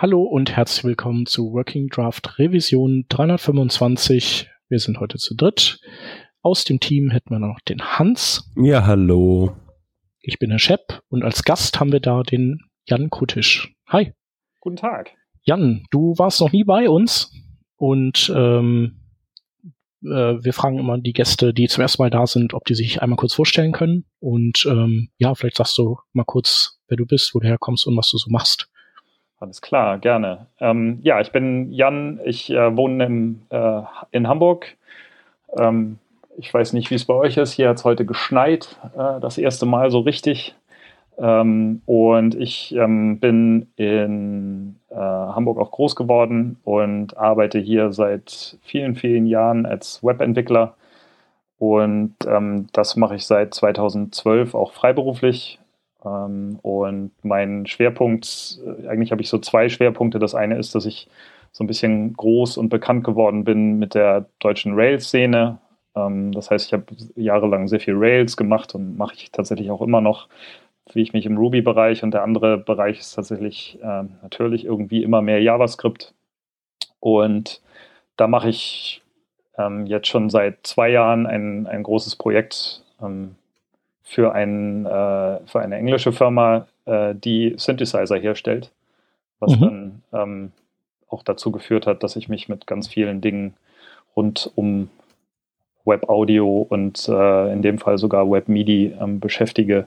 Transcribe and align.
Hallo 0.00 0.22
und 0.22 0.56
herzlich 0.56 0.84
willkommen 0.84 1.26
zu 1.26 1.52
Working 1.52 1.88
Draft 1.88 2.38
Revision 2.38 3.06
325. 3.08 4.48
Wir 4.68 4.78
sind 4.78 5.00
heute 5.00 5.18
zu 5.18 5.34
dritt. 5.34 5.80
Aus 6.40 6.62
dem 6.62 6.78
Team 6.78 7.10
hätten 7.10 7.30
wir 7.30 7.40
noch 7.40 7.58
den 7.58 7.82
Hans. 7.82 8.48
Ja, 8.54 8.86
hallo. 8.86 9.56
Ich 10.20 10.38
bin 10.38 10.50
der 10.50 10.60
Shep 10.60 11.02
und 11.08 11.24
als 11.24 11.42
Gast 11.42 11.80
haben 11.80 11.90
wir 11.90 11.98
da 11.98 12.22
den 12.22 12.60
Jan 12.86 13.10
Kutisch. 13.10 13.74
Hi. 13.88 14.12
Guten 14.60 14.76
Tag. 14.76 15.10
Jan, 15.42 15.84
du 15.90 16.14
warst 16.16 16.40
noch 16.40 16.52
nie 16.52 16.62
bei 16.62 16.88
uns 16.88 17.32
und 17.74 18.32
ähm, 18.32 19.00
äh, 20.04 20.06
wir 20.06 20.52
fragen 20.52 20.78
immer 20.78 20.98
die 20.98 21.12
Gäste, 21.12 21.52
die 21.52 21.66
zum 21.66 21.82
ersten 21.82 22.00
Mal 22.00 22.10
da 22.10 22.28
sind, 22.28 22.54
ob 22.54 22.64
die 22.66 22.76
sich 22.76 23.02
einmal 23.02 23.16
kurz 23.16 23.34
vorstellen 23.34 23.72
können. 23.72 24.04
Und 24.20 24.64
ähm, 24.70 25.08
ja, 25.18 25.34
vielleicht 25.34 25.56
sagst 25.56 25.76
du 25.76 25.98
mal 26.12 26.22
kurz, 26.22 26.78
wer 26.86 26.96
du 26.96 27.04
bist, 27.04 27.34
wo 27.34 27.40
du 27.40 27.48
herkommst 27.48 27.84
und 27.84 27.96
was 27.96 28.10
du 28.10 28.16
so 28.16 28.30
machst. 28.30 28.70
Alles 29.40 29.62
klar, 29.62 29.98
gerne. 29.98 30.46
Ähm, 30.58 30.98
ja, 31.02 31.20
ich 31.20 31.30
bin 31.30 31.72
Jan, 31.72 32.18
ich 32.24 32.50
äh, 32.50 32.76
wohne 32.76 33.04
im, 33.04 33.42
äh, 33.50 33.82
in 34.10 34.26
Hamburg. 34.26 34.76
Ähm, 35.56 35.98
ich 36.36 36.52
weiß 36.52 36.72
nicht, 36.72 36.90
wie 36.90 36.96
es 36.96 37.04
bei 37.04 37.14
euch 37.14 37.36
ist. 37.36 37.52
Hier 37.52 37.68
hat 37.68 37.76
es 37.76 37.84
heute 37.84 38.04
geschneit, 38.04 38.76
äh, 38.96 39.20
das 39.20 39.38
erste 39.38 39.64
Mal 39.64 39.90
so 39.90 40.00
richtig. 40.00 40.56
Ähm, 41.18 41.82
und 41.86 42.34
ich 42.34 42.74
ähm, 42.74 43.20
bin 43.20 43.68
in 43.76 44.76
äh, 44.90 44.94
Hamburg 44.96 45.58
auch 45.58 45.70
groß 45.70 45.94
geworden 45.96 46.58
und 46.64 47.16
arbeite 47.16 47.58
hier 47.58 47.92
seit 47.92 48.58
vielen, 48.62 48.96
vielen 48.96 49.26
Jahren 49.26 49.66
als 49.66 50.02
Webentwickler. 50.02 50.74
Und 51.58 52.14
ähm, 52.26 52.68
das 52.72 52.96
mache 52.96 53.16
ich 53.16 53.26
seit 53.26 53.54
2012 53.54 54.54
auch 54.54 54.72
freiberuflich. 54.72 55.58
Ähm, 56.04 56.58
und 56.62 57.12
mein 57.22 57.66
Schwerpunkt, 57.66 58.60
äh, 58.64 58.88
eigentlich 58.88 59.12
habe 59.12 59.22
ich 59.22 59.28
so 59.28 59.38
zwei 59.38 59.68
Schwerpunkte. 59.68 60.18
Das 60.18 60.34
eine 60.34 60.58
ist, 60.58 60.74
dass 60.74 60.86
ich 60.86 61.08
so 61.52 61.64
ein 61.64 61.66
bisschen 61.66 62.14
groß 62.14 62.56
und 62.56 62.68
bekannt 62.68 63.04
geworden 63.04 63.44
bin 63.44 63.78
mit 63.78 63.94
der 63.94 64.26
deutschen 64.38 64.74
Rails-Szene. 64.74 65.58
Ähm, 65.96 66.32
das 66.32 66.50
heißt, 66.50 66.66
ich 66.66 66.72
habe 66.72 66.84
jahrelang 67.16 67.68
sehr 67.68 67.80
viel 67.80 67.94
Rails 67.96 68.36
gemacht 68.36 68.74
und 68.74 68.96
mache 68.96 69.14
ich 69.14 69.32
tatsächlich 69.32 69.70
auch 69.70 69.82
immer 69.82 70.00
noch, 70.00 70.28
wie 70.92 71.02
ich 71.02 71.12
mich 71.12 71.26
im 71.26 71.38
Ruby-Bereich. 71.38 72.02
Und 72.02 72.12
der 72.12 72.22
andere 72.22 72.58
Bereich 72.58 73.00
ist 73.00 73.14
tatsächlich 73.14 73.78
äh, 73.82 74.04
natürlich 74.22 74.64
irgendwie 74.64 75.02
immer 75.02 75.22
mehr 75.22 75.42
JavaScript. 75.42 76.14
Und 77.00 77.62
da 78.16 78.26
mache 78.26 78.48
ich 78.48 79.02
ähm, 79.56 79.86
jetzt 79.86 80.08
schon 80.08 80.30
seit 80.30 80.66
zwei 80.66 80.90
Jahren 80.90 81.26
ein, 81.26 81.66
ein 81.66 81.82
großes 81.82 82.16
Projekt, 82.16 82.84
ähm, 83.02 83.36
für, 84.08 84.32
ein, 84.32 84.86
äh, 84.86 85.38
für 85.46 85.60
eine 85.60 85.76
englische 85.76 86.12
Firma, 86.12 86.66
äh, 86.86 87.14
die 87.14 87.54
Synthesizer 87.58 88.16
herstellt, 88.16 88.72
was 89.38 89.54
mhm. 89.54 89.60
dann 89.60 90.02
ähm, 90.12 90.52
auch 91.08 91.22
dazu 91.22 91.52
geführt 91.52 91.86
hat, 91.86 92.02
dass 92.02 92.16
ich 92.16 92.30
mich 92.30 92.48
mit 92.48 92.66
ganz 92.66 92.88
vielen 92.88 93.20
Dingen 93.20 93.54
rund 94.16 94.50
um 94.54 94.88
Web-Audio 95.84 96.62
und 96.62 97.06
äh, 97.06 97.52
in 97.52 97.60
dem 97.60 97.76
Fall 97.76 97.98
sogar 97.98 98.30
Web-MIDI 98.30 98.96
ähm, 98.98 99.20
beschäftige 99.20 99.86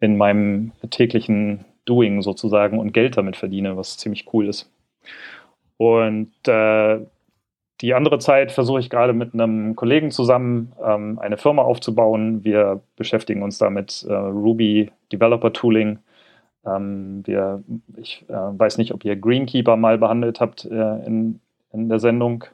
in 0.00 0.18
meinem 0.18 0.72
täglichen 0.90 1.64
Doing 1.86 2.20
sozusagen 2.20 2.78
und 2.78 2.92
Geld 2.92 3.16
damit 3.16 3.36
verdiene, 3.36 3.78
was 3.78 3.96
ziemlich 3.96 4.26
cool 4.34 4.48
ist. 4.48 4.70
Und 5.78 6.32
äh, 6.46 6.98
die 7.80 7.94
andere 7.94 8.18
Zeit 8.18 8.52
versuche 8.52 8.80
ich 8.80 8.90
gerade 8.90 9.12
mit 9.12 9.34
einem 9.34 9.76
Kollegen 9.76 10.10
zusammen 10.10 10.72
ähm, 10.82 11.18
eine 11.18 11.36
Firma 11.36 11.62
aufzubauen. 11.62 12.42
Wir 12.44 12.80
beschäftigen 12.96 13.42
uns 13.42 13.58
da 13.58 13.68
mit 13.68 14.04
äh, 14.08 14.14
Ruby 14.14 14.90
Developer 15.12 15.52
Tooling. 15.52 15.98
Ähm, 16.64 17.22
wir, 17.26 17.62
ich 17.96 18.24
äh, 18.28 18.32
weiß 18.32 18.78
nicht, 18.78 18.92
ob 18.92 19.04
ihr 19.04 19.16
Greenkeeper 19.16 19.76
mal 19.76 19.98
behandelt 19.98 20.40
habt 20.40 20.64
äh, 20.64 21.06
in, 21.06 21.40
in 21.72 21.88
der 21.88 22.00
Sendung. 22.00 22.44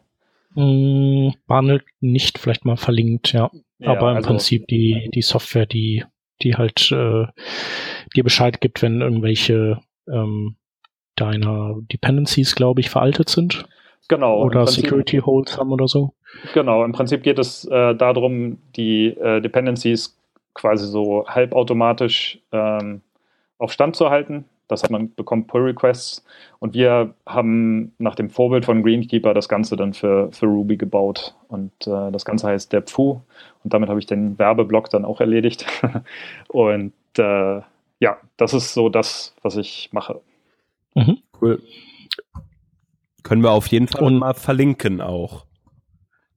Mm, 0.54 1.30
behandelt 1.46 1.84
nicht, 2.00 2.38
vielleicht 2.38 2.64
mal 2.64 2.76
verlinkt, 2.76 3.32
ja. 3.32 3.50
ja 3.78 3.90
Aber 3.90 4.10
im 4.10 4.16
also, 4.16 4.28
Prinzip 4.28 4.66
die, 4.66 5.08
die 5.14 5.22
Software, 5.22 5.66
die, 5.66 6.04
die 6.42 6.56
halt 6.56 6.90
äh, 6.90 7.26
dir 8.14 8.24
Bescheid 8.24 8.60
gibt, 8.60 8.82
wenn 8.82 9.00
irgendwelche 9.00 9.80
ähm, 10.08 10.56
deiner 11.14 11.76
Dependencies, 11.92 12.56
glaube 12.56 12.80
ich, 12.80 12.90
veraltet 12.90 13.28
sind. 13.28 13.66
Genau. 14.08 14.42
Oder 14.42 14.64
Prinzip, 14.64 14.84
Security 14.84 15.18
Holes 15.18 15.56
haben 15.56 15.72
oder 15.72 15.88
so. 15.88 16.12
Genau, 16.54 16.84
im 16.84 16.92
Prinzip 16.92 17.22
geht 17.22 17.38
es 17.38 17.64
äh, 17.66 17.94
darum, 17.94 18.58
die 18.76 19.08
äh, 19.08 19.40
Dependencies 19.40 20.16
quasi 20.54 20.86
so 20.86 21.26
halbautomatisch 21.26 22.38
ähm, 22.52 23.00
auf 23.58 23.72
Stand 23.72 23.96
zu 23.96 24.10
halten. 24.10 24.44
Das 24.68 24.82
heißt, 24.82 24.90
man 24.90 25.14
bekommt 25.14 25.48
Pull 25.48 25.62
Requests 25.62 26.24
und 26.58 26.72
wir 26.72 27.14
haben 27.26 27.92
nach 27.98 28.14
dem 28.14 28.30
Vorbild 28.30 28.64
von 28.64 28.82
Greenkeeper 28.82 29.34
das 29.34 29.48
Ganze 29.48 29.76
dann 29.76 29.92
für, 29.92 30.32
für 30.32 30.46
Ruby 30.46 30.78
gebaut. 30.78 31.34
Und 31.48 31.72
äh, 31.86 32.10
das 32.10 32.24
Ganze 32.24 32.48
heißt 32.48 32.72
der 32.72 32.82
Pfu 32.82 33.20
und 33.64 33.74
damit 33.74 33.90
habe 33.90 33.98
ich 33.98 34.06
den 34.06 34.38
Werbeblock 34.38 34.88
dann 34.88 35.04
auch 35.04 35.20
erledigt. 35.20 35.66
und 36.48 36.92
äh, 37.18 37.60
ja, 38.00 38.16
das 38.36 38.54
ist 38.54 38.72
so 38.72 38.88
das, 38.88 39.34
was 39.42 39.56
ich 39.56 39.90
mache. 39.92 40.20
Mhm. 40.94 41.18
Cool. 41.40 41.62
Können 43.22 43.42
wir 43.42 43.52
auf 43.52 43.68
jeden 43.68 43.88
Fall 43.88 44.02
und 44.02 44.18
mal 44.18 44.34
verlinken 44.34 45.00
auch. 45.00 45.46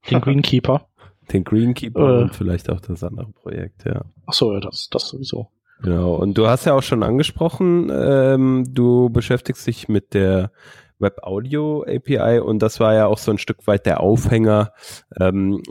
Den 0.09 0.21
Greenkeeper. 0.21 0.87
Den 1.31 1.43
Greenkeeper 1.43 2.19
äh, 2.19 2.21
und 2.23 2.35
vielleicht 2.35 2.69
auch 2.69 2.79
das 2.79 3.03
andere 3.03 3.31
Projekt, 3.31 3.85
ja. 3.85 4.05
Ach 4.27 4.33
so, 4.33 4.53
ja, 4.53 4.59
das, 4.59 4.89
das 4.91 5.09
sowieso. 5.09 5.49
Genau. 5.81 6.15
Und 6.15 6.37
du 6.37 6.47
hast 6.47 6.65
ja 6.65 6.73
auch 6.73 6.83
schon 6.83 7.03
angesprochen, 7.03 7.91
ähm, 7.93 8.65
du 8.69 9.09
beschäftigst 9.09 9.67
dich 9.67 9.87
mit 9.89 10.13
der 10.13 10.51
Web 10.99 11.23
Audio 11.23 11.83
API 11.83 12.39
und 12.39 12.59
das 12.59 12.79
war 12.79 12.93
ja 12.93 13.07
auch 13.07 13.17
so 13.17 13.31
ein 13.31 13.37
Stück 13.37 13.67
weit 13.67 13.85
der 13.85 13.99
Aufhänger, 13.99 14.71
ähm, 15.19 15.61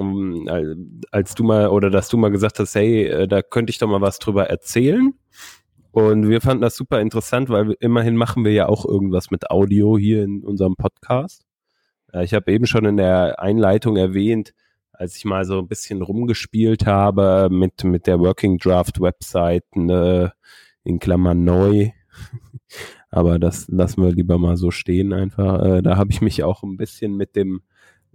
als 1.11 1.35
du 1.35 1.45
mal 1.45 1.69
oder 1.69 1.89
dass 1.89 2.09
du 2.09 2.19
mal 2.19 2.31
gesagt 2.31 2.59
hast, 2.59 2.75
hey, 2.75 3.07
äh, 3.07 3.29
da 3.29 3.41
könnte 3.41 3.71
ich 3.71 3.79
doch 3.79 3.89
mal 3.89 4.03
was 4.03 4.19
drüber 4.19 4.51
erzählen. 4.51 5.15
Und 5.95 6.29
wir 6.29 6.41
fanden 6.41 6.63
das 6.63 6.75
super 6.75 7.01
interessant, 7.01 7.51
weil 7.51 7.69
wir, 7.69 7.77
immerhin 7.79 8.17
machen 8.17 8.45
wir 8.45 8.51
ja 8.51 8.67
auch 8.67 8.85
irgendwas 8.85 9.31
mit 9.31 9.49
Audio 9.49 9.97
hier 9.97 10.25
in 10.25 10.43
unserem 10.43 10.75
Podcast. 10.75 11.47
Äh, 12.13 12.25
ich 12.25 12.35
habe 12.35 12.51
eben 12.51 12.67
schon 12.67 12.85
in 12.85 12.97
der 12.97 13.39
Einleitung 13.39 13.97
erwähnt, 13.97 14.55
als 14.91 15.17
ich 15.17 15.25
mal 15.25 15.45
so 15.45 15.61
ein 15.61 15.69
bisschen 15.69 16.03
rumgespielt 16.03 16.85
habe 16.85 17.49
mit, 17.49 17.85
mit 17.85 18.09
der 18.09 18.19
Working 18.19 18.59
Draft 18.59 19.01
Website, 19.01 19.77
ne, 19.77 20.33
in 20.83 20.99
Klammern 20.99 21.45
neu. 21.45 21.91
Aber 23.11 23.39
das 23.39 23.69
lassen 23.69 24.03
wir 24.03 24.11
lieber 24.11 24.37
mal 24.37 24.57
so 24.57 24.73
stehen 24.73 25.13
einfach. 25.13 25.63
Äh, 25.65 25.83
da 25.83 25.97
habe 25.97 26.11
ich 26.11 26.21
mich 26.21 26.43
auch 26.43 26.65
ein 26.65 26.77
bisschen 26.77 27.17
mit 27.17 27.37
dem 27.37 27.63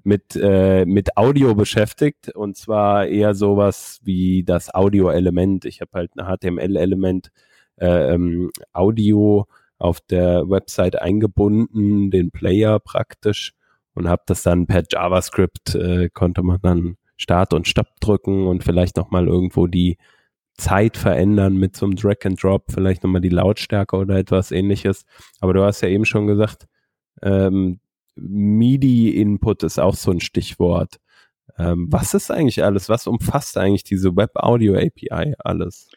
mit, 0.04 0.36
äh, 0.36 0.86
mit 0.86 1.16
Audio 1.16 1.56
beschäftigt 1.56 2.36
und 2.36 2.58
zwar 2.58 3.08
eher 3.08 3.34
sowas 3.36 4.02
wie 4.04 4.44
das 4.44 4.74
Audio-Element. 4.74 5.64
Ich 5.64 5.80
habe 5.80 5.92
halt 5.94 6.12
ein 6.18 6.26
HTML-Element 6.26 7.32
ähm, 7.80 8.52
Audio 8.74 9.46
auf 9.78 10.02
der 10.02 10.50
Website 10.50 11.02
eingebunden, 11.02 12.12
den 12.12 12.32
Player 12.32 12.80
praktisch 12.80 13.54
und 13.94 14.08
habe 14.08 14.24
das 14.26 14.44
dann 14.44 14.68
per 14.68 14.84
JavaScript 14.90 15.76
äh, 15.76 16.10
konnte 16.10 16.44
man 16.44 16.60
dann 16.62 16.98
Start 17.18 17.54
und 17.54 17.68
Stopp 17.68 18.00
drücken 18.00 18.48
und 18.48 18.64
vielleicht 18.64 18.98
nochmal 18.98 19.28
irgendwo 19.28 19.68
die 19.68 19.98
Zeit 20.60 20.98
verändern 20.98 21.58
mit 21.58 21.76
so 21.76 21.86
einem 21.86 21.96
Drag 21.96 22.18
and 22.26 22.42
Drop, 22.42 22.66
vielleicht 22.70 23.04
nochmal 23.04 23.22
die 23.22 23.30
Lautstärke 23.30 23.96
oder 23.96 24.18
etwas 24.18 24.52
ähnliches. 24.52 25.06
Aber 25.40 25.54
du 25.54 25.64
hast 25.64 25.82
ja 25.82 25.90
eben 25.90 26.06
schon 26.06 26.28
gesagt, 26.28 26.68
ähm, 27.22 27.80
MIDI-Input 28.16 29.64
ist 29.64 29.80
auch 29.80 29.96
so 29.96 30.12
ein 30.12 30.20
Stichwort. 30.20 30.98
Ähm, 31.58 31.88
was 31.90 32.14
ist 32.14 32.32
eigentlich 32.32 32.64
alles? 32.64 32.90
Was 32.90 33.08
umfasst 33.08 33.58
eigentlich 33.58 33.84
diese 33.84 34.16
Web 34.16 34.32
Audio 34.36 34.76
API 34.76 35.36
alles? 35.40 35.90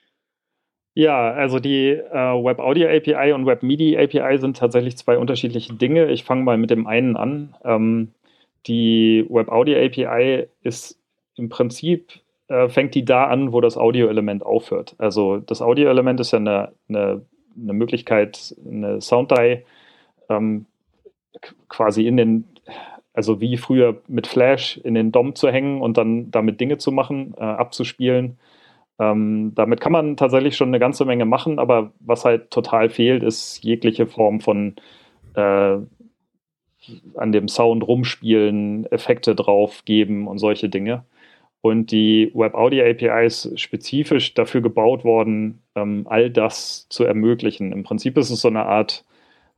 Ja, 0.94 1.32
also 1.32 1.58
die 1.58 1.88
äh, 1.88 2.12
Web 2.12 2.58
Audio 2.58 2.86
API 2.88 3.32
und 3.32 3.47
Web 3.47 3.62
MIDI 3.62 3.97
API 3.97 4.38
sind 4.38 4.58
tatsächlich 4.58 4.97
zwei 4.98 5.16
unterschiedliche 5.16 5.72
Dinge. 5.72 6.10
Ich 6.10 6.25
fange 6.25 6.42
mal 6.42 6.58
mit 6.58 6.70
dem 6.70 6.87
einen 6.87 7.16
an. 7.16 7.55
Ähm, 7.64 8.12
die 8.66 9.25
Web 9.31 9.49
Audio 9.49 9.78
API 9.78 10.49
ist 10.62 10.99
im 11.37 11.49
Prinzip, 11.49 12.20
äh, 12.49 12.69
fängt 12.69 12.94
die 12.94 13.06
da 13.06 13.25
an, 13.25 13.52
wo 13.52 13.62
das 13.62 13.78
Audio-Element 13.78 14.44
aufhört. 14.44 14.94
Also 14.99 15.38
das 15.38 15.62
Audio-Element 15.62 16.20
ist 16.20 16.32
ja 16.32 16.38
eine, 16.38 16.72
eine, 16.90 17.22
eine 17.56 17.72
Möglichkeit, 17.72 18.55
eine 18.66 19.00
Sounddatei 19.00 19.64
ähm, 20.28 20.66
quasi 21.70 22.06
in 22.06 22.19
den, 22.19 22.44
also 23.14 23.40
wie 23.40 23.56
früher 23.56 24.02
mit 24.08 24.26
Flash 24.26 24.76
in 24.84 24.93
den 24.93 25.11
DOM 25.11 25.34
zu 25.34 25.49
hängen 25.50 25.81
und 25.81 25.96
dann 25.96 26.31
damit 26.31 26.61
Dinge 26.61 26.76
zu 26.76 26.93
machen, 26.93 27.32
äh, 27.38 27.40
abzuspielen 27.40 28.37
ähm, 29.02 29.52
damit 29.54 29.81
kann 29.81 29.93
man 29.93 30.16
tatsächlich 30.16 30.56
schon 30.56 30.69
eine 30.69 30.78
ganze 30.78 31.04
Menge 31.04 31.25
machen, 31.25 31.58
aber 31.58 31.93
was 32.00 32.25
halt 32.25 32.50
total 32.50 32.88
fehlt, 32.88 33.22
ist 33.22 33.64
jegliche 33.64 34.06
Form 34.06 34.40
von 34.40 34.76
äh, 35.34 35.78
an 37.16 37.32
dem 37.32 37.49
Sound 37.49 37.87
rumspielen, 37.87 38.87
Effekte 38.87 39.34
drauf 39.34 39.84
geben 39.84 40.28
und 40.28 40.38
solche 40.38 40.69
Dinge. 40.69 41.04
Und 41.60 41.93
die 41.93 42.31
Web 42.34 42.54
Audio 42.54 42.84
API 42.84 43.26
ist 43.26 43.58
spezifisch 43.58 44.34
dafür 44.34 44.60
gebaut 44.62 45.04
worden, 45.04 45.62
ähm, 45.76 46.06
all 46.08 46.31
das 46.31 46.88
zu 46.88 47.04
ermöglichen. 47.04 47.72
Im 47.72 47.84
Prinzip 47.84 48.16
ist 48.19 48.31
es 48.31 48.40
so 48.40 48.49
eine 48.49 48.66
Art 48.66 49.04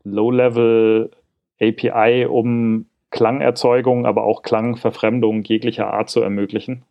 Low-Level 0.04 1.10
API, 1.60 2.26
um 2.26 2.86
Klangerzeugung, 3.10 4.06
aber 4.06 4.24
auch 4.24 4.42
Klangverfremdung 4.42 5.44
jeglicher 5.44 5.92
Art 5.92 6.10
zu 6.10 6.20
ermöglichen. 6.20 6.84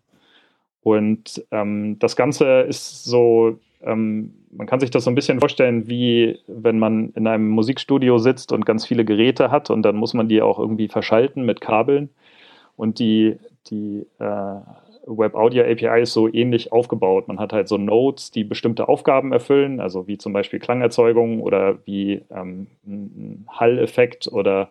Und 0.84 1.44
ähm, 1.52 1.98
das 2.00 2.16
Ganze 2.16 2.62
ist 2.62 3.06
so, 3.06 3.58
ähm, 3.82 4.34
man 4.52 4.68
kann 4.68 4.80
sich 4.80 4.92
das 4.92 5.06
so 5.06 5.12
ein 5.12 5.16
bisschen 5.16 5.40
vorstellen, 5.40 5.88
wie 5.88 6.40
wenn 6.48 6.78
man 6.78 7.12
in 7.16 7.26
einem 7.26 7.50
Musikstudio 7.50 8.18
sitzt 8.18 8.52
und 8.52 8.66
ganz 8.66 8.86
viele 8.86 9.06
Geräte 9.06 9.50
hat 9.50 9.70
und 9.70 9.82
dann 9.84 9.96
muss 9.96 10.14
man 10.14 10.28
die 10.28 10.42
auch 10.42 10.60
irgendwie 10.60 10.90
verschalten 10.90 11.46
mit 11.46 11.62
Kabeln. 11.62 12.10
Und 12.76 13.00
die, 13.00 13.38
die 13.70 14.06
äh, 14.20 14.56
Web 15.06 15.36
Audio 15.36 15.64
API 15.64 16.02
ist 16.02 16.14
so 16.14 16.32
ähnlich 16.32 16.72
aufgebaut. 16.72 17.28
Man 17.28 17.40
hat 17.40 17.54
halt 17.54 17.68
so 17.68 17.78
Nodes, 17.78 18.32
die 18.32 18.44
bestimmte 18.44 18.90
Aufgaben 18.90 19.32
erfüllen, 19.32 19.80
also 19.80 20.08
wie 20.08 20.18
zum 20.18 20.34
Beispiel 20.34 20.60
Klangerzeugung 20.60 21.42
oder 21.42 21.78
wie 21.86 22.24
ähm, 22.32 22.68
ein 22.86 23.46
Hall-Effekt 23.50 24.28
oder 24.32 24.70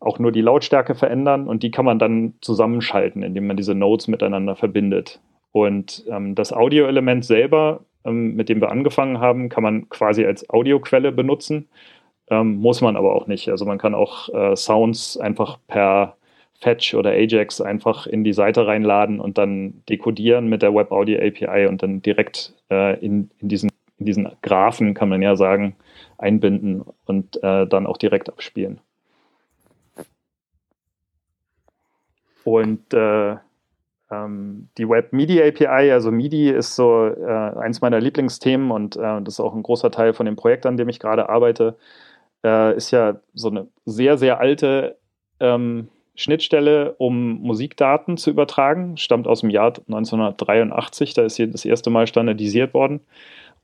auch 0.00 0.18
nur 0.18 0.32
die 0.32 0.40
Lautstärke 0.40 0.94
verändern 0.94 1.46
und 1.46 1.62
die 1.62 1.70
kann 1.70 1.84
man 1.84 1.98
dann 1.98 2.34
zusammenschalten, 2.40 3.22
indem 3.22 3.46
man 3.46 3.56
diese 3.56 3.74
Nodes 3.74 4.08
miteinander 4.08 4.56
verbindet. 4.56 5.20
Und 5.52 6.04
ähm, 6.08 6.34
das 6.34 6.52
Audio-Element 6.52 7.24
selber, 7.24 7.80
ähm, 8.04 8.34
mit 8.34 8.48
dem 8.48 8.60
wir 8.60 8.70
angefangen 8.70 9.20
haben, 9.20 9.48
kann 9.48 9.62
man 9.62 9.88
quasi 9.90 10.24
als 10.24 10.48
Audioquelle 10.50 11.12
benutzen, 11.12 11.68
ähm, 12.28 12.56
muss 12.56 12.80
man 12.80 12.96
aber 12.96 13.14
auch 13.14 13.26
nicht. 13.26 13.48
Also 13.48 13.66
man 13.66 13.78
kann 13.78 13.94
auch 13.94 14.28
äh, 14.30 14.56
Sounds 14.56 15.18
einfach 15.18 15.58
per 15.68 16.16
Fetch 16.62 16.94
oder 16.94 17.10
Ajax 17.10 17.60
einfach 17.60 18.06
in 18.06 18.24
die 18.24 18.32
Seite 18.32 18.66
reinladen 18.66 19.20
und 19.20 19.36
dann 19.36 19.82
dekodieren 19.88 20.48
mit 20.48 20.62
der 20.62 20.74
Web 20.74 20.92
Audio 20.92 21.18
API 21.18 21.66
und 21.66 21.82
dann 21.82 22.00
direkt 22.02 22.54
äh, 22.70 22.98
in, 23.04 23.30
in, 23.38 23.48
diesen, 23.48 23.70
in 23.98 24.06
diesen 24.06 24.28
Graphen, 24.42 24.94
kann 24.94 25.08
man 25.08 25.20
ja 25.22 25.36
sagen, 25.36 25.74
einbinden 26.18 26.84
und 27.04 27.42
äh, 27.42 27.66
dann 27.66 27.86
auch 27.86 27.96
direkt 27.96 28.30
abspielen. 28.30 28.80
Und 32.44 32.94
äh, 32.94 33.36
die 34.78 34.88
Web 34.88 35.12
MIDI 35.12 35.42
API, 35.42 35.90
also 35.92 36.10
MIDI 36.10 36.50
ist 36.50 36.76
so 36.76 37.06
äh, 37.06 37.24
eins 37.24 37.80
meiner 37.80 38.00
Lieblingsthemen 38.00 38.70
und 38.70 38.96
äh, 38.96 39.22
das 39.22 39.34
ist 39.34 39.40
auch 39.40 39.54
ein 39.54 39.62
großer 39.62 39.90
Teil 39.90 40.12
von 40.12 40.26
dem 40.26 40.36
Projekt, 40.36 40.66
an 40.66 40.76
dem 40.76 40.88
ich 40.88 41.00
gerade 41.00 41.28
arbeite, 41.28 41.76
äh, 42.44 42.76
ist 42.76 42.90
ja 42.90 43.16
so 43.34 43.50
eine 43.50 43.68
sehr, 43.84 44.18
sehr 44.18 44.40
alte 44.40 44.98
ähm, 45.40 45.88
Schnittstelle, 46.14 46.94
um 46.98 47.40
Musikdaten 47.40 48.16
zu 48.16 48.30
übertragen, 48.30 48.96
stammt 48.96 49.26
aus 49.26 49.40
dem 49.40 49.50
Jahr 49.50 49.68
1983, 49.68 51.14
da 51.14 51.24
ist 51.24 51.36
sie 51.36 51.50
das 51.50 51.64
erste 51.64 51.90
Mal 51.90 52.06
standardisiert 52.06 52.74
worden. 52.74 53.00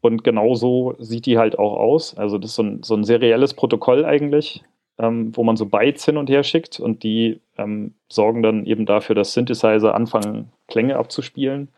Und 0.00 0.24
genau 0.24 0.54
so 0.54 0.94
sieht 0.98 1.26
die 1.26 1.38
halt 1.38 1.58
auch 1.58 1.76
aus. 1.76 2.16
Also 2.16 2.38
das 2.38 2.50
ist 2.50 2.56
so 2.56 2.62
ein, 2.62 2.82
so 2.82 2.94
ein 2.94 3.04
serielles 3.04 3.54
Protokoll 3.54 4.04
eigentlich, 4.04 4.64
ähm, 4.98 5.36
wo 5.36 5.44
man 5.44 5.56
so 5.56 5.66
Bytes 5.66 6.04
hin 6.04 6.16
und 6.16 6.28
her 6.28 6.42
schickt 6.42 6.80
und 6.80 7.02
die 7.02 7.40
ähm, 7.56 7.94
sorgen 8.08 8.42
dann 8.42 8.66
eben 8.66 8.86
dafür, 8.86 9.14
dass 9.14 9.32
Synthesizer 9.32 9.94
anfangen, 9.94 10.50
Klänge 10.66 10.96
abzuspielen. 10.96 11.68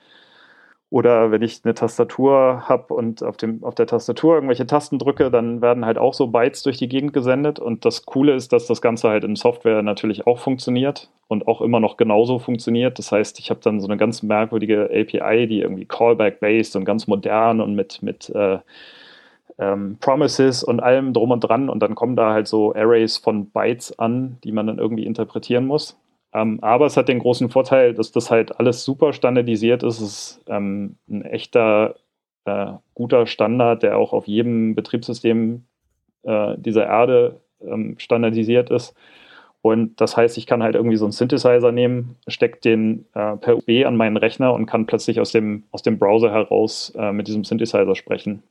Oder 0.92 1.30
wenn 1.30 1.42
ich 1.42 1.60
eine 1.62 1.74
Tastatur 1.74 2.68
habe 2.68 2.92
und 2.94 3.22
auf, 3.22 3.36
dem, 3.36 3.62
auf 3.62 3.76
der 3.76 3.86
Tastatur 3.86 4.34
irgendwelche 4.34 4.66
Tasten 4.66 4.98
drücke, 4.98 5.30
dann 5.30 5.62
werden 5.62 5.86
halt 5.86 5.98
auch 5.98 6.14
so 6.14 6.26
Bytes 6.26 6.64
durch 6.64 6.78
die 6.78 6.88
Gegend 6.88 7.12
gesendet. 7.12 7.60
Und 7.60 7.84
das 7.84 8.06
Coole 8.06 8.34
ist, 8.34 8.52
dass 8.52 8.66
das 8.66 8.82
Ganze 8.82 9.08
halt 9.08 9.22
in 9.22 9.36
Software 9.36 9.82
natürlich 9.82 10.26
auch 10.26 10.40
funktioniert 10.40 11.08
und 11.28 11.46
auch 11.46 11.60
immer 11.60 11.78
noch 11.78 11.96
genauso 11.96 12.40
funktioniert. 12.40 12.98
Das 12.98 13.12
heißt, 13.12 13.38
ich 13.38 13.50
habe 13.50 13.60
dann 13.62 13.78
so 13.78 13.86
eine 13.86 13.98
ganz 13.98 14.24
merkwürdige 14.24 14.90
API, 14.92 15.46
die 15.46 15.60
irgendwie 15.60 15.84
Callback-based 15.84 16.74
und 16.74 16.84
ganz 16.84 17.06
modern 17.06 17.60
und 17.60 17.76
mit, 17.76 18.02
mit 18.02 18.28
äh, 18.30 18.58
ähm, 19.60 19.98
Promises 20.00 20.64
und 20.64 20.80
allem 20.80 21.12
drum 21.12 21.30
und 21.30 21.40
dran. 21.40 21.68
Und 21.68 21.80
dann 21.80 21.94
kommen 21.94 22.16
da 22.16 22.32
halt 22.32 22.48
so 22.48 22.74
Arrays 22.74 23.18
von 23.18 23.50
Bytes 23.50 23.96
an, 23.98 24.38
die 24.42 24.52
man 24.52 24.66
dann 24.66 24.78
irgendwie 24.78 25.04
interpretieren 25.04 25.66
muss. 25.66 26.00
Ähm, 26.32 26.58
aber 26.62 26.86
es 26.86 26.96
hat 26.96 27.08
den 27.08 27.18
großen 27.18 27.50
Vorteil, 27.50 27.92
dass 27.94 28.10
das 28.10 28.30
halt 28.30 28.58
alles 28.58 28.84
super 28.84 29.12
standardisiert 29.12 29.82
ist. 29.82 30.00
Es 30.00 30.12
ist 30.12 30.44
ähm, 30.48 30.96
ein 31.08 31.22
echter 31.22 31.96
äh, 32.46 32.72
guter 32.94 33.26
Standard, 33.26 33.82
der 33.82 33.98
auch 33.98 34.12
auf 34.12 34.26
jedem 34.26 34.74
Betriebssystem 34.74 35.64
äh, 36.22 36.56
dieser 36.56 36.86
Erde 36.86 37.40
ähm, 37.60 37.96
standardisiert 37.98 38.70
ist. 38.70 38.94
Und 39.62 40.00
das 40.00 40.16
heißt, 40.16 40.38
ich 40.38 40.46
kann 40.46 40.62
halt 40.62 40.74
irgendwie 40.74 40.96
so 40.96 41.04
einen 41.04 41.12
Synthesizer 41.12 41.70
nehmen, 41.70 42.16
stecke 42.28 42.60
den 42.60 43.04
äh, 43.12 43.36
per 43.36 43.58
USB 43.58 43.84
an 43.84 43.96
meinen 43.96 44.16
Rechner 44.16 44.54
und 44.54 44.64
kann 44.64 44.86
plötzlich 44.86 45.20
aus 45.20 45.32
dem, 45.32 45.64
aus 45.70 45.82
dem 45.82 45.98
Browser 45.98 46.30
heraus 46.30 46.94
äh, 46.96 47.12
mit 47.12 47.28
diesem 47.28 47.44
Synthesizer 47.44 47.94
sprechen. 47.94 48.42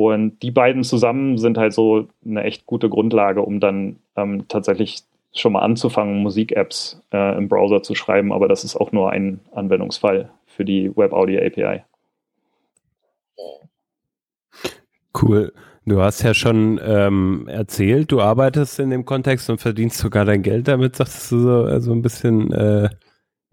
Und 0.00 0.44
die 0.44 0.52
beiden 0.52 0.84
zusammen 0.84 1.38
sind 1.38 1.58
halt 1.58 1.72
so 1.72 2.06
eine 2.24 2.44
echt 2.44 2.66
gute 2.66 2.88
Grundlage, 2.88 3.42
um 3.42 3.58
dann 3.58 3.96
ähm, 4.14 4.46
tatsächlich 4.46 5.02
schon 5.34 5.52
mal 5.52 5.62
anzufangen, 5.62 6.22
Musik-Apps 6.22 7.02
äh, 7.12 7.36
im 7.36 7.48
Browser 7.48 7.82
zu 7.82 7.96
schreiben, 7.96 8.32
aber 8.32 8.46
das 8.46 8.62
ist 8.62 8.76
auch 8.76 8.92
nur 8.92 9.10
ein 9.10 9.40
Anwendungsfall 9.50 10.30
für 10.46 10.64
die 10.64 10.96
Web 10.96 11.12
Audio 11.12 11.44
API. 11.44 11.82
Cool. 15.20 15.52
Du 15.84 16.00
hast 16.00 16.22
ja 16.22 16.32
schon 16.32 16.80
ähm, 16.80 17.48
erzählt, 17.48 18.12
du 18.12 18.20
arbeitest 18.20 18.78
in 18.78 18.90
dem 18.90 19.04
Kontext 19.04 19.50
und 19.50 19.60
verdienst 19.60 19.98
sogar 19.98 20.24
dein 20.24 20.42
Geld 20.42 20.68
damit, 20.68 20.94
sagst 20.94 21.32
du 21.32 21.40
so 21.40 21.64
also 21.64 21.90
ein 21.90 22.02
bisschen 22.02 22.52
äh, 22.52 22.88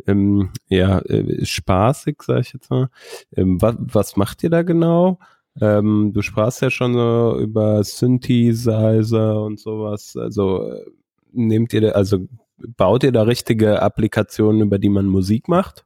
ähm, 0.06 0.52
ja, 0.68 1.00
äh, 1.00 1.44
spaßig, 1.44 2.22
sag 2.22 2.42
ich 2.42 2.54
jetzt 2.54 2.70
mal. 2.70 2.90
Ähm, 3.36 3.60
was, 3.64 3.78
was 3.80 4.16
macht 4.16 4.44
ihr 4.44 4.52
da 4.52 4.62
genau? 4.62 5.18
Ähm, 5.62 6.12
du 6.14 6.22
sprachst 6.22 6.62
ja 6.62 6.70
schon 6.70 6.94
so 6.94 7.40
über 7.40 7.84
Synthesizer 7.84 9.42
und 9.42 9.60
sowas. 9.60 10.18
Also 10.18 10.72
äh, 10.72 10.86
nehmt 11.32 11.74
ihr, 11.74 11.96
also 11.96 12.20
baut 12.58 13.04
ihr 13.04 13.12
da 13.12 13.24
richtige 13.24 13.82
Applikationen, 13.82 14.62
über 14.62 14.80
die 14.80 14.90
man 14.90 15.06
Musik 15.06 15.48
macht? 15.48 15.86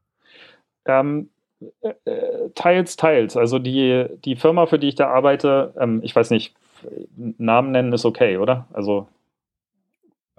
Ähm, 0.86 1.30
äh, 1.82 1.94
äh, 2.06 2.50
teils, 2.56 2.96
teils. 2.96 3.38
Also 3.38 3.60
die, 3.60 4.06
die 4.26 4.36
Firma, 4.36 4.66
für 4.66 4.80
die 4.80 4.88
ich 4.90 4.96
da 4.96 5.10
arbeite, 5.10 5.74
ähm, 5.80 6.02
ich 6.04 6.16
weiß 6.16 6.32
nicht, 6.32 6.56
Namen 7.16 7.72
nennen 7.72 7.94
ist 7.94 8.06
okay, 8.06 8.38
oder? 8.38 8.68
Also 8.72 9.08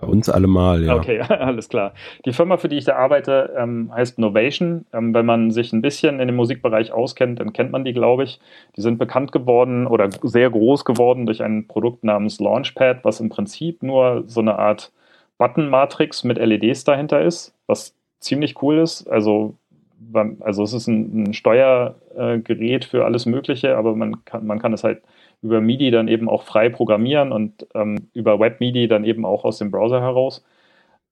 bei 0.00 0.06
uns 0.06 0.28
allemal, 0.28 0.84
ja. 0.84 0.96
Okay, 0.96 1.20
alles 1.28 1.68
klar. 1.68 1.92
Die 2.24 2.32
Firma, 2.32 2.56
für 2.56 2.68
die 2.68 2.76
ich 2.76 2.84
da 2.84 2.96
arbeite, 2.96 3.54
ähm, 3.56 3.90
heißt 3.94 4.18
Novation. 4.18 4.86
Ähm, 4.92 5.14
wenn 5.14 5.26
man 5.26 5.50
sich 5.50 5.72
ein 5.72 5.82
bisschen 5.82 6.20
in 6.20 6.28
dem 6.28 6.36
Musikbereich 6.36 6.92
auskennt, 6.92 7.40
dann 7.40 7.52
kennt 7.52 7.70
man 7.70 7.84
die, 7.84 7.92
glaube 7.92 8.24
ich. 8.24 8.40
Die 8.76 8.80
sind 8.80 8.98
bekannt 8.98 9.32
geworden 9.32 9.86
oder 9.86 10.08
sehr 10.22 10.50
groß 10.50 10.84
geworden 10.84 11.26
durch 11.26 11.42
ein 11.42 11.66
Produkt 11.66 12.04
namens 12.04 12.40
Launchpad, 12.40 13.04
was 13.04 13.20
im 13.20 13.28
Prinzip 13.28 13.82
nur 13.82 14.24
so 14.26 14.40
eine 14.40 14.58
Art 14.58 14.92
Button-Matrix 15.38 16.24
mit 16.24 16.38
LEDs 16.38 16.84
dahinter 16.84 17.22
ist, 17.22 17.54
was 17.66 17.94
ziemlich 18.20 18.62
cool 18.62 18.78
ist. 18.78 19.06
Also, 19.08 19.54
also 20.40 20.62
es 20.62 20.72
ist 20.72 20.86
ein, 20.86 21.24
ein 21.24 21.34
Steuergerät 21.34 22.84
für 22.84 23.04
alles 23.04 23.26
Mögliche, 23.26 23.76
aber 23.76 23.94
man 23.96 24.24
kann, 24.24 24.46
man 24.46 24.58
kann 24.58 24.72
es 24.72 24.84
halt 24.84 25.02
über 25.42 25.60
MIDI 25.60 25.90
dann 25.90 26.08
eben 26.08 26.28
auch 26.28 26.42
frei 26.42 26.68
programmieren 26.68 27.32
und 27.32 27.66
ähm, 27.74 28.10
über 28.14 28.38
WebMIDI 28.40 28.88
dann 28.88 29.04
eben 29.04 29.24
auch 29.24 29.44
aus 29.44 29.58
dem 29.58 29.70
Browser 29.70 30.00
heraus. 30.00 30.44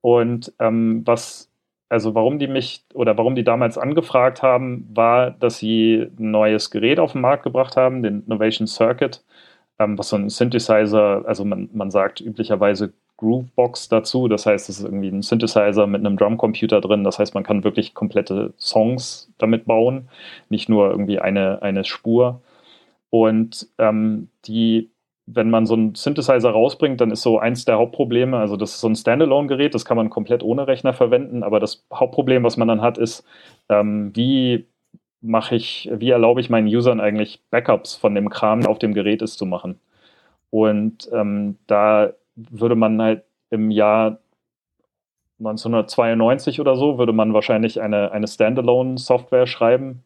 Und 0.00 0.52
ähm, 0.60 1.02
was, 1.04 1.50
also 1.88 2.14
warum 2.14 2.38
die 2.38 2.46
mich 2.48 2.84
oder 2.94 3.16
warum 3.18 3.34
die 3.34 3.44
damals 3.44 3.78
angefragt 3.78 4.42
haben, 4.42 4.88
war, 4.94 5.30
dass 5.30 5.58
sie 5.58 6.08
ein 6.18 6.30
neues 6.30 6.70
Gerät 6.70 7.00
auf 7.00 7.12
den 7.12 7.22
Markt 7.22 7.42
gebracht 7.44 7.76
haben, 7.76 8.02
den 8.02 8.24
Innovation 8.26 8.66
Circuit, 8.66 9.24
ähm, 9.78 9.98
was 9.98 10.10
so 10.10 10.16
ein 10.16 10.28
Synthesizer, 10.28 11.24
also 11.26 11.44
man, 11.44 11.70
man 11.72 11.90
sagt 11.90 12.20
üblicherweise 12.20 12.92
Groovebox 13.18 13.88
dazu. 13.88 14.28
Das 14.28 14.46
heißt, 14.46 14.68
es 14.68 14.78
ist 14.78 14.84
irgendwie 14.84 15.08
ein 15.08 15.22
Synthesizer 15.22 15.86
mit 15.86 16.00
einem 16.00 16.16
Drumcomputer 16.16 16.80
drin. 16.80 17.04
Das 17.04 17.18
heißt, 17.18 17.34
man 17.34 17.44
kann 17.44 17.64
wirklich 17.64 17.94
komplette 17.94 18.54
Songs 18.58 19.30
damit 19.38 19.66
bauen, 19.66 20.08
nicht 20.48 20.68
nur 20.68 20.90
irgendwie 20.90 21.18
eine, 21.18 21.62
eine 21.62 21.84
Spur. 21.84 22.40
Und 23.10 23.68
ähm, 23.78 24.28
die, 24.46 24.90
wenn 25.26 25.50
man 25.50 25.66
so 25.66 25.74
einen 25.74 25.94
Synthesizer 25.94 26.50
rausbringt, 26.50 27.00
dann 27.00 27.10
ist 27.10 27.22
so 27.22 27.38
eins 27.38 27.64
der 27.64 27.78
Hauptprobleme, 27.78 28.38
also 28.38 28.56
das 28.56 28.74
ist 28.74 28.80
so 28.80 28.88
ein 28.88 28.96
Standalone-Gerät, 28.96 29.74
das 29.74 29.84
kann 29.84 29.96
man 29.96 30.10
komplett 30.10 30.42
ohne 30.42 30.66
Rechner 30.66 30.92
verwenden, 30.92 31.42
aber 31.42 31.60
das 31.60 31.86
Hauptproblem, 31.92 32.42
was 32.44 32.56
man 32.56 32.68
dann 32.68 32.82
hat, 32.82 32.98
ist, 32.98 33.24
ähm, 33.68 34.12
wie 34.14 34.66
mache 35.20 35.56
ich, 35.56 35.90
wie 35.92 36.10
erlaube 36.10 36.40
ich 36.40 36.50
meinen 36.50 36.68
Usern 36.68 37.00
eigentlich 37.00 37.42
Backups 37.50 37.96
von 37.96 38.14
dem 38.14 38.28
Kram, 38.30 38.66
auf 38.66 38.78
dem 38.78 38.94
Gerät 38.94 39.22
ist, 39.22 39.38
zu 39.38 39.46
machen. 39.46 39.80
Und 40.50 41.08
ähm, 41.12 41.58
da 41.66 42.12
würde 42.36 42.76
man 42.76 43.00
halt 43.02 43.24
im 43.50 43.70
Jahr 43.70 44.18
1992 45.40 46.60
oder 46.60 46.76
so, 46.76 46.98
würde 46.98 47.12
man 47.12 47.34
wahrscheinlich 47.34 47.80
eine, 47.80 48.12
eine 48.12 48.26
Standalone-Software 48.26 49.46
schreiben, 49.46 50.04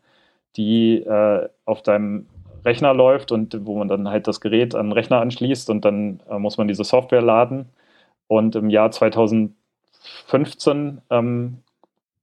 die 0.57 1.03
äh, 1.03 1.49
auf 1.65 1.83
deinem 1.83 2.27
Rechner 2.65 2.95
läuft 2.95 3.33
und 3.33 3.67
wo 3.67 3.77
man 3.79 3.89
dann 3.89 4.09
halt 4.09 4.27
das 4.27 4.41
Gerät 4.41 4.75
an 4.75 4.87
den 4.87 4.93
Rechner 4.93 5.21
anschließt 5.21 5.71
und 5.71 5.85
dann 5.85 6.21
äh, 6.31 6.39
muss 6.39 6.59
man 6.59 6.69
diese 6.69 6.85
Software 6.85 7.23
laden. 7.23 7.67
Und 8.29 8.57
im 8.57 8.71
Jahr 8.71 8.91
2015 8.91 11.03
ähm, 11.11 11.59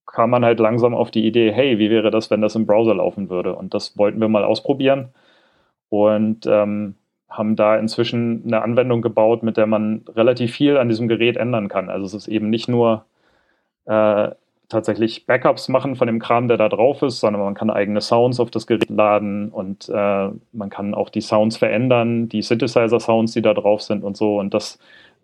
kam 0.05 0.29
man 0.31 0.45
halt 0.45 0.59
langsam 0.59 0.95
auf 0.95 1.11
die 1.11 1.25
Idee, 1.25 1.51
hey, 1.51 1.79
wie 1.79 1.89
wäre 1.89 2.11
das, 2.11 2.31
wenn 2.31 2.41
das 2.41 2.55
im 2.55 2.65
Browser 2.65 2.95
laufen 2.95 3.29
würde? 3.29 3.55
Und 3.55 3.73
das 3.73 3.97
wollten 3.97 4.19
wir 4.19 4.27
mal 4.27 4.43
ausprobieren. 4.43 5.09
Und 5.89 6.45
ähm, 6.47 6.95
haben 7.29 7.55
da 7.55 7.77
inzwischen 7.77 8.43
eine 8.45 8.61
Anwendung 8.63 9.01
gebaut, 9.01 9.43
mit 9.43 9.57
der 9.57 9.67
man 9.67 10.03
relativ 10.15 10.53
viel 10.53 10.77
an 10.77 10.89
diesem 10.89 11.07
Gerät 11.07 11.37
ändern 11.37 11.69
kann. 11.69 11.89
Also 11.89 12.05
es 12.05 12.13
ist 12.13 12.27
eben 12.27 12.49
nicht 12.49 12.67
nur 12.67 13.05
äh, 13.85 14.31
tatsächlich 14.69 15.25
Backups 15.25 15.67
machen 15.67 15.95
von 15.95 16.07
dem 16.07 16.19
Kram, 16.19 16.47
der 16.47 16.57
da 16.57 16.69
drauf 16.69 17.01
ist, 17.01 17.19
sondern 17.19 17.41
man 17.41 17.55
kann 17.55 17.69
eigene 17.69 18.01
Sounds 18.01 18.39
auf 18.39 18.51
das 18.51 18.67
Gerät 18.67 18.89
laden 18.89 19.49
und 19.49 19.89
äh, 19.89 20.29
man 20.51 20.69
kann 20.69 20.93
auch 20.93 21.09
die 21.09 21.21
Sounds 21.21 21.57
verändern, 21.57 22.29
die 22.29 22.41
Synthesizer-Sounds, 22.41 23.33
die 23.33 23.41
da 23.41 23.53
drauf 23.53 23.81
sind 23.81 24.03
und 24.03 24.15
so. 24.15 24.39
Und 24.39 24.53
das 24.53 24.79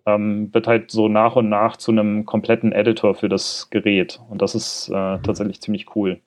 ähm, 0.07 0.53
wird 0.53 0.67
halt 0.67 0.91
so 0.91 1.07
nach 1.07 1.35
und 1.35 1.49
nach 1.49 1.77
zu 1.77 1.91
einem 1.91 2.25
kompletten 2.25 2.71
Editor 2.71 3.15
für 3.15 3.29
das 3.29 3.69
Gerät. 3.69 4.19
Und 4.29 4.41
das 4.41 4.55
ist 4.55 4.89
äh, 4.89 5.19
tatsächlich 5.19 5.61
ziemlich 5.61 5.95
cool. 5.95 6.19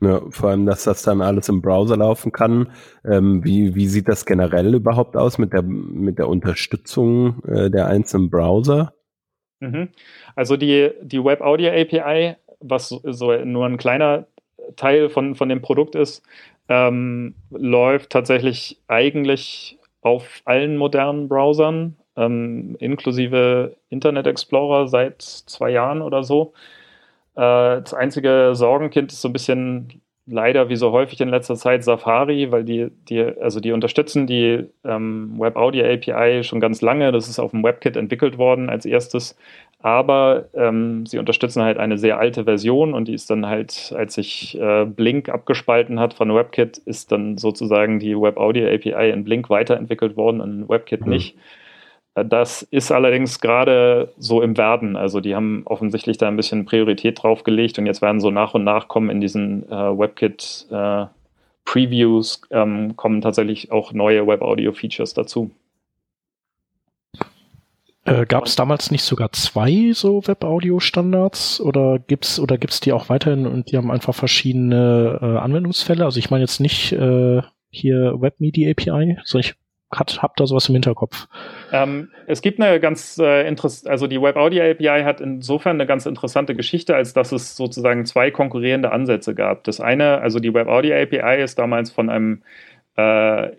Ja, 0.00 0.20
vor 0.30 0.50
allem, 0.50 0.66
dass 0.66 0.82
das 0.82 1.02
dann 1.02 1.20
alles 1.20 1.48
im 1.48 1.62
Browser 1.62 1.96
laufen 1.96 2.32
kann. 2.32 2.70
Ähm, 3.04 3.44
wie, 3.44 3.76
wie 3.76 3.86
sieht 3.86 4.08
das 4.08 4.26
generell 4.26 4.74
überhaupt 4.74 5.16
aus 5.16 5.38
mit 5.38 5.52
der, 5.52 5.62
mit 5.62 6.18
der 6.18 6.28
Unterstützung 6.28 7.44
äh, 7.44 7.70
der 7.70 7.86
einzelnen 7.86 8.28
Browser? 8.28 8.94
Mhm. 9.60 9.90
Also 10.34 10.56
die, 10.56 10.90
die 11.02 11.22
Web 11.24 11.40
Audio 11.40 11.70
API 11.70 12.34
was 12.62 12.88
so 12.88 13.32
nur 13.44 13.66
ein 13.66 13.76
kleiner 13.76 14.26
Teil 14.76 15.10
von, 15.10 15.34
von 15.34 15.48
dem 15.48 15.62
Produkt 15.62 15.94
ist, 15.94 16.22
ähm, 16.68 17.34
läuft 17.50 18.10
tatsächlich 18.10 18.78
eigentlich 18.88 19.78
auf 20.00 20.42
allen 20.44 20.76
modernen 20.76 21.28
Browsern, 21.28 21.96
ähm, 22.16 22.76
inklusive 22.78 23.76
Internet 23.88 24.26
Explorer 24.26 24.88
seit 24.88 25.22
zwei 25.22 25.70
Jahren 25.70 26.02
oder 26.02 26.22
so. 26.22 26.52
Äh, 27.34 27.80
das 27.82 27.94
einzige 27.94 28.50
Sorgenkind 28.54 29.12
ist 29.12 29.22
so 29.22 29.28
ein 29.28 29.32
bisschen 29.32 30.02
leider 30.26 30.68
wie 30.68 30.76
so 30.76 30.92
häufig 30.92 31.20
in 31.20 31.28
letzter 31.28 31.56
Zeit 31.56 31.84
Safari, 31.84 32.50
weil 32.50 32.64
die, 32.64 32.90
die, 33.08 33.20
also 33.20 33.60
die 33.60 33.72
unterstützen 33.72 34.26
die 34.26 34.64
ähm, 34.84 35.34
Web 35.38 35.56
Audio 35.56 35.84
API 35.84 36.44
schon 36.44 36.60
ganz 36.60 36.80
lange. 36.80 37.12
Das 37.12 37.28
ist 37.28 37.38
auf 37.38 37.50
dem 37.50 37.64
WebKit 37.64 37.96
entwickelt 37.96 38.38
worden 38.38 38.70
als 38.70 38.86
erstes 38.86 39.36
aber 39.82 40.48
ähm, 40.54 41.06
sie 41.06 41.18
unterstützen 41.18 41.62
halt 41.62 41.76
eine 41.76 41.98
sehr 41.98 42.18
alte 42.18 42.44
Version 42.44 42.94
und 42.94 43.08
die 43.08 43.14
ist 43.14 43.28
dann 43.30 43.46
halt, 43.46 43.92
als 43.96 44.14
sich 44.14 44.56
äh, 44.58 44.84
Blink 44.84 45.28
abgespalten 45.28 45.98
hat 45.98 46.14
von 46.14 46.32
WebKit, 46.32 46.78
ist 46.78 47.10
dann 47.10 47.36
sozusagen 47.36 47.98
die 47.98 48.16
Web 48.16 48.36
Audio 48.36 48.68
API 48.68 49.10
in 49.10 49.24
Blink 49.24 49.50
weiterentwickelt 49.50 50.16
worden 50.16 50.40
und 50.40 50.62
in 50.62 50.68
WebKit 50.68 51.00
mhm. 51.00 51.10
nicht. 51.10 51.36
Das 52.14 52.62
ist 52.62 52.92
allerdings 52.92 53.40
gerade 53.40 54.12
so 54.18 54.42
im 54.42 54.58
Werden. 54.58 54.96
Also 54.96 55.20
die 55.20 55.34
haben 55.34 55.62
offensichtlich 55.64 56.18
da 56.18 56.28
ein 56.28 56.36
bisschen 56.36 56.66
Priorität 56.66 57.22
drauf 57.22 57.42
gelegt 57.42 57.78
und 57.78 57.86
jetzt 57.86 58.02
werden 58.02 58.20
so 58.20 58.30
nach 58.30 58.52
und 58.52 58.64
nach 58.64 58.88
kommen 58.88 59.08
in 59.08 59.20
diesen 59.20 59.66
äh, 59.70 59.98
WebKit 59.98 60.66
äh, 60.70 61.06
Previews 61.64 62.42
ähm, 62.50 62.96
kommen 62.96 63.22
tatsächlich 63.22 63.72
auch 63.72 63.92
neue 63.92 64.26
Web 64.26 64.42
Audio 64.42 64.72
Features 64.72 65.14
dazu. 65.14 65.52
Äh, 68.04 68.26
Gab 68.26 68.46
es 68.46 68.56
damals 68.56 68.90
nicht 68.90 69.04
sogar 69.04 69.30
zwei 69.32 69.92
so 69.94 70.26
Web-Audio-Standards 70.26 71.60
oder 71.60 72.00
gibt's 72.00 72.40
oder 72.40 72.58
gibt's 72.58 72.80
die 72.80 72.92
auch 72.92 73.08
weiterhin 73.08 73.46
und 73.46 73.70
die 73.70 73.76
haben 73.76 73.92
einfach 73.92 74.14
verschiedene 74.14 75.18
äh, 75.22 75.38
Anwendungsfälle? 75.38 76.04
Also 76.04 76.18
ich 76.18 76.30
meine 76.30 76.42
jetzt 76.42 76.60
nicht 76.60 76.92
äh, 76.92 77.42
hier 77.70 78.20
WebMedia 78.20 78.72
API, 78.72 79.18
sondern 79.24 79.48
ich 79.48 79.54
hat, 79.92 80.22
hab 80.22 80.36
da 80.36 80.46
sowas 80.46 80.68
im 80.68 80.74
Hinterkopf. 80.74 81.28
Ähm, 81.72 82.10
es 82.26 82.42
gibt 82.42 82.60
eine 82.60 82.80
ganz 82.80 83.18
äh, 83.18 83.46
interessante, 83.46 83.90
also 83.90 84.06
die 84.06 84.20
Web 84.20 84.36
Audio 84.36 84.62
API 84.64 85.02
hat 85.04 85.20
insofern 85.20 85.76
eine 85.76 85.86
ganz 85.86 86.06
interessante 86.06 86.54
Geschichte, 86.54 86.96
als 86.96 87.12
dass 87.12 87.32
es 87.32 87.56
sozusagen 87.56 88.06
zwei 88.06 88.30
konkurrierende 88.30 88.92
Ansätze 88.92 89.34
gab. 89.34 89.64
Das 89.64 89.80
eine, 89.80 90.20
also 90.20 90.38
die 90.38 90.54
Web 90.54 90.68
Audio 90.68 90.94
API 90.94 91.42
ist 91.42 91.58
damals 91.58 91.90
von 91.90 92.08
einem 92.08 92.42
äh, 92.96 93.50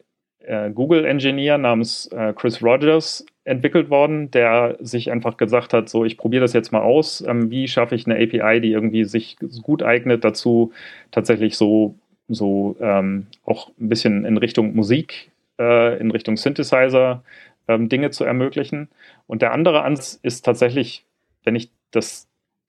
äh, 0.46 0.72
Google-Engineer 0.72 1.58
namens 1.58 2.08
äh, 2.08 2.34
Chris 2.34 2.62
Rogers 2.62 3.26
entwickelt 3.46 3.90
worden, 3.90 4.32
der 4.32 4.78
sich 4.80 5.12
einfach 5.12 5.38
gesagt 5.38 5.74
hat, 5.74 5.90
so 5.90 6.06
ich 6.06 6.18
probiere 6.18 6.42
das 6.42 6.54
jetzt 6.54 6.72
mal 6.72 6.82
aus, 6.82 7.24
ähm, 7.28 7.50
wie 7.50 7.68
schaffe 7.68 7.96
ich 7.96 8.06
eine 8.06 8.16
API, 8.16 8.62
die 8.62 8.72
irgendwie 8.72 9.04
sich 9.04 9.38
gut 9.62 9.84
eignet 9.84 10.24
dazu, 10.24 10.72
tatsächlich 11.12 11.58
so, 11.58 11.96
so 12.28 12.78
ähm, 12.80 13.28
auch 13.46 13.70
ein 13.80 13.90
bisschen 13.90 14.26
in 14.26 14.38
Richtung 14.38 14.76
Musik, 14.76 15.32
äh, 15.60 15.98
in 16.00 16.12
Richtung 16.12 16.38
Synthesizer 16.38 17.24
ähm, 17.68 17.90
Dinge 17.90 18.12
zu 18.12 18.24
ermöglichen. 18.24 18.90
Und 19.28 19.42
der 19.42 19.54
andere 19.54 19.84
Ansatz 19.84 20.20
ist 20.22 20.44
tatsächlich, 20.44 21.06
wenn 21.44 21.56
ich 21.56 21.72
das 21.92 22.28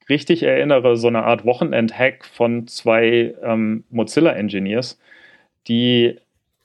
richtig 0.09 0.43
erinnere, 0.43 0.97
so 0.97 1.09
eine 1.09 1.25
Art 1.25 1.45
Wochenend-Hack 1.45 2.25
von 2.27 2.67
zwei 2.67 3.35
ähm, 3.43 3.85
Mozilla-Engineers, 3.91 4.99
die 5.67 6.19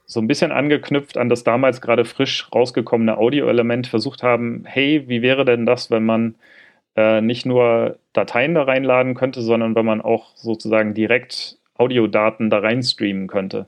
so 0.06 0.20
ein 0.20 0.28
bisschen 0.28 0.52
angeknüpft 0.52 1.18
an 1.18 1.30
das 1.30 1.44
damals 1.44 1.82
gerade 1.82 2.04
frisch 2.04 2.50
rausgekommene 2.54 3.18
Audio-Element 3.18 3.88
versucht 3.88 4.24
haben, 4.24 4.64
hey, 4.66 5.08
wie 5.08 5.22
wäre 5.22 5.46
denn 5.46 5.66
das, 5.66 5.92
wenn 5.92 6.04
man 6.04 6.36
äh, 6.96 7.22
nicht 7.22 7.46
nur 7.46 8.00
Dateien 8.14 8.56
da 8.56 8.64
reinladen 8.64 9.14
könnte, 9.14 9.42
sondern 9.42 9.76
wenn 9.76 9.86
man 9.86 10.02
auch 10.02 10.36
sozusagen 10.36 10.96
direkt 10.96 11.60
Audiodaten 11.76 12.50
da 12.50 12.60
reinstreamen 12.60 13.28
könnte. 13.28 13.68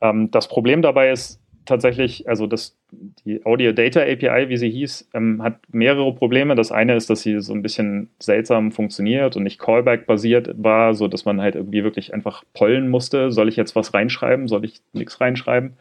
Ähm, 0.00 0.30
das 0.30 0.48
Problem 0.48 0.82
dabei 0.82 1.10
ist, 1.10 1.40
tatsächlich, 1.68 2.28
also 2.28 2.46
das, 2.46 2.76
die 3.24 3.44
Audio 3.44 3.72
Data 3.72 4.00
API, 4.00 4.48
wie 4.48 4.56
sie 4.56 4.70
hieß, 4.70 5.10
ähm, 5.14 5.42
hat 5.42 5.60
mehrere 5.70 6.12
Probleme. 6.14 6.54
Das 6.54 6.72
eine 6.72 6.96
ist, 6.96 7.10
dass 7.10 7.20
sie 7.22 7.40
so 7.40 7.52
ein 7.52 7.62
bisschen 7.62 8.10
seltsam 8.18 8.72
funktioniert 8.72 9.36
und 9.36 9.44
nicht 9.44 9.60
Callback-basiert 9.60 10.54
war, 10.56 10.94
so 10.94 11.06
dass 11.06 11.24
man 11.24 11.40
halt 11.40 11.54
irgendwie 11.54 11.84
wirklich 11.84 12.14
einfach 12.14 12.44
pollen 12.54 12.88
musste. 12.88 13.30
Soll 13.30 13.48
ich 13.48 13.56
jetzt 13.56 13.76
was 13.76 13.94
reinschreiben? 13.94 14.48
Soll 14.48 14.64
ich 14.64 14.80
nichts 14.92 15.20
reinschreiben? 15.20 15.76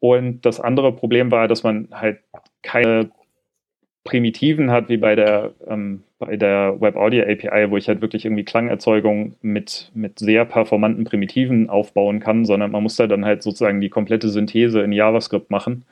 Und 0.00 0.44
das 0.44 0.60
andere 0.60 0.92
Problem 0.92 1.30
war, 1.30 1.48
dass 1.48 1.62
man 1.62 1.88
halt 1.92 2.18
keine 2.62 3.10
Primitiven 4.04 4.70
hat, 4.70 4.90
wie 4.90 4.98
bei 4.98 5.14
der, 5.14 5.52
ähm, 5.66 6.02
bei 6.18 6.36
der 6.36 6.80
Web 6.80 6.96
Audio 6.96 7.22
API, 7.24 7.70
wo 7.70 7.78
ich 7.78 7.88
halt 7.88 8.02
wirklich 8.02 8.26
irgendwie 8.26 8.44
Klangerzeugung 8.44 9.34
mit, 9.40 9.90
mit 9.94 10.18
sehr 10.18 10.44
performanten 10.44 11.04
Primitiven 11.04 11.70
aufbauen 11.70 12.20
kann, 12.20 12.44
sondern 12.44 12.70
man 12.70 12.82
muss 12.82 12.96
da 12.96 13.06
dann 13.06 13.24
halt 13.24 13.42
sozusagen 13.42 13.80
die 13.80 13.88
komplette 13.88 14.28
Synthese 14.28 14.82
in 14.82 14.92
JavaScript 14.92 15.50
machen, 15.50 15.84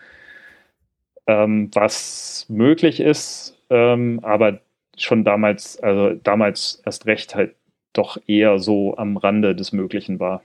ähm, 1.26 1.71
was 1.73 2.47
möglich 2.49 3.00
ist, 3.00 3.59
ähm, 3.71 4.21
aber 4.23 4.61
schon 4.99 5.25
damals, 5.25 5.81
also 5.81 6.14
damals 6.23 6.83
erst 6.85 7.07
recht 7.07 7.35
halt 7.35 7.54
doch 7.95 8.19
eher 8.26 8.59
so 8.59 8.97
am 8.97 9.16
Rande 9.16 9.54
des 9.54 9.73
Möglichen 9.73 10.21
war. 10.21 10.42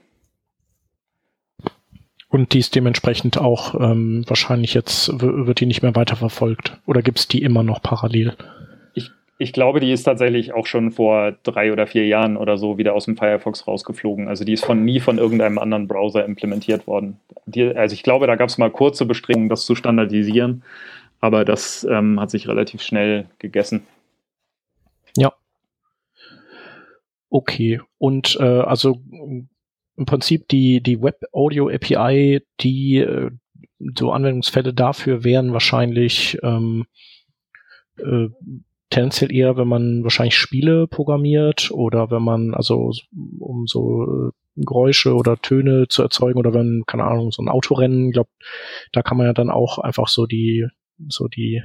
Und 2.30 2.52
die 2.52 2.58
ist 2.58 2.74
dementsprechend 2.74 3.38
auch 3.38 3.74
ähm, 3.80 4.24
wahrscheinlich 4.26 4.74
jetzt, 4.74 5.10
wird 5.20 5.60
die 5.60 5.66
nicht 5.66 5.82
mehr 5.82 5.96
weiterverfolgt. 5.96 6.78
Oder 6.86 7.00
gibt 7.00 7.18
es 7.18 7.28
die 7.28 7.42
immer 7.42 7.62
noch 7.62 7.80
parallel? 7.80 8.36
Ich, 8.92 9.10
ich 9.38 9.54
glaube, 9.54 9.80
die 9.80 9.90
ist 9.90 10.02
tatsächlich 10.02 10.52
auch 10.52 10.66
schon 10.66 10.90
vor 10.90 11.32
drei 11.42 11.72
oder 11.72 11.86
vier 11.86 12.06
Jahren 12.06 12.36
oder 12.36 12.58
so 12.58 12.76
wieder 12.76 12.92
aus 12.92 13.06
dem 13.06 13.16
Firefox 13.16 13.66
rausgeflogen. 13.66 14.28
Also 14.28 14.44
die 14.44 14.52
ist 14.52 14.64
von 14.64 14.84
nie 14.84 15.00
von 15.00 15.16
irgendeinem 15.16 15.58
anderen 15.58 15.88
Browser 15.88 16.26
implementiert 16.26 16.86
worden. 16.86 17.18
Die, 17.46 17.64
also 17.74 17.94
ich 17.94 18.02
glaube, 18.02 18.26
da 18.26 18.36
gab 18.36 18.50
es 18.50 18.58
mal 18.58 18.70
kurze 18.70 19.06
Bestrebungen, 19.06 19.48
das 19.48 19.64
zu 19.64 19.74
standardisieren, 19.74 20.64
aber 21.20 21.46
das 21.46 21.82
ähm, 21.90 22.20
hat 22.20 22.30
sich 22.30 22.46
relativ 22.46 22.82
schnell 22.82 23.24
gegessen. 23.38 23.86
Ja. 25.16 25.32
Okay. 27.30 27.80
Und 27.96 28.36
äh, 28.38 28.44
also 28.44 29.00
im 29.98 30.06
Prinzip 30.06 30.48
die, 30.48 30.80
die 30.80 31.02
Web 31.02 31.24
Audio 31.32 31.68
API, 31.68 32.40
die 32.60 32.98
äh, 32.98 33.30
so 33.96 34.12
Anwendungsfälle 34.12 34.72
dafür 34.72 35.24
wären 35.24 35.52
wahrscheinlich 35.52 36.38
ähm, 36.42 36.86
äh, 37.98 38.28
tendenziell 38.90 39.32
eher, 39.32 39.56
wenn 39.56 39.68
man 39.68 40.04
wahrscheinlich 40.04 40.36
Spiele 40.36 40.86
programmiert 40.86 41.70
oder 41.72 42.10
wenn 42.10 42.22
man, 42.22 42.54
also 42.54 42.92
um 43.40 43.66
so 43.66 44.28
äh, 44.28 44.30
Geräusche 44.64 45.14
oder 45.14 45.36
Töne 45.36 45.88
zu 45.88 46.02
erzeugen 46.02 46.38
oder 46.38 46.54
wenn, 46.54 46.84
keine 46.86 47.04
Ahnung, 47.04 47.30
so 47.32 47.42
ein 47.42 47.48
Autorennen, 47.48 48.12
glaube, 48.12 48.30
da 48.92 49.02
kann 49.02 49.16
man 49.16 49.26
ja 49.26 49.32
dann 49.32 49.50
auch 49.50 49.78
einfach 49.78 50.08
so 50.08 50.26
die 50.26 50.66
so 51.06 51.28
die 51.28 51.62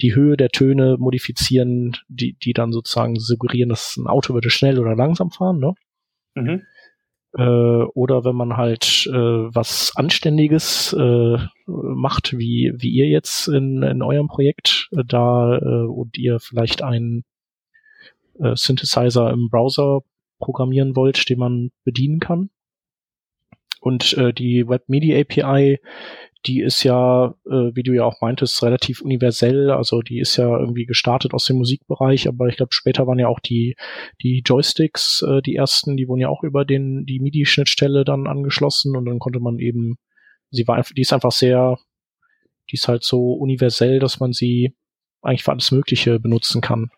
die 0.00 0.14
Höhe 0.14 0.36
der 0.36 0.48
Töne 0.48 0.96
modifizieren, 0.98 1.96
die 2.08 2.34
die 2.34 2.52
dann 2.52 2.72
sozusagen 2.72 3.14
suggerieren, 3.16 3.68
dass 3.68 3.96
ein 3.96 4.08
Auto 4.08 4.34
würde 4.34 4.50
schnell 4.50 4.80
oder 4.80 4.96
langsam 4.96 5.30
fahren, 5.30 5.58
ne? 5.58 5.74
Mhm. 6.34 6.62
Äh, 7.36 7.42
oder 7.42 8.24
wenn 8.24 8.36
man 8.36 8.56
halt 8.56 9.06
äh, 9.10 9.12
was 9.14 9.92
Anständiges 9.96 10.92
äh, 10.92 11.38
macht, 11.66 12.36
wie, 12.36 12.72
wie 12.76 12.90
ihr 12.90 13.08
jetzt 13.08 13.48
in, 13.48 13.82
in 13.82 14.02
eurem 14.02 14.28
Projekt, 14.28 14.88
äh, 14.92 15.02
da 15.06 15.56
äh, 15.56 15.86
und 15.86 16.18
ihr 16.18 16.40
vielleicht 16.40 16.82
einen 16.82 17.24
äh, 18.38 18.54
Synthesizer 18.54 19.30
im 19.30 19.48
Browser 19.48 20.00
programmieren 20.38 20.94
wollt, 20.94 21.28
den 21.30 21.38
man 21.38 21.70
bedienen 21.84 22.20
kann. 22.20 22.50
Und 23.80 24.12
äh, 24.18 24.32
die 24.32 24.68
Web 24.68 24.88
MIDI 24.88 25.18
API 25.18 25.80
die 26.46 26.60
ist 26.60 26.82
ja, 26.82 27.34
äh, 27.46 27.70
wie 27.74 27.82
du 27.82 27.92
ja 27.92 28.04
auch 28.04 28.20
meintest, 28.20 28.62
relativ 28.62 29.00
universell. 29.00 29.70
Also 29.70 30.02
die 30.02 30.18
ist 30.18 30.36
ja 30.36 30.58
irgendwie 30.58 30.86
gestartet 30.86 31.34
aus 31.34 31.44
dem 31.44 31.58
Musikbereich, 31.58 32.28
aber 32.28 32.48
ich 32.48 32.56
glaube, 32.56 32.72
später 32.72 33.06
waren 33.06 33.18
ja 33.18 33.28
auch 33.28 33.40
die, 33.40 33.76
die 34.22 34.42
Joysticks, 34.44 35.22
äh, 35.22 35.40
die 35.42 35.54
ersten, 35.54 35.96
die 35.96 36.08
wurden 36.08 36.20
ja 36.20 36.28
auch 36.28 36.42
über 36.42 36.64
den, 36.64 37.04
die 37.06 37.20
MIDI-Schnittstelle 37.20 38.04
dann 38.04 38.26
angeschlossen 38.26 38.96
und 38.96 39.04
dann 39.04 39.18
konnte 39.18 39.40
man 39.40 39.58
eben, 39.58 39.98
sie 40.50 40.66
war 40.66 40.82
die 40.82 41.00
ist 41.00 41.12
einfach 41.12 41.32
sehr, 41.32 41.78
die 42.70 42.76
ist 42.76 42.88
halt 42.88 43.04
so 43.04 43.34
universell, 43.34 44.00
dass 44.00 44.18
man 44.18 44.32
sie 44.32 44.74
eigentlich 45.22 45.44
für 45.44 45.52
alles 45.52 45.70
Mögliche 45.70 46.18
benutzen 46.18 46.60
kann. 46.60 46.90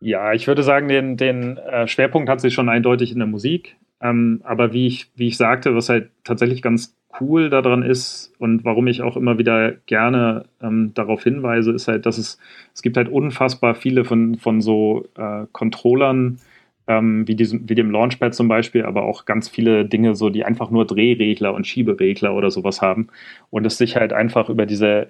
Ja, 0.00 0.32
ich 0.32 0.46
würde 0.46 0.62
sagen, 0.62 0.88
den, 0.88 1.16
den 1.16 1.56
äh, 1.58 1.86
Schwerpunkt 1.86 2.28
hat 2.28 2.40
sie 2.40 2.50
schon 2.50 2.68
eindeutig 2.68 3.12
in 3.12 3.18
der 3.18 3.28
Musik. 3.28 3.76
Ähm, 4.00 4.42
aber 4.44 4.72
wie 4.72 4.86
ich, 4.86 5.10
wie 5.14 5.28
ich 5.28 5.36
sagte, 5.36 5.74
was 5.74 5.88
halt 5.88 6.10
tatsächlich 6.24 6.60
ganz 6.60 6.94
cool 7.20 7.50
daran 7.50 7.82
ist. 7.82 8.32
Und 8.38 8.64
warum 8.64 8.86
ich 8.86 9.02
auch 9.02 9.16
immer 9.16 9.38
wieder 9.38 9.72
gerne 9.86 10.44
ähm, 10.62 10.92
darauf 10.94 11.22
hinweise, 11.24 11.72
ist 11.72 11.88
halt, 11.88 12.06
dass 12.06 12.18
es, 12.18 12.38
es 12.74 12.82
gibt 12.82 12.96
halt 12.96 13.08
unfassbar 13.08 13.74
viele 13.74 14.04
von, 14.04 14.36
von 14.36 14.60
so 14.60 15.06
äh, 15.16 15.46
Controllern, 15.52 16.38
ähm, 16.86 17.26
wie, 17.26 17.34
diesem, 17.34 17.68
wie 17.68 17.74
dem 17.74 17.90
Launchpad 17.90 18.34
zum 18.34 18.48
Beispiel, 18.48 18.84
aber 18.84 19.04
auch 19.04 19.24
ganz 19.24 19.48
viele 19.48 19.84
Dinge, 19.86 20.14
so 20.14 20.30
die 20.30 20.44
einfach 20.44 20.70
nur 20.70 20.86
Drehregler 20.86 21.54
und 21.54 21.66
Schieberegler 21.66 22.34
oder 22.34 22.50
sowas 22.50 22.82
haben. 22.82 23.08
Und 23.50 23.66
es 23.66 23.78
sich 23.78 23.96
halt 23.96 24.12
einfach 24.12 24.48
über 24.48 24.66
diese 24.66 25.08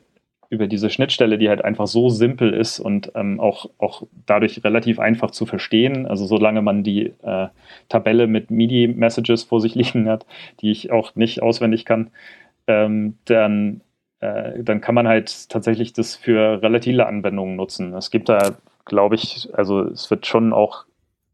über 0.50 0.66
diese 0.66 0.90
Schnittstelle, 0.90 1.38
die 1.38 1.48
halt 1.48 1.64
einfach 1.64 1.86
so 1.86 2.08
simpel 2.08 2.52
ist 2.52 2.80
und 2.80 3.12
ähm, 3.14 3.40
auch, 3.40 3.70
auch 3.78 4.02
dadurch 4.26 4.62
relativ 4.64 4.98
einfach 4.98 5.30
zu 5.30 5.46
verstehen. 5.46 6.06
Also 6.06 6.26
solange 6.26 6.62
man 6.62 6.82
die 6.82 7.12
äh, 7.22 7.48
Tabelle 7.88 8.26
mit 8.26 8.50
MIDI-Messages 8.50 9.44
vor 9.44 9.60
sich 9.60 9.74
liegen 9.76 10.08
hat, 10.08 10.26
die 10.60 10.70
ich 10.70 10.90
auch 10.92 11.14
nicht 11.14 11.42
auswendig 11.42 11.84
kann, 11.84 12.10
ähm, 12.66 13.18
dann, 13.24 13.80
äh, 14.20 14.62
dann 14.62 14.80
kann 14.80 14.94
man 14.94 15.08
halt 15.08 15.48
tatsächlich 15.50 15.92
das 15.92 16.16
für 16.16 16.62
relative 16.62 17.06
Anwendungen 17.06 17.56
nutzen. 17.56 17.94
Es 17.94 18.10
gibt 18.10 18.28
da, 18.28 18.56
glaube 18.84 19.14
ich, 19.16 19.48
also 19.52 19.82
es 19.82 20.10
wird 20.10 20.26
schon 20.26 20.52
auch 20.52 20.84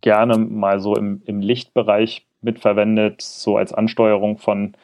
gerne 0.00 0.38
mal 0.38 0.81
so 0.81 0.97
im, 0.97 1.23
im 1.26 1.40
Lichtbereich 1.40 2.26
mitverwendet, 2.43 3.21
so 3.21 3.57
als 3.57 3.73
Ansteuerung 3.73 4.38
von 4.38 4.75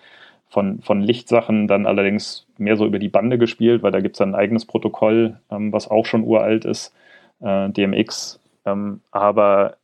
von, 0.48 0.80
von 0.80 1.02
Lichtsachen 1.02 1.68
dann 1.68 1.86
allerdings 1.86 2.46
mehr 2.56 2.76
so 2.76 2.86
über 2.86 2.98
die 2.98 3.08
Bande 3.08 3.38
gespielt, 3.38 3.82
weil 3.82 3.92
da 3.92 4.00
gibt 4.00 4.16
es 4.16 4.20
ein 4.20 4.34
eigenes 4.34 4.64
Protokoll, 4.64 5.40
ähm, 5.50 5.72
was 5.72 5.90
auch 5.90 6.06
schon 6.06 6.24
uralt 6.24 6.64
ist, 6.64 6.94
äh, 7.40 7.68
DMX. 7.70 8.40
Ähm, 8.64 9.00
aber 9.10 9.76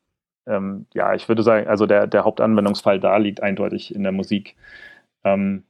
ähm, 0.46 0.86
ja, 0.94 1.14
ich 1.14 1.28
würde 1.28 1.42
sagen, 1.42 1.68
also 1.68 1.86
der, 1.86 2.06
der 2.06 2.24
Hauptanwendungsfall 2.24 3.00
da 3.00 3.16
liegt 3.16 3.42
eindeutig 3.42 3.94
in 3.94 4.02
der 4.02 4.12
Musik. 4.12 4.56
Ähm, 5.24 5.64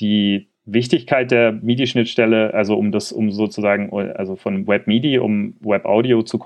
die 0.00 0.48
Wichtigkeit 0.64 1.30
der 1.30 1.52
MIDI-Schnittstelle, 1.52 2.54
also 2.54 2.76
um 2.76 2.92
das, 2.92 3.12
um 3.12 3.32
sozusagen, 3.32 3.92
also 3.92 4.36
von 4.36 4.66
Web 4.66 4.86
MIDI, 4.86 5.18
um 5.18 5.54
Web 5.60 5.84
Audio 5.86 6.22
zu, 6.22 6.40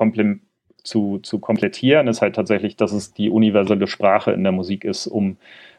zu, 0.82 1.18
zu 1.18 1.38
komplettieren, 1.38 2.08
ist 2.08 2.22
halt 2.22 2.34
tatsächlich, 2.34 2.76
dass 2.76 2.92
es 2.92 3.12
die 3.12 3.28
universelle 3.28 3.86
Sprache 3.86 4.32
in 4.32 4.42
der 4.42 4.52
Musik 4.52 4.84
ist, 4.84 5.06
um 5.06 5.36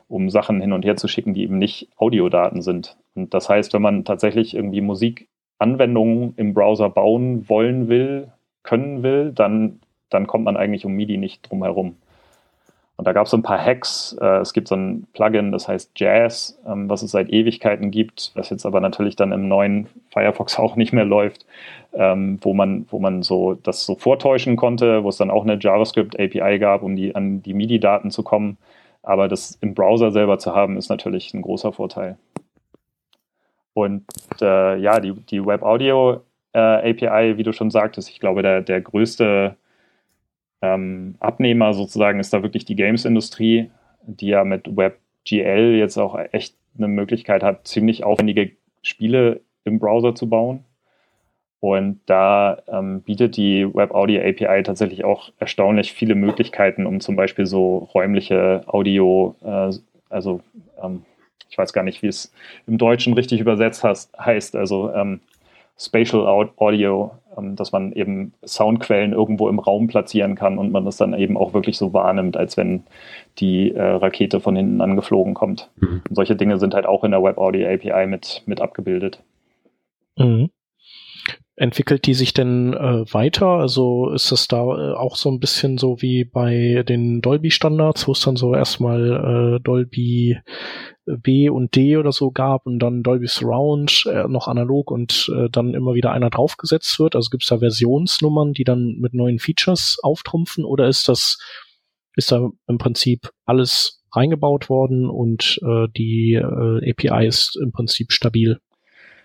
um 0.07 0.29
Sachen 0.29 0.61
hin 0.61 0.73
und 0.73 0.85
her 0.85 0.95
zu 0.95 1.07
schicken, 1.07 1.33
die 1.33 1.43
eben 1.43 1.57
nicht 1.57 1.89
Audiodaten 1.97 2.61
sind. 2.61 2.97
Und 3.15 3.33
das 3.33 3.49
heißt, 3.49 3.73
wenn 3.73 3.81
man 3.81 4.05
tatsächlich 4.05 4.55
irgendwie 4.55 4.81
Musikanwendungen 4.81 6.33
im 6.37 6.53
Browser 6.53 6.89
bauen 6.89 7.47
wollen 7.49 7.87
will, 7.89 8.29
können 8.63 9.03
will, 9.03 9.31
dann, 9.33 9.79
dann 10.09 10.27
kommt 10.27 10.45
man 10.45 10.57
eigentlich 10.57 10.85
um 10.85 10.93
MIDI 10.93 11.17
nicht 11.17 11.49
drum 11.49 11.63
herum. 11.63 11.95
Und 12.97 13.05
da 13.05 13.13
gab 13.13 13.27
es 13.27 13.33
ein 13.33 13.43
paar 13.43 13.63
Hacks. 13.63 14.17
Äh, 14.19 14.39
es 14.39 14.53
gibt 14.53 14.67
so 14.67 14.75
ein 14.75 15.05
Plugin, 15.13 15.51
das 15.51 15.67
heißt 15.67 15.91
Jazz, 15.95 16.59
ähm, 16.67 16.89
was 16.89 17.03
es 17.03 17.11
seit 17.11 17.29
Ewigkeiten 17.29 17.91
gibt, 17.91 18.31
was 18.33 18.49
jetzt 18.49 18.65
aber 18.65 18.81
natürlich 18.81 19.15
dann 19.15 19.31
im 19.31 19.47
neuen 19.47 19.87
Firefox 20.09 20.57
auch 20.57 20.75
nicht 20.75 20.93
mehr 20.93 21.05
läuft, 21.05 21.45
ähm, 21.93 22.39
wo 22.41 22.55
man, 22.55 22.87
wo 22.89 22.97
man 22.97 23.21
so 23.21 23.53
das 23.53 23.85
so 23.85 23.95
vortäuschen 23.95 24.55
konnte, 24.55 25.03
wo 25.03 25.09
es 25.09 25.17
dann 25.17 25.29
auch 25.29 25.43
eine 25.43 25.59
JavaScript 25.61 26.19
API 26.19 26.57
gab, 26.57 26.81
um 26.81 26.95
die 26.95 27.13
an 27.13 27.43
die 27.43 27.53
MIDI-Daten 27.53 28.09
zu 28.09 28.23
kommen. 28.23 28.57
Aber 29.07 29.29
das 29.29 29.57
im 29.61 29.73
Browser 29.73 30.11
selber 30.11 30.37
zu 30.37 30.53
haben, 30.53 30.75
ist 30.75 30.89
natürlich 30.89 31.33
ein 31.33 31.41
großer 31.41 31.71
Vorteil. 31.71 32.17
Und 33.73 34.03
äh, 34.41 34.77
ja, 34.79 34.99
die, 34.99 35.13
die 35.13 35.45
Web 35.45 35.63
Audio 35.63 36.23
äh, 36.51 36.59
API, 36.59 37.37
wie 37.37 37.43
du 37.43 37.53
schon 37.53 37.71
sagtest, 37.71 38.09
ich 38.09 38.19
glaube, 38.19 38.41
der, 38.41 38.61
der 38.61 38.81
größte 38.81 39.55
ähm, 40.61 41.15
Abnehmer 41.21 41.73
sozusagen 41.73 42.19
ist 42.19 42.33
da 42.33 42.43
wirklich 42.43 42.65
die 42.65 42.75
Games-Industrie, 42.75 43.71
die 44.01 44.27
ja 44.27 44.43
mit 44.43 44.75
WebGL 44.75 45.77
jetzt 45.77 45.97
auch 45.97 46.19
echt 46.33 46.57
eine 46.77 46.89
Möglichkeit 46.89 47.43
hat, 47.43 47.65
ziemlich 47.65 48.03
aufwendige 48.03 48.57
Spiele 48.81 49.39
im 49.63 49.79
Browser 49.79 50.15
zu 50.15 50.27
bauen. 50.27 50.65
Und 51.59 51.99
da 52.05 52.59
ähm, 52.67 53.01
bietet 53.01 53.35
die 53.35 53.65
Web 53.73 53.91
Audio 53.91 54.21
API 54.21 54.61
tatsächlich 54.63 55.03
auch 55.03 55.31
erstaunlich 55.39 55.91
viele 55.91 56.13
Möglichkeiten, 56.13 56.85
um 56.85 56.99
zum 56.99 57.15
Beispiel 57.15 57.47
so 57.47 57.89
räumliche 57.93 58.63
Audio, 58.67 59.35
äh, 59.43 59.71
also 60.09 60.41
ähm, 60.81 61.03
ich 61.49 61.57
weiß 61.57 61.73
gar 61.73 61.83
nicht, 61.83 62.03
wie 62.03 62.07
es 62.07 62.31
im 62.67 62.77
Deutschen 62.77 63.13
richtig 63.13 63.39
übersetzt 63.39 63.83
has, 63.83 64.11
heißt, 64.19 64.55
also 64.55 64.91
ähm, 64.93 65.19
Spatial 65.79 66.51
Audio, 66.57 67.11
ähm, 67.37 67.55
dass 67.55 67.71
man 67.71 67.91
eben 67.93 68.33
Soundquellen 68.45 69.13
irgendwo 69.13 69.47
im 69.47 69.59
Raum 69.59 69.87
platzieren 69.87 70.35
kann 70.35 70.57
und 70.59 70.71
man 70.71 70.85
das 70.85 70.97
dann 70.97 71.13
eben 71.13 71.37
auch 71.37 71.53
wirklich 71.53 71.77
so 71.77 71.93
wahrnimmt, 71.93 72.37
als 72.37 72.57
wenn 72.57 72.83
die 73.39 73.73
äh, 73.73 73.81
Rakete 73.81 74.39
von 74.39 74.55
hinten 74.55 74.81
angeflogen 74.81 75.33
kommt. 75.33 75.69
Mhm. 75.77 76.01
solche 76.11 76.35
Dinge 76.35 76.59
sind 76.59 76.73
halt 76.73 76.85
auch 76.85 77.03
in 77.03 77.11
der 77.11 77.23
Web 77.23 77.37
Audio 77.37 77.67
API 77.67 78.05
mit, 78.07 78.43
mit 78.45 78.61
abgebildet. 78.61 79.23
Mhm. 80.17 80.49
Entwickelt 81.55 82.05
die 82.05 82.13
sich 82.13 82.33
denn 82.33 82.73
äh, 82.73 83.11
weiter? 83.11 83.47
Also 83.47 84.11
ist 84.11 84.31
es 84.31 84.47
da 84.47 84.61
äh, 84.61 84.93
auch 84.93 85.15
so 85.15 85.31
ein 85.31 85.39
bisschen 85.39 85.79
so 85.79 86.01
wie 86.01 86.23
bei 86.23 86.83
den 86.87 87.21
Dolby-Standards, 87.21 88.07
wo 88.07 88.11
es 88.11 88.19
dann 88.21 88.35
so 88.35 88.53
erstmal 88.53 89.55
äh, 89.55 89.59
Dolby 89.63 90.37
B 91.07 91.49
und 91.49 91.75
D 91.75 91.97
oder 91.97 92.11
so 92.11 92.31
gab 92.31 92.65
und 92.65 92.79
dann 92.79 93.01
Dolby 93.01 93.27
Surround 93.27 94.05
äh, 94.05 94.27
noch 94.27 94.47
analog 94.47 94.91
und 94.91 95.31
äh, 95.35 95.49
dann 95.49 95.73
immer 95.73 95.95
wieder 95.95 96.11
einer 96.11 96.29
draufgesetzt 96.29 96.99
wird? 96.99 97.15
Also 97.15 97.29
gibt 97.29 97.43
es 97.43 97.49
da 97.49 97.57
Versionsnummern, 97.57 98.53
die 98.53 98.63
dann 98.63 98.97
mit 98.99 99.13
neuen 99.13 99.39
Features 99.39 99.97
auftrumpfen 100.03 100.63
oder 100.63 100.87
ist 100.87 101.07
das 101.07 101.37
ist 102.15 102.31
da 102.31 102.49
im 102.67 102.77
Prinzip 102.77 103.29
alles 103.45 104.03
reingebaut 104.11 104.69
worden 104.69 105.09
und 105.09 105.59
äh, 105.63 105.87
die 105.95 106.33
äh, 106.33 106.91
API 106.91 107.27
ist 107.27 107.57
im 107.61 107.71
Prinzip 107.71 108.11
stabil? 108.11 108.59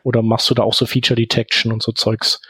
Oder 0.04 0.22
machst 0.22 0.50
du 0.50 0.54
da 0.54 0.62
auch 0.62 0.74
so 0.74 0.86
Feature 0.86 1.16
Detection 1.16 1.72
und 1.72 1.82
so 1.82 1.92
Zeugs? 1.92 2.40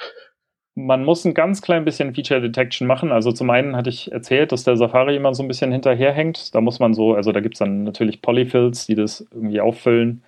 Man 0.75 1.05
muss 1.05 1.25
ein 1.27 1.35
ganz 1.35 1.61
klein 1.61 1.85
bisschen 1.85 2.15
Feature 2.15 2.41
Detection 2.41 2.87
machen. 2.87 3.13
Also 3.13 3.31
zum 3.31 3.51
einen 3.51 3.77
hatte 3.77 3.91
ich 3.91 4.11
erzählt, 4.11 4.53
dass 4.53 4.65
der 4.65 4.77
Safari 4.77 5.17
immer 5.17 5.35
so 5.35 5.43
ein 5.43 5.49
bisschen 5.49 5.71
hinterherhängt. 5.71 6.55
Da 6.55 6.63
muss 6.63 6.79
man 6.79 6.95
so, 6.95 7.15
also 7.15 7.31
da 7.33 7.41
gibt 7.41 7.57
es 7.57 7.59
dann 7.59 7.85
natürlich 7.85 8.23
Polyfills, 8.23 8.87
die 8.87 8.95
das 8.95 9.27
irgendwie 9.33 9.61
auffüllen. 9.61 10.25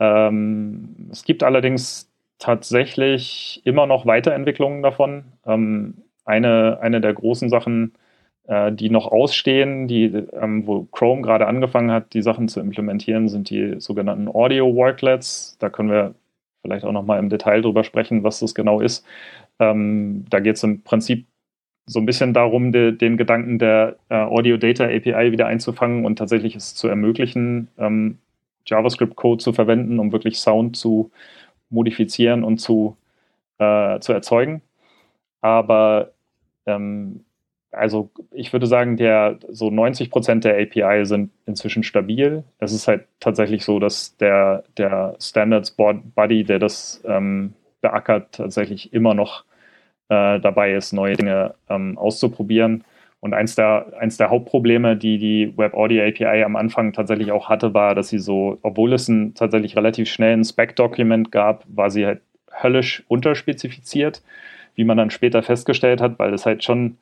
Ähm, 0.00 1.08
es 1.12 1.24
gibt 1.24 1.44
allerdings 1.44 2.10
tatsächlich 2.38 3.62
immer 3.64 3.86
noch 3.86 4.06
Weiterentwicklungen 4.06 4.82
davon. 4.82 5.24
Ähm, 5.46 6.02
eine, 6.24 6.78
eine 6.80 7.00
der 7.00 7.14
großen 7.14 7.48
Sachen, 7.48 7.94
äh, 8.48 8.72
die 8.72 8.90
noch 8.90 9.06
ausstehen, 9.06 9.88
die, 9.88 10.06
ähm, 10.06 10.66
wo 10.66 10.84
Chrome 10.84 11.22
gerade 11.22 11.46
angefangen 11.46 11.90
hat, 11.92 12.12
die 12.14 12.22
Sachen 12.22 12.48
zu 12.48 12.60
implementieren, 12.60 13.28
sind 13.28 13.50
die 13.50 13.80
sogenannten 13.80 14.28
Audio 14.28 14.74
Worklets. 14.74 15.56
Da 15.60 15.70
können 15.70 15.90
wir 15.90 16.14
vielleicht 16.66 16.84
auch 16.84 16.92
nochmal 16.92 17.18
im 17.18 17.28
Detail 17.28 17.62
drüber 17.62 17.84
sprechen, 17.84 18.24
was 18.24 18.40
das 18.40 18.54
genau 18.54 18.80
ist. 18.80 19.06
Ähm, 19.60 20.24
da 20.28 20.40
geht 20.40 20.56
es 20.56 20.62
im 20.64 20.82
Prinzip 20.82 21.26
so 21.86 22.00
ein 22.00 22.06
bisschen 22.06 22.34
darum, 22.34 22.72
de, 22.72 22.92
den 22.92 23.16
Gedanken 23.16 23.58
der 23.58 23.96
äh, 24.08 24.16
Audio 24.16 24.56
Data 24.56 24.84
API 24.84 25.30
wieder 25.32 25.46
einzufangen 25.46 26.04
und 26.04 26.16
tatsächlich 26.16 26.56
es 26.56 26.74
zu 26.74 26.88
ermöglichen, 26.88 27.68
ähm, 27.78 28.18
JavaScript-Code 28.66 29.42
zu 29.42 29.52
verwenden, 29.52 30.00
um 30.00 30.10
wirklich 30.12 30.38
Sound 30.38 30.76
zu 30.76 31.12
modifizieren 31.70 32.42
und 32.42 32.58
zu, 32.58 32.96
äh, 33.58 34.00
zu 34.00 34.12
erzeugen. 34.12 34.62
Aber 35.40 36.10
ähm, 36.66 37.25
also 37.76 38.10
ich 38.32 38.52
würde 38.52 38.66
sagen, 38.66 38.96
der 38.96 39.38
so 39.48 39.70
90 39.70 40.10
Prozent 40.10 40.44
der 40.44 40.60
API 40.60 41.04
sind 41.04 41.30
inzwischen 41.46 41.82
stabil. 41.82 42.44
Es 42.58 42.72
ist 42.72 42.88
halt 42.88 43.06
tatsächlich 43.20 43.64
so, 43.64 43.78
dass 43.78 44.16
der, 44.16 44.64
der 44.76 45.16
Standards 45.20 45.70
Body, 45.70 46.44
der 46.44 46.58
das 46.58 47.02
ähm, 47.06 47.52
beackert, 47.80 48.32
tatsächlich 48.32 48.92
immer 48.92 49.14
noch 49.14 49.44
äh, 50.08 50.40
dabei 50.40 50.72
ist, 50.72 50.92
neue 50.92 51.16
Dinge 51.16 51.54
ähm, 51.68 51.98
auszuprobieren. 51.98 52.84
Und 53.20 53.34
eins 53.34 53.54
der, 53.54 53.92
eins 53.98 54.16
der 54.16 54.30
Hauptprobleme, 54.30 54.96
die 54.96 55.18
die 55.18 55.52
Web 55.56 55.74
Audio 55.74 56.06
API 56.06 56.44
am 56.44 56.56
Anfang 56.56 56.92
tatsächlich 56.92 57.32
auch 57.32 57.48
hatte, 57.48 57.74
war, 57.74 57.94
dass 57.94 58.08
sie 58.08 58.18
so, 58.18 58.58
obwohl 58.62 58.92
es 58.92 59.08
ein 59.08 59.34
tatsächlich 59.34 59.76
relativ 59.76 60.08
schnell 60.08 60.34
ein 60.34 60.44
Spec-Document 60.44 61.32
gab, 61.32 61.64
war 61.66 61.90
sie 61.90 62.06
halt 62.06 62.20
höllisch 62.62 63.04
unterspezifiziert, 63.08 64.22
wie 64.74 64.84
man 64.84 64.96
dann 64.96 65.10
später 65.10 65.42
festgestellt 65.42 66.00
hat, 66.00 66.18
weil 66.18 66.32
es 66.32 66.46
halt 66.46 66.62
schon 66.62 66.98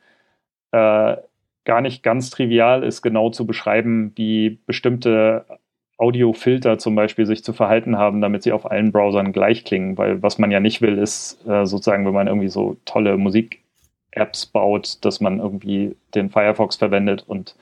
äh, 0.75 1.17
gar 1.65 1.81
nicht 1.81 2.03
ganz 2.03 2.31
trivial 2.31 2.83
ist, 2.83 3.01
genau 3.03 3.31
zu 3.31 3.47
beschreiben, 3.47 4.13
wie 4.17 4.59
bestimmte 4.67 5.47
Audiofilter 5.97 6.79
zum 6.79 6.97
Beispiel 6.97 7.27
sich 7.27 7.45
zu 7.45 7.53
verhalten 7.53 7.97
haben, 7.97 8.21
damit 8.21 8.43
sie 8.43 8.53
auf 8.53 8.69
allen 8.71 8.91
Browsern 8.91 9.33
gleich 9.33 9.65
klingen. 9.65 9.97
Weil 9.97 10.23
was 10.23 10.39
man 10.39 10.51
ja 10.51 10.61
nicht 10.61 10.83
will, 10.83 10.99
ist 10.99 11.47
äh, 11.47 11.65
sozusagen, 11.65 12.05
wenn 12.05 12.13
man 12.13 12.27
irgendwie 12.27 12.49
so 12.49 12.77
tolle 12.85 13.17
Musik-Apps 13.17 14.47
baut, 14.47 15.05
dass 15.05 15.21
man 15.21 15.39
irgendwie 15.39 15.97
den 16.15 16.31
Firefox 16.31 16.77
verwendet 16.77 17.25
und 17.27 17.55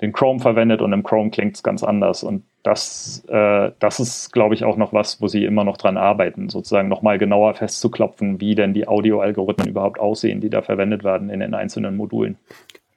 den 0.00 0.12
Chrome 0.12 0.40
verwendet 0.40 0.80
und 0.80 0.92
im 0.92 1.02
Chrome 1.02 1.30
klingt 1.30 1.56
es 1.56 1.62
ganz 1.62 1.82
anders. 1.82 2.22
Und 2.22 2.44
das, 2.62 3.22
äh, 3.28 3.72
das 3.78 4.00
ist, 4.00 4.32
glaube 4.32 4.54
ich, 4.54 4.64
auch 4.64 4.76
noch 4.76 4.92
was, 4.92 5.20
wo 5.20 5.28
sie 5.28 5.44
immer 5.44 5.64
noch 5.64 5.76
dran 5.76 5.96
arbeiten, 5.96 6.48
sozusagen 6.48 6.88
nochmal 6.88 7.18
genauer 7.18 7.54
festzuklopfen, 7.54 8.40
wie 8.40 8.54
denn 8.54 8.72
die 8.72 8.88
Audio-Algorithmen 8.88 9.68
überhaupt 9.68 9.98
aussehen, 9.98 10.40
die 10.40 10.50
da 10.50 10.62
verwendet 10.62 11.04
werden 11.04 11.28
in 11.28 11.40
den 11.40 11.54
einzelnen 11.54 11.96
Modulen. 11.96 12.38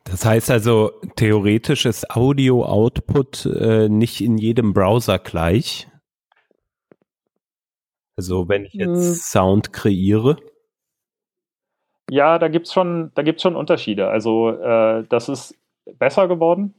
Das 0.05 0.25
heißt 0.25 0.51
also, 0.51 0.91
theoretisch 1.15 1.85
ist 1.85 2.11
Audio-Output 2.11 3.45
äh, 3.45 3.89
nicht 3.89 4.21
in 4.21 4.37
jedem 4.37 4.73
Browser 4.73 5.19
gleich. 5.19 5.87
Also 8.15 8.47
wenn 8.47 8.65
ich 8.65 8.73
jetzt 8.73 8.89
hm. 8.89 9.13
Sound 9.15 9.73
kreiere. 9.73 10.37
Ja, 12.09 12.37
da 12.37 12.47
gibt's 12.47 12.73
schon, 12.73 13.11
schon 13.37 13.55
Unterschiede. 13.55 14.07
Also 14.09 14.51
äh, 14.51 15.03
das 15.09 15.29
ist 15.29 15.57
besser 15.97 16.27
geworden, 16.27 16.73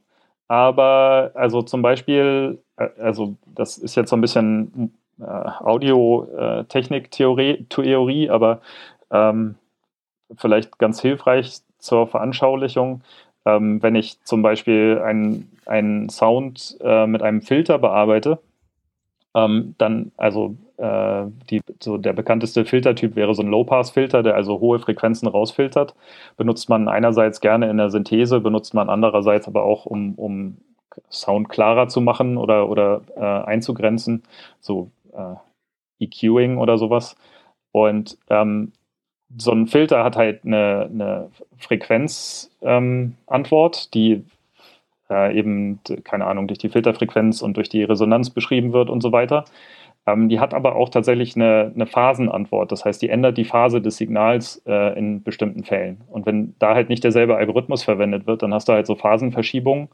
aber 0.48 1.30
also 1.34 1.62
zum 1.62 1.82
Beispiel, 1.82 2.58
äh, 2.76 2.88
also 3.00 3.36
das 3.46 3.78
ist 3.78 3.94
jetzt 3.94 4.10
so 4.10 4.16
ein 4.16 4.20
bisschen 4.20 4.92
äh, 5.20 5.24
Audio-Technik-Theorie, 5.24 7.66
Theorie, 7.68 8.30
aber 8.30 8.60
ähm, 9.10 9.56
vielleicht 10.36 10.78
ganz 10.78 11.00
hilfreich 11.00 11.60
zur 11.78 12.06
Veranschaulichung. 12.06 13.02
Ähm, 13.46 13.82
wenn 13.82 13.94
ich 13.94 14.22
zum 14.24 14.42
Beispiel 14.42 15.00
einen 15.66 16.08
Sound 16.08 16.78
äh, 16.80 17.06
mit 17.06 17.22
einem 17.22 17.42
Filter 17.42 17.78
bearbeite, 17.78 18.38
ähm, 19.34 19.74
dann, 19.78 20.12
also 20.16 20.56
äh, 20.76 21.26
die, 21.50 21.60
so 21.80 21.98
der 21.98 22.12
bekannteste 22.12 22.64
Filtertyp 22.64 23.16
wäre 23.16 23.34
so 23.34 23.42
ein 23.42 23.48
Low-Pass-Filter, 23.48 24.22
der 24.22 24.34
also 24.34 24.60
hohe 24.60 24.78
Frequenzen 24.78 25.28
rausfiltert. 25.28 25.94
Benutzt 26.36 26.68
man 26.68 26.88
einerseits 26.88 27.40
gerne 27.40 27.70
in 27.70 27.76
der 27.76 27.90
Synthese, 27.90 28.40
benutzt 28.40 28.74
man 28.74 28.88
andererseits 28.88 29.46
aber 29.46 29.64
auch, 29.64 29.86
um, 29.86 30.14
um 30.14 30.56
Sound 31.10 31.48
klarer 31.48 31.88
zu 31.88 32.00
machen 32.00 32.36
oder, 32.36 32.68
oder 32.68 33.02
äh, 33.16 33.20
einzugrenzen, 33.20 34.22
so 34.60 34.90
äh, 35.12 36.04
EQing 36.04 36.58
oder 36.58 36.78
sowas. 36.78 37.16
Und 37.72 38.18
ähm, 38.30 38.72
so 39.36 39.52
ein 39.52 39.66
Filter 39.66 40.04
hat 40.04 40.16
halt 40.16 40.44
eine, 40.44 40.88
eine 40.92 41.30
Frequenzantwort, 41.58 43.84
ähm, 43.84 43.90
die 43.94 44.24
äh, 45.10 45.38
eben, 45.38 45.80
keine 46.04 46.26
Ahnung, 46.26 46.46
durch 46.46 46.58
die 46.58 46.68
Filterfrequenz 46.68 47.42
und 47.42 47.56
durch 47.56 47.68
die 47.68 47.84
Resonanz 47.84 48.30
beschrieben 48.30 48.72
wird 48.72 48.90
und 48.90 49.02
so 49.02 49.12
weiter. 49.12 49.44
Ähm, 50.06 50.28
die 50.28 50.38
hat 50.38 50.52
aber 50.52 50.76
auch 50.76 50.90
tatsächlich 50.90 51.34
eine, 51.34 51.72
eine, 51.74 51.86
Phasenantwort. 51.86 52.70
Das 52.72 52.84
heißt, 52.84 53.00
die 53.00 53.08
ändert 53.08 53.38
die 53.38 53.44
Phase 53.44 53.80
des 53.80 53.96
Signals 53.96 54.62
äh, 54.66 54.98
in 54.98 55.22
bestimmten 55.22 55.64
Fällen. 55.64 56.02
Und 56.08 56.26
wenn 56.26 56.54
da 56.58 56.74
halt 56.74 56.90
nicht 56.90 57.04
derselbe 57.04 57.36
Algorithmus 57.36 57.82
verwendet 57.82 58.26
wird, 58.26 58.42
dann 58.42 58.52
hast 58.52 58.68
du 58.68 58.72
halt 58.72 58.86
so 58.86 58.96
Phasenverschiebungen, 58.96 59.88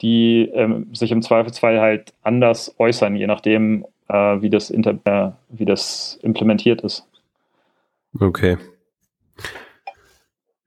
die 0.00 0.48
ähm, 0.54 0.94
sich 0.94 1.10
im 1.10 1.22
Zweifelsfall 1.22 1.80
halt 1.80 2.14
anders 2.22 2.74
äußern, 2.78 3.16
je 3.16 3.26
nachdem, 3.26 3.84
äh, 4.08 4.40
wie, 4.40 4.50
das 4.50 4.70
inter 4.70 4.98
äh, 5.04 5.32
wie 5.48 5.64
das 5.64 6.18
implementiert 6.22 6.82
ist. 6.82 7.08
Okay. 8.18 8.58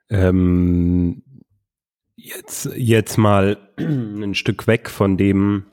Ähm, 0.10 1.24
jetzt, 2.18 2.70
jetzt 2.76 3.18
mal 3.18 3.58
ein 3.78 4.36
Stück 4.36 4.68
weg 4.68 4.90
von 4.90 5.16
dem, 5.16 5.66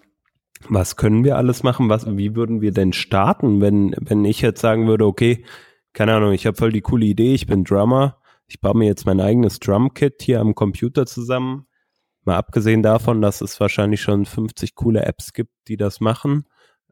was 0.68 0.96
können 0.96 1.24
wir 1.24 1.36
alles 1.36 1.62
machen? 1.62 1.88
Was, 1.88 2.06
wie 2.16 2.34
würden 2.34 2.60
wir 2.60 2.72
denn 2.72 2.92
starten, 2.92 3.60
wenn, 3.60 3.94
wenn 3.98 4.24
ich 4.24 4.40
jetzt 4.40 4.60
sagen 4.60 4.86
würde, 4.86 5.06
okay, 5.06 5.44
keine 5.92 6.14
Ahnung, 6.14 6.32
ich 6.32 6.46
habe 6.46 6.56
voll 6.56 6.72
die 6.72 6.80
coole 6.80 7.06
Idee, 7.06 7.34
ich 7.34 7.46
bin 7.46 7.64
Drummer, 7.64 8.18
ich 8.46 8.60
baue 8.60 8.76
mir 8.76 8.86
jetzt 8.86 9.06
mein 9.06 9.20
eigenes 9.20 9.58
Drumkit 9.60 10.22
hier 10.22 10.40
am 10.40 10.54
Computer 10.54 11.06
zusammen. 11.06 11.66
Mal 12.24 12.36
abgesehen 12.36 12.82
davon, 12.82 13.22
dass 13.22 13.40
es 13.40 13.58
wahrscheinlich 13.60 14.00
schon 14.00 14.26
50 14.26 14.74
coole 14.74 15.04
Apps 15.04 15.32
gibt, 15.32 15.52
die 15.68 15.76
das 15.76 16.00
machen. 16.00 16.44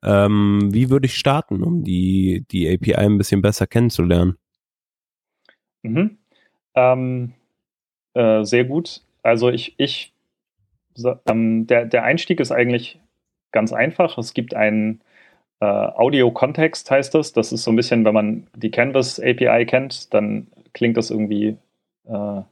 Ähm, 0.02 0.68
wie 0.72 0.90
würde 0.90 1.06
ich 1.06 1.14
starten, 1.14 1.62
um 1.62 1.82
die, 1.82 2.46
die 2.50 2.68
API 2.72 2.94
ein 2.94 3.18
bisschen 3.18 3.42
besser 3.42 3.66
kennenzulernen? 3.66 4.36
Mhm. 5.82 6.18
Ähm, 6.74 7.32
äh, 8.14 8.44
sehr 8.44 8.64
gut. 8.64 9.02
Also 9.22 9.50
ich, 9.50 9.74
ich 9.78 10.14
ähm, 11.26 11.66
der, 11.66 11.86
der 11.86 12.04
Einstieg 12.04 12.40
ist 12.40 12.52
eigentlich 12.52 13.00
ganz 13.52 13.72
einfach. 13.72 14.18
Es 14.18 14.34
gibt 14.34 14.54
einen 14.54 15.00
äh, 15.60 15.64
Audio-Kontext, 15.64 16.90
heißt 16.90 17.14
das. 17.14 17.32
Das 17.32 17.52
ist 17.52 17.64
so 17.64 17.70
ein 17.70 17.76
bisschen, 17.76 18.04
wenn 18.04 18.14
man 18.14 18.46
die 18.54 18.70
Canvas 18.70 19.20
API 19.20 19.66
kennt, 19.66 20.12
dann 20.14 20.48
klingt 20.74 20.96
das 20.96 21.10
irgendwie, 21.10 21.56
äh, 22.06 22.42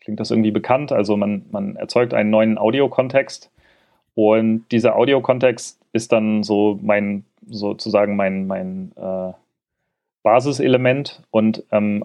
klingt 0.00 0.20
das 0.20 0.30
irgendwie 0.30 0.50
bekannt. 0.50 0.92
Also 0.92 1.16
man, 1.16 1.46
man 1.50 1.76
erzeugt 1.76 2.14
einen 2.14 2.30
neuen 2.30 2.58
Audio-Kontext 2.58 3.50
und 4.14 4.66
dieser 4.72 4.96
Audio-Kontext 4.96 5.80
ist 5.92 6.12
dann 6.12 6.42
so 6.42 6.78
mein, 6.82 7.24
sozusagen 7.46 8.16
mein, 8.16 8.46
mein 8.46 8.92
äh, 8.96 9.32
Basiselement 10.22 11.22
und 11.30 11.64
ähm, 11.70 12.04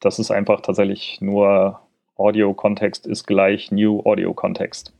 das 0.00 0.18
ist 0.18 0.30
einfach 0.30 0.60
tatsächlich 0.60 1.20
nur 1.20 1.80
Audio-Kontext 2.16 3.06
ist 3.06 3.26
gleich 3.26 3.72
New 3.72 4.00
Audio-Kontext. 4.04 4.93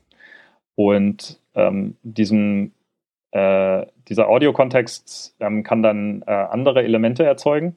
Und 0.77 1.39
ähm, 1.55 1.97
diesem 2.03 2.73
äh, 3.35 3.87
dieser 4.09 4.29
Audio-Kontext 4.29 5.37
ähm, 5.41 5.63
kann 5.65 5.83
dann 5.83 6.23
äh, 6.27 6.31
andere 6.31 6.85
Elemente 6.85 7.25
erzeugen 7.25 7.77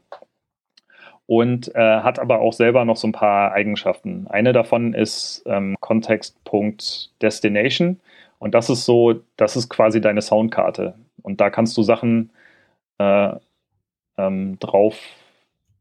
und 1.26 1.74
äh, 1.76 2.02
hat 2.02 2.20
aber 2.20 2.40
auch 2.40 2.54
selber 2.54 2.86
noch 2.86 2.98
so 2.98 3.08
ein 3.08 3.12
paar 3.12 3.54
Eigenschaften. 3.54 4.28
Eine 4.28 4.54
davon 4.54 4.94
ist 4.94 5.42
ähm, 5.46 5.76
Context.Destination 5.80 8.00
und 8.40 8.54
das 8.54 8.70
ist 8.70 8.86
so, 8.86 9.16
das 9.36 9.56
ist 9.56 9.70
quasi 9.70 10.00
deine 10.00 10.22
Soundkarte 10.22 10.94
und 11.24 11.42
da 11.42 11.50
kannst 11.50 11.76
du 11.78 11.84
Sachen 11.84 12.30
äh, 13.00 13.32
ähm, 14.18 14.60
drauf, 14.60 15.00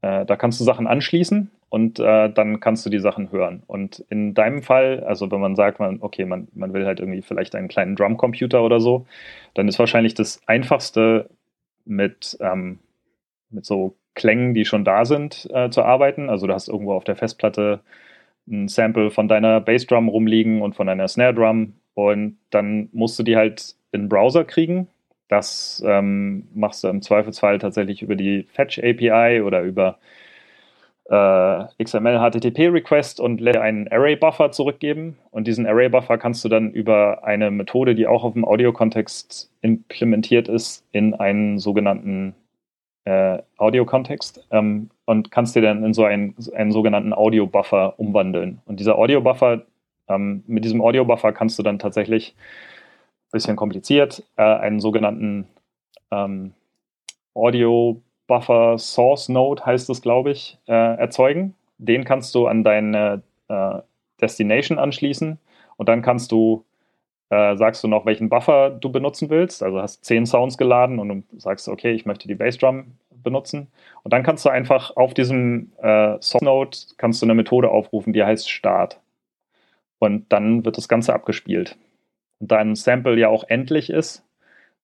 äh, 0.06 0.24
da 0.24 0.36
kannst 0.36 0.60
du 0.60 0.64
Sachen 0.64 0.86
anschließen 0.86 1.50
und 1.68 1.98
äh, 1.98 2.30
dann 2.30 2.60
kannst 2.60 2.86
du 2.86 2.90
die 2.90 3.00
Sachen 3.00 3.32
hören. 3.32 3.62
Und 3.66 4.04
in 4.08 4.34
deinem 4.34 4.62
Fall, 4.62 5.02
also 5.04 5.30
wenn 5.30 5.40
man 5.40 5.56
sagt, 5.56 5.80
man, 5.80 5.98
okay, 6.00 6.24
man, 6.24 6.48
man 6.54 6.72
will 6.72 6.86
halt 6.86 7.00
irgendwie 7.00 7.22
vielleicht 7.22 7.54
einen 7.54 7.68
kleinen 7.68 7.96
Drumcomputer 7.96 8.62
oder 8.62 8.80
so, 8.80 9.06
dann 9.54 9.68
ist 9.68 9.78
wahrscheinlich 9.78 10.14
das 10.14 10.40
Einfachste 10.46 11.28
mit, 11.84 12.36
ähm, 12.40 12.78
mit 13.50 13.64
so 13.64 13.96
Klängen, 14.14 14.54
die 14.54 14.64
schon 14.64 14.84
da 14.84 15.04
sind, 15.04 15.48
äh, 15.52 15.70
zu 15.70 15.82
arbeiten. 15.82 16.30
Also 16.30 16.46
du 16.46 16.54
hast 16.54 16.68
irgendwo 16.68 16.94
auf 16.94 17.04
der 17.04 17.16
Festplatte 17.16 17.80
ein 18.48 18.68
Sample 18.68 19.10
von 19.10 19.28
deiner 19.28 19.60
Bassdrum 19.60 20.08
rumliegen 20.08 20.62
und 20.62 20.76
von 20.76 20.86
deiner 20.86 21.08
Snare 21.08 21.34
Drum 21.34 21.74
und 21.94 22.38
dann 22.50 22.88
musst 22.92 23.18
du 23.18 23.22
die 23.24 23.36
halt 23.36 23.74
in 23.90 24.02
den 24.02 24.08
Browser 24.08 24.44
kriegen. 24.44 24.86
Das 25.28 25.82
ähm, 25.84 26.48
machst 26.54 26.84
du 26.84 26.88
im 26.88 27.02
Zweifelsfall 27.02 27.58
tatsächlich 27.58 28.02
über 28.02 28.14
die 28.14 28.44
Fetch 28.44 28.78
API 28.78 29.42
oder 29.42 29.62
über 29.62 29.98
äh, 31.08 31.64
XML 31.82 32.18
HTTP 32.18 32.68
Request 32.68 33.20
und 33.20 33.40
lässt 33.40 33.58
einen 33.58 33.88
Array 33.88 34.16
Buffer 34.16 34.50
zurückgeben. 34.50 35.16
Und 35.30 35.46
diesen 35.46 35.66
Array 35.66 35.88
Buffer 35.88 36.18
kannst 36.18 36.44
du 36.44 36.48
dann 36.48 36.70
über 36.70 37.24
eine 37.24 37.50
Methode, 37.50 37.94
die 37.94 38.06
auch 38.06 38.24
auf 38.24 38.32
dem 38.32 38.44
Audio-Kontext 38.44 39.50
implementiert 39.62 40.48
ist, 40.48 40.84
in 40.92 41.14
einen 41.14 41.58
sogenannten 41.58 42.34
äh, 43.04 43.38
Audio-Kontext 43.56 44.44
ähm, 44.50 44.90
und 45.04 45.30
kannst 45.30 45.54
dir 45.54 45.62
dann 45.62 45.84
in 45.84 45.94
so 45.94 46.04
einen, 46.04 46.34
einen 46.54 46.72
sogenannten 46.72 47.12
Audio-Buffer 47.12 47.98
umwandeln. 47.98 48.60
Und 48.66 48.80
dieser 48.80 48.98
Audio-Buffer, 48.98 49.62
ähm, 50.08 50.42
mit 50.46 50.64
diesem 50.64 50.80
Audio-Buffer 50.80 51.32
kannst 51.32 51.58
du 51.58 51.62
dann 51.62 51.78
tatsächlich 51.78 52.34
bisschen 53.32 53.56
kompliziert 53.56 54.22
äh, 54.36 54.42
einen 54.42 54.80
sogenannten 54.80 55.46
ähm, 56.10 56.52
Audio 57.34 58.00
Buffer 58.26 58.78
Source 58.78 59.28
Node 59.28 59.64
heißt 59.64 59.88
es, 59.90 60.02
glaube 60.02 60.30
ich, 60.30 60.58
äh, 60.66 60.72
erzeugen. 60.72 61.54
Den 61.78 62.04
kannst 62.04 62.34
du 62.34 62.46
an 62.46 62.64
deine 62.64 63.22
äh, 63.48 63.78
Destination 64.20 64.78
anschließen 64.78 65.38
und 65.76 65.88
dann 65.88 66.02
kannst 66.02 66.32
du, 66.32 66.64
äh, 67.30 67.56
sagst 67.56 67.84
du 67.84 67.88
noch, 67.88 68.06
welchen 68.06 68.28
Buffer 68.28 68.70
du 68.70 68.90
benutzen 68.90 69.30
willst. 69.30 69.62
Also 69.62 69.80
hast 69.80 70.04
zehn 70.04 70.26
Sounds 70.26 70.58
geladen 70.58 70.98
und 70.98 71.24
sagst, 71.36 71.68
okay, 71.68 71.92
ich 71.92 72.06
möchte 72.06 72.26
die 72.26 72.34
Bassdrum 72.34 72.96
benutzen. 73.10 73.68
Und 74.02 74.12
dann 74.12 74.22
kannst 74.22 74.44
du 74.44 74.48
einfach 74.48 74.96
auf 74.96 75.12
diesem 75.12 75.72
äh, 75.82 76.16
Source 76.20 76.42
Node 76.42 76.78
kannst 76.96 77.20
du 77.20 77.26
eine 77.26 77.34
Methode 77.34 77.70
aufrufen, 77.70 78.12
die 78.12 78.24
heißt 78.24 78.48
Start. 78.48 79.00
Und 79.98 80.32
dann 80.32 80.64
wird 80.64 80.76
das 80.76 80.88
Ganze 80.88 81.14
abgespielt. 81.14 81.76
Und 82.38 82.50
da 82.50 82.58
ein 82.58 82.74
Sample 82.74 83.18
ja 83.18 83.28
auch 83.28 83.44
endlich 83.48 83.90
ist, 83.90 84.24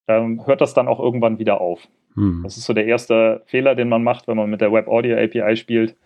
ähm, 0.08 0.46
hört 0.46 0.60
das 0.60 0.74
dann 0.74 0.88
auch 0.88 1.00
irgendwann 1.00 1.38
wieder 1.38 1.60
auf. 1.60 1.88
Hm. 2.14 2.40
Das 2.42 2.56
ist 2.56 2.64
so 2.64 2.72
der 2.72 2.86
erste 2.86 3.42
Fehler, 3.46 3.74
den 3.74 3.88
man 3.88 4.02
macht, 4.02 4.28
wenn 4.28 4.36
man 4.36 4.50
mit 4.50 4.60
der 4.60 4.72
Web 4.72 4.88
Audio 4.88 5.16
API 5.16 5.56
spielt. 5.56 5.96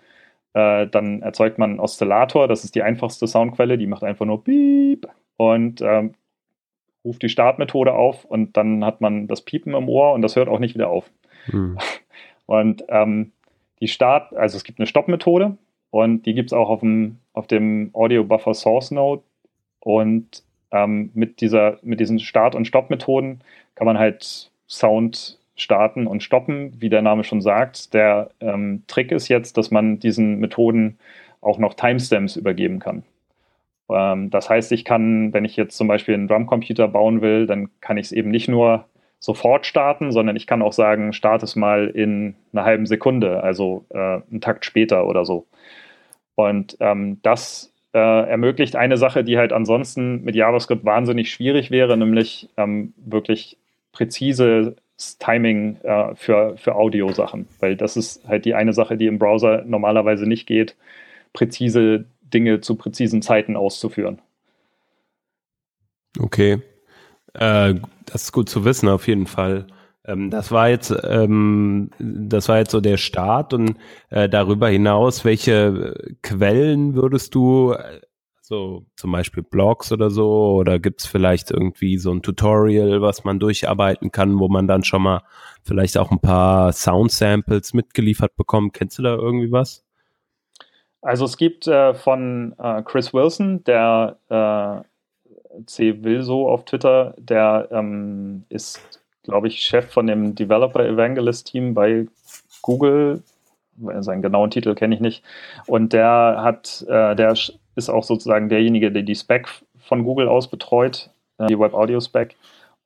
Äh, 0.55 0.87
dann 0.87 1.23
erzeugt 1.23 1.59
man 1.59 1.71
einen 1.71 1.81
Oszillator, 1.81 2.49
das 2.49 2.65
ist 2.65 2.75
die 2.75 2.83
einfachste 2.83 3.27
Soundquelle, 3.27 3.79
die 3.79 3.87
macht 3.87 4.03
einfach 4.03 4.27
nur 4.27 4.43
Piep 4.43 5.07
und 5.37 5.83
ähm, 5.83 6.15
ruft 7.05 7.23
die 7.23 7.29
Startmethode 7.29 7.93
auf 7.93 8.25
und 8.25 8.57
dann 8.57 8.85
hat 8.85 9.01
man 9.01 9.29
das 9.29 9.43
Piepen 9.43 9.75
im 9.75 9.89
Ohr 9.89 10.13
und 10.13 10.23
das 10.23 10.37
hört 10.37 10.49
auch 10.49 10.59
nicht 10.59 10.75
wieder 10.75 10.89
auf. 10.89 11.11
Hm. 11.47 11.79
Und 12.47 12.85
ähm, 12.89 13.33
die 13.81 13.89
Start, 13.89 14.33
also 14.37 14.57
es 14.57 14.63
gibt 14.63 14.79
eine 14.79 14.87
Stoppmethode 14.87 15.59
und 15.91 16.27
die 16.27 16.35
gibt 16.35 16.51
es 16.51 16.53
auch 16.53 16.69
auf 16.69 16.79
dem, 16.79 17.19
auf 17.33 17.49
dem 17.49 17.91
Audio 17.93 18.23
Buffer 18.23 18.55
Source 18.55 18.93
Node 18.93 19.25
und 19.81 20.45
ähm, 20.71 21.11
mit, 21.15 21.41
dieser, 21.41 21.79
mit 21.83 22.01
diesen 22.01 22.19
Start- 22.19 22.55
und 22.55 22.67
Stopp-Methoden 22.67 23.41
kann 23.75 23.87
man 23.87 23.99
halt 23.99 24.51
Sound 24.69 25.39
starten 25.55 26.07
und 26.07 26.23
stoppen, 26.23 26.75
wie 26.81 26.91
der 26.91 27.03
Name 27.03 27.25
schon 27.25 27.41
sagt. 27.41 27.95
Der 27.95 28.31
ähm, 28.41 28.83
Trick 28.87 29.11
ist 29.11 29.29
jetzt, 29.29 29.57
dass 29.57 29.71
man 29.71 29.99
diesen 29.99 30.39
Methoden 30.39 30.99
auch 31.41 31.59
noch 31.59 31.75
Timestamps 31.75 32.37
übergeben 32.37 32.79
kann. 32.79 33.05
Ähm, 33.89 34.31
das 34.31 34.51
heißt, 34.51 34.73
ich 34.73 34.85
kann, 34.85 35.33
wenn 35.33 35.45
ich 35.45 35.57
jetzt 35.57 35.77
zum 35.77 35.89
Beispiel 35.89 36.15
einen 36.15 36.29
Drumcomputer 36.29 36.89
bauen 36.89 37.23
will, 37.23 37.47
dann 37.47 37.71
kann 37.81 37.97
ich 37.97 38.07
es 38.07 38.13
eben 38.13 38.31
nicht 38.31 38.49
nur 38.49 38.87
sofort 39.19 39.67
starten, 39.67 40.13
sondern 40.13 40.37
ich 40.37 40.47
kann 40.47 40.63
auch 40.63 40.73
sagen, 40.73 41.13
starte 41.13 41.45
es 41.45 41.57
mal 41.57 41.89
in 41.89 42.37
einer 42.53 42.65
halben 42.65 42.87
Sekunde, 42.87 43.43
also 43.43 43.85
äh, 43.91 44.21
einen 44.31 44.41
Takt 44.41 44.65
später 44.65 45.07
oder 45.07 45.25
so. 45.25 45.47
Und 46.35 46.77
ähm, 46.81 47.21
das 47.23 47.73
äh, 47.97 48.29
ermöglicht 48.29 48.77
eine 48.77 48.99
Sache, 48.99 49.25
die 49.25 49.39
halt 49.39 49.55
ansonsten 49.55 50.23
mit 50.23 50.37
JavaScript 50.37 50.85
wahnsinnig 50.85 51.31
schwierig 51.31 51.71
wäre, 51.71 51.97
nämlich 51.97 52.51
ähm, 52.59 52.93
wirklich 52.99 53.57
präzise 53.93 54.77
Timing 55.19 55.79
äh, 55.83 56.15
für, 56.15 56.59
für 56.59 56.75
Audio-Sachen, 56.75 57.49
weil 57.61 57.75
das 57.75 57.97
ist 57.97 58.29
halt 58.29 58.45
die 58.45 58.55
eine 58.55 58.75
Sache, 58.75 58.99
die 58.99 59.07
im 59.07 59.19
Browser 59.19 59.65
normalerweise 59.65 60.27
nicht 60.27 60.47
geht, 60.47 60.77
präzise 61.33 62.05
Dinge 62.21 62.61
zu 62.61 62.75
präzisen 62.75 63.23
Zeiten 63.23 63.57
auszuführen. 63.57 64.21
Okay, 66.19 66.61
äh, 67.33 67.75
das 68.05 68.25
ist 68.25 68.33
gut 68.33 68.51
zu 68.51 68.67
wissen 68.67 68.91
auf 68.91 69.09
jeden 69.09 69.27
Fall. 69.27 69.67
Ähm, 70.07 70.31
das 70.31 70.51
war 70.51 70.69
jetzt, 70.69 70.95
ähm, 71.05 71.91
das 71.99 72.49
war 72.49 72.59
jetzt 72.59 72.71
so 72.71 72.81
der 72.81 72.97
Start 72.97 73.53
und 73.53 73.77
äh, 74.11 74.29
darüber 74.29 74.69
hinaus, 74.69 75.25
welche 75.25 75.95
Quellen 76.23 76.95
würdest 76.95 77.35
du 77.35 77.75
so 78.47 78.87
zum 78.95 79.11
Beispiel 79.11 79.43
Blogs 79.43 79.91
oder 79.91 80.09
so? 80.09 80.55
Oder 80.55 80.79
gibt's 80.79 81.07
vielleicht 81.07 81.51
irgendwie 81.51 81.99
so 81.99 82.13
ein 82.13 82.23
Tutorial, 82.23 83.03
was 83.03 83.25
man 83.25 83.41
durcharbeiten 83.41 84.13
kann, 84.13 84.39
wo 84.39 84.49
man 84.49 84.69
dann 84.69 84.85
schon 84.85 85.03
mal 85.03 85.23
vielleicht 85.65 85.99
auch 85.99 86.13
ein 86.13 86.21
paar 86.21 86.73
Sound-Samples 86.73 87.75
mitgeliefert 87.75 88.37
bekommt? 88.37 88.73
Kennst 88.73 88.99
du 88.99 89.03
da 89.03 89.15
irgendwie 89.15 89.51
was? 89.51 89.85
Also 91.03 91.25
es 91.25 91.37
gibt 91.37 91.67
äh, 91.67 91.95
von 91.95 92.55
äh, 92.59 92.83
Chris 92.83 93.13
Wilson, 93.13 93.65
der 93.65 94.19
äh, 94.29 95.65
C. 95.67 96.05
Wilso 96.05 96.49
auf 96.49 96.65
Twitter, 96.65 97.15
der 97.19 97.69
ähm, 97.73 98.45
ist, 98.49 99.03
glaube 99.27 99.49
ich, 99.49 99.61
Chef 99.61 99.91
von 99.91 100.07
dem 100.07 100.35
Developer 100.35 100.85
Evangelist 100.85 101.49
Team 101.49 101.75
bei 101.75 102.07
Google. 102.63 103.23
Seinen 103.99 104.23
genauen 104.23 104.51
Titel 104.51 104.75
kenne 104.75 104.95
ich 104.95 105.01
nicht. 105.01 105.23
Und 105.67 105.93
der 105.93 106.39
hat, 106.39 106.85
äh, 106.89 107.15
der 107.15 107.35
ist 107.77 107.91
auch 107.91 108.05
sozusagen 108.05 108.49
derjenige, 108.49 108.91
der 108.91 109.03
die 109.03 109.15
Spec 109.15 109.49
von 109.79 110.03
Google 110.05 110.29
aus 110.29 110.49
betreut, 110.49 111.11
äh, 111.39 111.47
die 111.47 111.59
Web 111.59 111.75
Audio 111.75 112.01
Spec. 112.01 112.37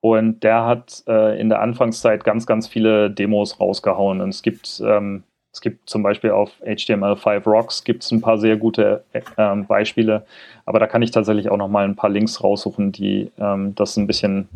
Und 0.00 0.42
der 0.42 0.64
hat 0.64 1.02
äh, 1.06 1.38
in 1.38 1.48
der 1.48 1.60
Anfangszeit 1.60 2.24
ganz, 2.24 2.46
ganz 2.46 2.66
viele 2.66 3.10
Demos 3.10 3.60
rausgehauen. 3.60 4.20
Und 4.20 4.30
es 4.30 4.42
gibt, 4.42 4.82
ähm, 4.84 5.24
es 5.52 5.60
gibt 5.60 5.90
zum 5.90 6.02
Beispiel 6.02 6.30
auf 6.30 6.52
HTML5 6.64 7.44
Rocks 7.44 7.84
gibt 7.84 8.04
es 8.04 8.10
ein 8.10 8.20
paar 8.20 8.38
sehr 8.38 8.56
gute 8.56 9.04
äh, 9.12 9.56
Beispiele. 9.56 10.24
Aber 10.64 10.78
da 10.78 10.86
kann 10.86 11.02
ich 11.02 11.10
tatsächlich 11.10 11.50
auch 11.50 11.58
noch 11.58 11.68
mal 11.68 11.84
ein 11.84 11.96
paar 11.96 12.10
Links 12.10 12.42
raussuchen, 12.42 12.92
die 12.92 13.30
ähm, 13.38 13.74
das 13.74 13.96
ein 13.96 14.06
bisschen, 14.06 14.48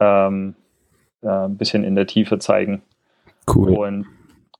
ähm, 0.00 0.54
äh, 1.24 1.28
ein 1.28 1.56
bisschen 1.56 1.82
in 1.82 1.96
der 1.96 2.06
Tiefe 2.06 2.38
zeigen. 2.38 2.82
Cool. 3.52 3.70
Und 3.70 4.06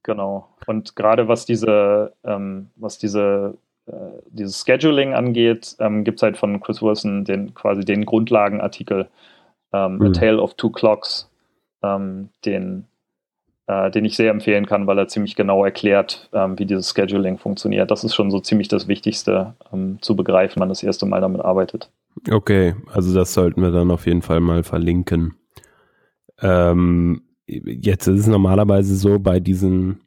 genau. 0.03 0.49
Und 0.67 0.97
gerade 0.97 1.29
was 1.29 1.47
diese, 1.47 2.13
ähm, 2.25 2.71
was 2.77 2.99
diese 2.99 3.57
äh, 3.87 3.93
dieses 4.31 4.65
Scheduling 4.65 5.13
angeht, 5.13 5.77
ähm, 5.79 6.05
gibt 6.05 6.19
es 6.19 6.23
halt 6.23 6.39
von 6.39 6.61
Chris 6.61 6.81
Wilson 6.81 7.25
den, 7.25 7.55
quasi 7.55 7.85
den 7.85 8.07
Grundlagenartikel 8.07 9.09
ähm, 9.73 9.97
mhm. 9.97 10.07
A 10.07 10.13
Tale 10.13 10.41
of 10.41 10.55
Two 10.55 10.71
Clocks, 10.71 11.29
ähm, 11.83 12.31
den, 12.47 12.87
äh, 13.67 13.91
den 13.91 14.07
ich 14.07 14.17
sehr 14.17 14.31
empfehlen 14.31 14.65
kann, 14.65 14.87
weil 14.87 14.99
er 14.99 15.09
ziemlich 15.09 15.37
genau 15.37 15.65
erklärt, 15.65 16.31
ähm, 16.33 16.59
wie 16.59 16.65
dieses 16.65 16.95
Scheduling 16.95 17.37
funktioniert. 17.37 17.91
Das 17.91 18.05
ist 18.05 18.15
schon 18.15 18.31
so 18.31 18.41
ziemlich 18.41 18.69
das 18.69 18.89
Wichtigste 18.89 19.55
ähm, 19.71 19.99
zu 20.01 20.17
begreifen, 20.17 20.57
wenn 20.57 20.61
man 20.61 20.69
das 20.71 20.83
erste 20.83 21.05
Mal 21.05 21.21
damit 21.21 21.43
arbeitet. 21.43 21.91
Okay, 22.31 22.75
also 22.93 23.15
das 23.15 23.35
sollten 23.35 23.61
wir 23.61 23.71
dann 23.71 23.91
auf 23.91 24.07
jeden 24.07 24.23
Fall 24.23 24.41
mal 24.41 24.63
verlinken. 24.63 25.35
Ähm, 26.41 27.23
jetzt 27.47 28.07
ist 28.07 28.21
es 28.21 28.27
normalerweise 28.27 28.97
so 28.97 29.19
bei 29.19 29.41
diesen 29.41 30.01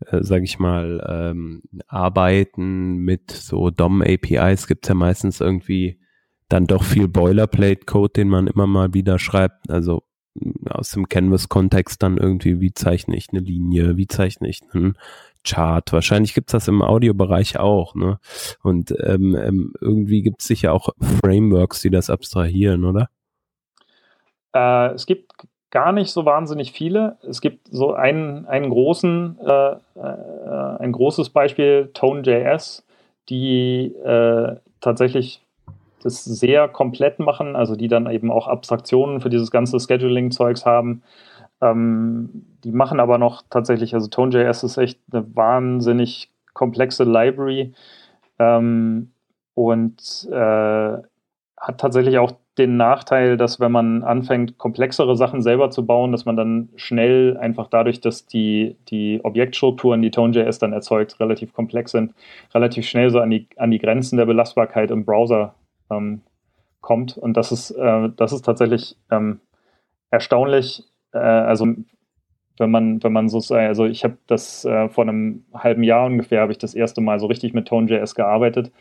äh, 0.00 0.22
sage 0.22 0.44
ich 0.44 0.58
mal, 0.58 1.04
ähm, 1.08 1.62
arbeiten 1.88 2.96
mit 2.98 3.30
so 3.30 3.70
DOM-APIs 3.70 4.66
gibt 4.66 4.84
es 4.84 4.88
ja 4.90 4.94
meistens 4.94 5.40
irgendwie 5.40 5.98
dann 6.48 6.66
doch 6.66 6.84
viel 6.84 7.08
Boilerplate-Code, 7.08 8.12
den 8.12 8.28
man 8.28 8.46
immer 8.46 8.66
mal 8.66 8.94
wieder 8.94 9.18
schreibt. 9.18 9.70
Also 9.70 10.02
mm, 10.34 10.68
aus 10.68 10.90
dem 10.90 11.08
Canvas-Kontext 11.08 12.02
dann 12.02 12.18
irgendwie, 12.18 12.60
wie 12.60 12.72
zeichne 12.72 13.16
ich 13.16 13.28
eine 13.30 13.40
Linie, 13.40 13.96
wie 13.96 14.06
zeichne 14.06 14.48
ich 14.48 14.60
einen 14.72 14.98
Chart. 15.44 15.90
Wahrscheinlich 15.92 16.34
gibt's 16.34 16.52
das 16.52 16.68
im 16.68 16.82
Audiobereich 16.82 17.58
auch, 17.58 17.94
ne? 17.94 18.18
Und 18.62 18.94
ähm, 19.02 19.34
ähm, 19.36 19.72
irgendwie 19.80 20.22
gibt's 20.22 20.46
sicher 20.46 20.72
auch 20.72 20.90
Frameworks, 21.00 21.80
die 21.80 21.90
das 21.90 22.10
abstrahieren, 22.10 22.84
oder? 22.84 23.08
Äh, 24.56 24.94
es 24.94 25.06
gibt 25.06 25.32
gar 25.70 25.92
nicht 25.92 26.10
so 26.10 26.24
wahnsinnig 26.24 26.72
viele. 26.72 27.18
Es 27.28 27.40
gibt 27.40 27.68
so 27.70 27.92
einen, 27.92 28.46
einen 28.46 28.70
großen, 28.70 29.38
äh, 29.44 29.72
äh, 29.72 30.78
ein 30.78 30.92
großes 30.92 31.30
Beispiel, 31.30 31.90
Tone.js, 31.92 32.86
die 33.28 33.94
äh, 33.94 34.56
tatsächlich 34.80 35.42
das 36.02 36.24
sehr 36.24 36.68
komplett 36.68 37.18
machen, 37.18 37.56
also 37.56 37.74
die 37.76 37.88
dann 37.88 38.08
eben 38.08 38.30
auch 38.30 38.46
Abstraktionen 38.46 39.20
für 39.20 39.28
dieses 39.28 39.50
ganze 39.50 39.78
Scheduling-Zeugs 39.78 40.64
haben. 40.64 41.02
Ähm, 41.60 42.46
die 42.64 42.72
machen 42.72 43.00
aber 43.00 43.18
noch 43.18 43.42
tatsächlich, 43.50 43.92
also 43.94 44.08
Tone.js 44.08 44.62
ist 44.62 44.78
echt 44.78 45.00
eine 45.12 45.36
wahnsinnig 45.36 46.30
komplexe 46.54 47.04
Library 47.04 47.74
ähm, 48.38 49.10
und 49.54 50.28
äh, 50.30 50.96
hat 51.56 51.78
tatsächlich 51.78 52.18
auch 52.18 52.32
den 52.58 52.76
Nachteil, 52.76 53.36
dass 53.36 53.60
wenn 53.60 53.72
man 53.72 54.02
anfängt, 54.02 54.56
komplexere 54.56 55.16
Sachen 55.16 55.42
selber 55.42 55.70
zu 55.70 55.84
bauen, 55.84 56.12
dass 56.12 56.24
man 56.24 56.36
dann 56.36 56.68
schnell 56.76 57.36
einfach 57.36 57.68
dadurch, 57.68 58.00
dass 58.00 58.26
die, 58.26 58.76
die 58.88 59.20
Objektstrukturen, 59.22 60.00
die 60.00 60.10
Tone.js 60.10 60.58
dann 60.58 60.72
erzeugt, 60.72 61.20
relativ 61.20 61.52
komplex 61.52 61.92
sind, 61.92 62.14
relativ 62.54 62.86
schnell 62.86 63.10
so 63.10 63.20
an 63.20 63.30
die, 63.30 63.48
an 63.56 63.70
die 63.70 63.78
Grenzen 63.78 64.16
der 64.16 64.26
Belastbarkeit 64.26 64.90
im 64.90 65.04
Browser 65.04 65.54
ähm, 65.90 66.22
kommt. 66.80 67.18
Und 67.18 67.36
das 67.36 67.52
ist, 67.52 67.72
äh, 67.72 68.08
das 68.16 68.32
ist 68.32 68.44
tatsächlich 68.44 68.96
ähm, 69.10 69.40
erstaunlich. 70.10 70.84
Äh, 71.12 71.18
also 71.18 71.66
wenn 72.58 72.70
man, 72.70 73.02
wenn 73.02 73.12
man 73.12 73.28
so, 73.28 73.54
also 73.54 73.84
ich 73.84 74.02
habe 74.02 74.16
das 74.26 74.64
äh, 74.64 74.88
vor 74.88 75.04
einem 75.04 75.44
halben 75.52 75.82
Jahr 75.82 76.06
ungefähr, 76.06 76.40
habe 76.40 76.52
ich 76.52 76.58
das 76.58 76.74
erste 76.74 77.02
Mal 77.02 77.20
so 77.20 77.26
richtig 77.26 77.52
mit 77.52 77.68
Tone.js 77.68 78.14
gearbeitet 78.14 78.72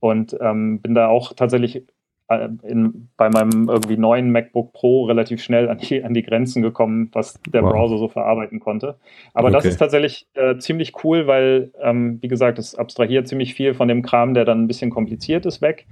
und 0.00 0.36
ähm, 0.40 0.80
bin 0.80 0.94
da 0.94 1.08
auch 1.08 1.32
tatsächlich 1.32 1.84
in, 2.28 3.08
bei 3.16 3.28
meinem 3.28 3.68
irgendwie 3.68 3.96
neuen 3.96 4.32
MacBook 4.32 4.72
Pro 4.72 5.04
relativ 5.04 5.42
schnell 5.42 5.68
an 5.68 5.78
die, 5.78 6.02
an 6.02 6.14
die 6.14 6.22
Grenzen 6.22 6.62
gekommen, 6.62 7.10
was 7.12 7.40
der 7.52 7.62
wow. 7.62 7.72
Browser 7.72 7.98
so 7.98 8.08
verarbeiten 8.08 8.60
konnte. 8.60 8.96
Aber 9.34 9.48
okay. 9.48 9.56
das 9.56 9.64
ist 9.66 9.76
tatsächlich 9.76 10.26
äh, 10.34 10.56
ziemlich 10.56 11.04
cool, 11.04 11.26
weil, 11.26 11.72
ähm, 11.82 12.18
wie 12.22 12.28
gesagt, 12.28 12.58
es 12.58 12.74
abstrahiert 12.74 13.28
ziemlich 13.28 13.54
viel 13.54 13.74
von 13.74 13.88
dem 13.88 14.02
Kram, 14.02 14.34
der 14.34 14.44
dann 14.44 14.62
ein 14.62 14.66
bisschen 14.66 14.90
kompliziert 14.90 15.44
ist, 15.44 15.60
weg 15.60 15.86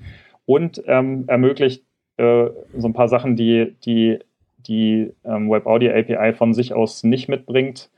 und 0.47 0.83
ähm, 0.87 1.25
ermöglicht 1.27 1.85
äh, 2.17 2.49
so 2.77 2.89
ein 2.89 2.95
paar 2.95 3.09
Sachen, 3.09 3.37
die 3.37 3.77
die, 3.85 4.19
die 4.59 5.13
ähm, 5.25 5.51
Web 5.51 5.67
Audio 5.67 5.93
API 5.93 6.33
von 6.33 6.55
sich 6.55 6.73
aus 6.73 7.05
nicht 7.05 7.29
mitbringt. 7.29 7.91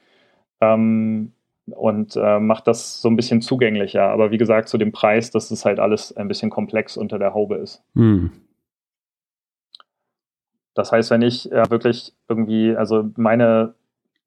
Ähm, 0.61 1.33
und 1.67 2.17
äh, 2.17 2.41
macht 2.41 2.67
das 2.67 3.01
so 3.01 3.09
ein 3.09 3.17
bisschen 3.17 3.41
zugänglicher. 3.41 4.03
Aber 4.03 4.31
wie 4.31 4.39
gesagt, 4.39 4.69
zu 4.69 4.79
dem 4.79 4.93
Preis, 4.93 5.31
dass 5.31 5.51
es 5.51 5.65
halt 5.65 5.79
alles 5.79 6.17
ein 6.17 6.29
bisschen 6.29 6.51
komplex 6.51 6.97
unter 6.97 7.19
der 7.19 7.35
Haube 7.35 7.57
ist. 7.57 7.83
Hm. 7.95 8.31
Das 10.75 10.93
heißt, 10.93 11.11
wenn 11.11 11.23
ich 11.23 11.51
äh, 11.53 11.71
wirklich 11.71 12.13
irgendwie, 12.29 12.77
also 12.77 13.09
meine 13.17 13.75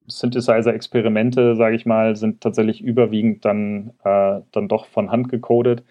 Synthesizer-Experimente, 0.06 1.54
sage 1.56 1.76
ich 1.76 1.86
mal, 1.86 2.16
sind 2.16 2.40
tatsächlich 2.40 2.80
überwiegend 2.82 3.44
dann, 3.44 3.92
äh, 4.02 4.40
dann 4.52 4.68
doch 4.68 4.86
von 4.86 5.10
Hand 5.10 5.28
gecodet. 5.28 5.84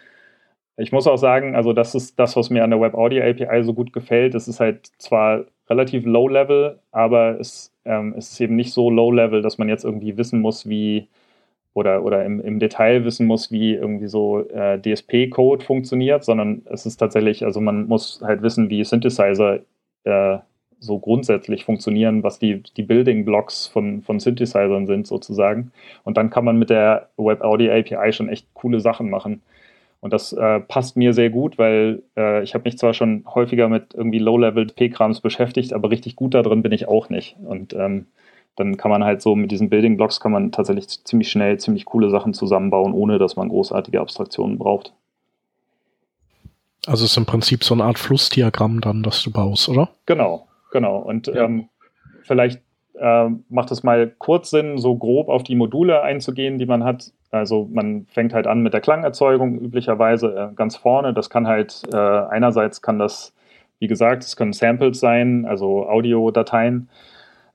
Ich 0.75 0.91
muss 0.91 1.07
auch 1.07 1.17
sagen, 1.17 1.55
also 1.55 1.73
das 1.73 1.95
ist 1.95 2.19
das, 2.19 2.35
was 2.35 2.49
mir 2.49 2.63
an 2.63 2.71
der 2.71 2.81
Web 2.81 2.95
Audio 2.95 3.23
API 3.23 3.63
so 3.63 3.73
gut 3.73 3.93
gefällt. 3.93 4.35
Es 4.35 4.47
ist 4.47 4.59
halt 4.59 4.87
zwar 4.97 5.45
relativ 5.69 6.05
low 6.05 6.27
level, 6.27 6.79
aber 6.91 7.39
es, 7.39 7.73
ähm, 7.85 8.15
es 8.17 8.31
ist 8.31 8.41
eben 8.41 8.55
nicht 8.55 8.73
so 8.73 8.89
low 8.89 9.11
level, 9.11 9.41
dass 9.41 9.57
man 9.57 9.69
jetzt 9.69 9.85
irgendwie 9.85 10.17
wissen 10.17 10.41
muss, 10.41 10.67
wie 10.67 11.07
oder, 11.77 12.03
oder 12.03 12.25
im, 12.25 12.41
im 12.41 12.57
Detail 12.57 13.05
wissen 13.05 13.27
muss, 13.27 13.51
wie 13.51 13.75
irgendwie 13.75 14.07
so 14.07 14.49
äh, 14.49 14.81
DSP-Code 14.81 15.63
funktioniert, 15.63 16.23
sondern 16.23 16.63
es 16.71 16.87
ist 16.87 16.97
tatsächlich, 16.97 17.45
also 17.45 17.61
man 17.61 17.87
muss 17.87 18.19
halt 18.23 18.41
wissen, 18.41 18.71
wie 18.71 18.83
Synthesizer 18.83 19.59
äh, 20.03 20.39
so 20.79 20.97
grundsätzlich 20.97 21.65
funktionieren, 21.65 22.23
was 22.23 22.39
die, 22.39 22.63
die 22.63 22.81
Building 22.81 23.25
Blocks 23.25 23.67
von, 23.67 24.01
von 24.01 24.19
Synthesizern 24.19 24.87
sind 24.87 25.05
sozusagen. 25.05 25.71
Und 26.03 26.17
dann 26.17 26.31
kann 26.31 26.45
man 26.45 26.57
mit 26.57 26.71
der 26.71 27.09
Web 27.15 27.41
Audio 27.41 27.71
API 27.71 28.11
schon 28.11 28.29
echt 28.29 28.51
coole 28.55 28.79
Sachen 28.79 29.11
machen. 29.11 29.43
Und 29.99 30.13
das 30.13 30.33
äh, 30.33 30.59
passt 30.61 30.97
mir 30.97 31.13
sehr 31.13 31.29
gut, 31.29 31.59
weil 31.59 32.01
äh, 32.17 32.41
ich 32.41 32.55
habe 32.55 32.63
mich 32.63 32.79
zwar 32.79 32.95
schon 32.95 33.23
häufiger 33.27 33.69
mit 33.69 33.93
irgendwie 33.93 34.19
Low-Level 34.19 34.65
P-Krams 34.65 35.21
beschäftigt, 35.21 35.73
aber 35.73 35.91
richtig 35.91 36.15
gut 36.15 36.33
da 36.33 36.41
drin 36.41 36.63
bin 36.63 36.71
ich 36.71 36.87
auch 36.87 37.09
nicht. 37.09 37.35
Und 37.43 37.73
ähm, 37.73 38.07
dann 38.57 38.75
kann 38.75 38.91
man 38.91 39.03
halt 39.03 39.21
so 39.21 39.35
mit 39.35 39.51
diesen 39.51 39.69
Building 39.69 39.97
Blocks 39.97 40.19
kann 40.19 40.31
man 40.31 40.51
tatsächlich 40.51 40.87
ziemlich 41.05 41.29
schnell 41.29 41.59
ziemlich 41.59 41.85
coole 41.85 42.09
Sachen 42.09 42.33
zusammenbauen, 42.33 42.91
ohne 42.91 43.19
dass 43.19 43.35
man 43.35 43.49
großartige 43.49 44.01
Abstraktionen 44.01 44.57
braucht. 44.57 44.93
Also 46.85 47.05
es 47.05 47.11
ist 47.11 47.17
im 47.17 47.25
Prinzip 47.25 47.63
so 47.63 47.75
eine 47.75 47.83
Art 47.83 47.99
Flussdiagramm 47.99 48.81
dann, 48.81 49.03
das 49.03 49.21
du 49.21 49.31
baust, 49.31 49.69
oder? 49.69 49.89
Genau, 50.05 50.47
genau. 50.71 50.97
Und 50.97 51.27
ja. 51.27 51.43
ähm, 51.43 51.69
vielleicht 52.23 52.61
äh, 52.95 53.29
macht 53.49 53.71
es 53.71 53.83
mal 53.83 54.11
kurz 54.17 54.49
Sinn, 54.49 54.79
so 54.79 54.95
grob 54.95 55.29
auf 55.29 55.43
die 55.43 55.55
Module 55.55 56.01
einzugehen, 56.01 56.57
die 56.57 56.65
man 56.65 56.83
hat. 56.83 57.11
Also 57.29 57.67
man 57.71 58.05
fängt 58.09 58.33
halt 58.33 58.47
an 58.47 58.61
mit 58.61 58.73
der 58.73 58.81
Klangerzeugung 58.81 59.59
üblicherweise 59.59 60.49
äh, 60.51 60.55
ganz 60.55 60.77
vorne. 60.77 61.13
Das 61.13 61.29
kann 61.29 61.45
halt 61.45 61.83
äh, 61.93 61.97
einerseits 61.97 62.81
kann 62.81 62.97
das, 62.97 63.33
wie 63.79 63.87
gesagt, 63.87 64.23
es 64.23 64.35
können 64.35 64.53
Samples 64.53 64.99
sein, 64.99 65.45
also 65.45 65.87
Audiodateien. 65.87 66.89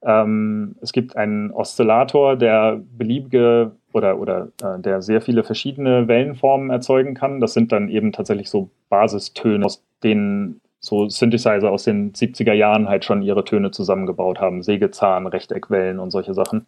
Ähm, 0.04 0.74
es 0.80 0.92
gibt 0.92 1.16
einen 1.16 1.52
Oszillator, 1.52 2.36
der 2.36 2.80
beliebige 2.96 3.72
oder, 3.92 4.18
oder 4.18 4.48
äh, 4.62 4.80
der 4.80 5.02
sehr 5.02 5.20
viele 5.20 5.44
verschiedene 5.44 6.08
Wellenformen 6.08 6.70
erzeugen 6.70 7.14
kann. 7.14 7.40
Das 7.40 7.54
sind 7.54 7.72
dann 7.72 7.88
eben 7.88 8.12
tatsächlich 8.12 8.50
so 8.50 8.70
Basistöne, 8.88 9.64
aus 9.64 9.84
denen 10.02 10.60
so 10.80 11.08
Synthesizer 11.08 11.70
aus 11.70 11.84
den 11.84 12.12
70er 12.12 12.52
Jahren 12.52 12.88
halt 12.88 13.04
schon 13.04 13.22
ihre 13.22 13.44
Töne 13.44 13.70
zusammengebaut 13.70 14.40
haben. 14.40 14.62
Sägezahn, 14.62 15.28
Rechteckwellen 15.28 16.00
und 16.00 16.10
solche 16.10 16.34
Sachen. 16.34 16.66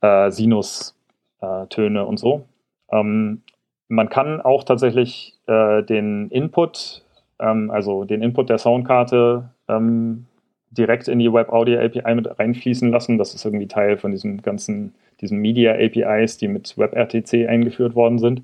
Äh, 0.00 0.30
Sinus-Töne 0.30 2.00
äh, 2.00 2.02
und 2.02 2.18
so. 2.18 2.46
Ähm, 2.90 3.42
man 3.88 4.08
kann 4.08 4.40
auch 4.40 4.64
tatsächlich 4.64 5.34
äh, 5.46 5.82
den 5.82 6.30
Input, 6.30 7.04
ähm, 7.38 7.70
also 7.70 8.04
den 8.04 8.22
Input 8.22 8.48
der 8.48 8.58
Soundkarte 8.58 9.50
ähm, 9.68 10.26
direkt 10.76 11.08
in 11.08 11.18
die 11.18 11.32
Web 11.32 11.50
Audio 11.50 11.80
API 11.80 12.14
mit 12.14 12.38
reinfließen 12.38 12.90
lassen. 12.90 13.18
Das 13.18 13.34
ist 13.34 13.44
irgendwie 13.44 13.66
Teil 13.68 13.96
von 13.96 14.10
diesem 14.10 14.42
ganzen, 14.42 14.94
diesen 15.20 15.38
Media 15.38 15.72
APIs, 15.74 16.38
die 16.38 16.48
mit 16.48 16.76
WebRTC 16.76 17.48
eingeführt 17.48 17.94
worden 17.94 18.18
sind. 18.18 18.42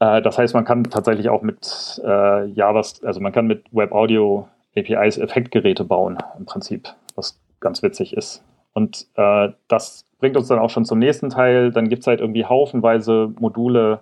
Äh, 0.00 0.22
das 0.22 0.38
heißt, 0.38 0.54
man 0.54 0.64
kann 0.64 0.84
tatsächlich 0.84 1.28
auch 1.28 1.42
mit 1.42 2.00
äh, 2.04 2.46
Java, 2.46 2.82
also 3.02 3.20
man 3.20 3.32
kann 3.32 3.46
mit 3.46 3.64
Web 3.72 3.92
Audio 3.92 4.48
APIs 4.76 5.18
Effektgeräte 5.18 5.84
bauen, 5.84 6.18
im 6.38 6.46
Prinzip, 6.46 6.88
was 7.14 7.38
ganz 7.60 7.82
witzig 7.82 8.16
ist. 8.16 8.42
Und 8.72 9.06
äh, 9.14 9.50
das 9.68 10.04
bringt 10.18 10.36
uns 10.36 10.48
dann 10.48 10.58
auch 10.58 10.70
schon 10.70 10.84
zum 10.84 10.98
nächsten 10.98 11.30
Teil. 11.30 11.70
Dann 11.70 11.88
gibt 11.88 12.02
es 12.02 12.06
halt 12.06 12.20
irgendwie 12.20 12.44
haufenweise 12.44 13.32
Module, 13.38 14.00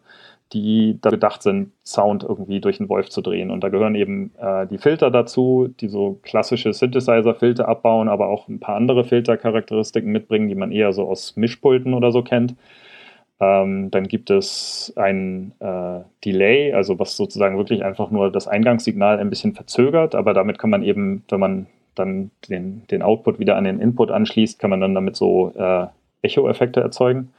die 0.53 0.99
da 1.01 1.11
gedacht 1.11 1.43
sind, 1.43 1.73
Sound 1.85 2.25
irgendwie 2.25 2.61
durch 2.61 2.79
den 2.79 2.89
Wolf 2.89 3.09
zu 3.09 3.21
drehen. 3.21 3.51
Und 3.51 3.65
da 3.65 3.69
gehören 3.69 3.95
eben 3.95 4.33
äh, 4.39 4.67
die 4.67 4.79
Filter 4.79 5.11
dazu, 5.11 5.69
die 5.81 5.89
so 5.89 6.19
klassische 6.23 6.73
Synthesizer-Filter 6.73 7.69
abbauen, 7.69 8.09
aber 8.09 8.29
auch 8.29 8.49
ein 8.49 8.61
paar 8.61 8.77
andere 8.77 9.05
Filtercharakteristiken 9.05 10.11
mitbringen, 10.11 10.49
die 10.49 10.55
man 10.55 10.73
eher 10.73 10.93
so 10.93 11.09
aus 11.09 11.37
Mischpulten 11.37 11.95
oder 11.95 12.13
so 12.13 12.23
kennt. 12.23 12.55
Ähm, 13.41 13.91
dann 13.91 14.07
gibt 14.07 14.31
es 14.31 14.93
ein 14.97 15.53
äh, 15.59 16.01
Delay, 16.25 16.73
also 16.75 16.99
was 16.99 17.17
sozusagen 17.17 17.57
wirklich 17.57 17.85
einfach 17.85 18.11
nur 18.11 18.31
das 18.31 18.47
Eingangssignal 18.47 19.19
ein 19.19 19.31
bisschen 19.31 19.55
verzögert, 19.55 20.15
aber 20.15 20.33
damit 20.33 20.59
kann 20.59 20.71
man 20.71 20.83
eben, 20.85 21.25
wenn 21.29 21.41
man 21.41 21.67
dann 21.95 22.31
den, 22.49 22.87
den 22.89 23.03
Output 23.03 23.39
wieder 23.39 23.57
an 23.57 23.65
den 23.65 23.81
Input 23.81 24.11
anschließt, 24.11 24.59
kann 24.59 24.71
man 24.71 24.81
dann 24.81 24.95
damit 24.95 25.17
so 25.17 25.53
äh, 25.57 25.87
Echo-Effekte 26.23 26.81
erzeugen. 26.81 27.33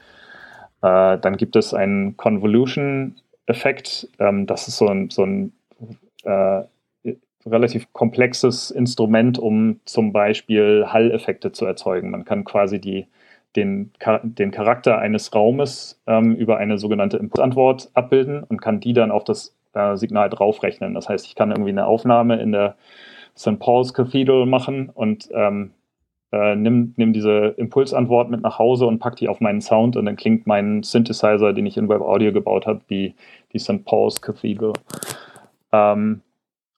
Äh, 0.84 1.18
dann 1.18 1.38
gibt 1.38 1.56
es 1.56 1.74
einen 1.74 2.18
Convolution-Effekt. 2.18 4.10
Ähm, 4.20 4.46
das 4.46 4.68
ist 4.68 4.78
so 4.78 4.88
ein, 4.88 5.10
so 5.10 5.24
ein 5.24 5.54
äh, 6.24 6.64
relativ 7.46 7.92
komplexes 7.94 8.70
Instrument, 8.70 9.40
um 9.40 9.80
zum 9.86 10.12
Beispiel 10.12 10.86
Hall-Effekte 10.88 11.54
zu 11.54 11.66
erzeugen. 11.66 12.12
Man 12.12 12.26
kann 12.26 12.44
quasi 12.44 12.80
die, 12.80 13.08
den, 13.56 13.92
den 14.24 14.52
Charakter 14.52 15.00
eines 15.00 15.34
Raumes 15.34 16.02
ähm, 16.06 16.36
über 16.36 16.58
eine 16.58 16.78
sogenannte 16.78 17.18
Input-Antwort 17.18 17.90
abbilden 17.94 18.44
und 18.44 18.62
kann 18.62 18.82
die 18.82 18.94
dann 18.94 19.12
auf 19.12 19.24
das 19.24 19.56
äh, 19.74 19.96
Signal 19.96 20.30
draufrechnen. 20.30 20.94
Das 20.94 21.08
heißt, 21.08 21.26
ich 21.26 21.36
kann 21.36 21.52
irgendwie 21.52 21.72
eine 21.72 21.86
Aufnahme 21.86 22.42
in 22.42 22.52
der 22.52 22.76
St. 23.38 23.58
Paul's 23.60 23.94
Cathedral 23.94 24.46
machen 24.46 24.90
und 24.94 25.30
ähm, 25.34 25.72
äh, 26.34 26.56
nimm, 26.56 26.96
nimm 26.98 27.14
diese 27.14 27.54
Impulsantwort 27.58 28.32
mit 28.32 28.42
nach 28.42 28.58
Hause 28.58 28.88
und 28.88 28.98
pack 28.98 29.18
die 29.18 29.30
auf 29.30 29.40
meinen 29.40 29.62
Sound 29.62 29.96
und 29.96 30.06
dann 30.06 30.16
klingt 30.16 30.48
mein 30.48 30.82
Synthesizer, 30.82 31.54
den 31.54 31.68
ich 31.68 31.78
in 31.78 31.90
Web 31.90 32.02
Audio 32.02 32.34
gebaut 32.34 32.66
habe, 32.66 32.82
wie 32.88 33.14
die 33.54 33.60
St. 33.60 33.86
Paul's 33.86 34.20
Cathedral. 34.20 34.74
Ähm, 35.72 36.22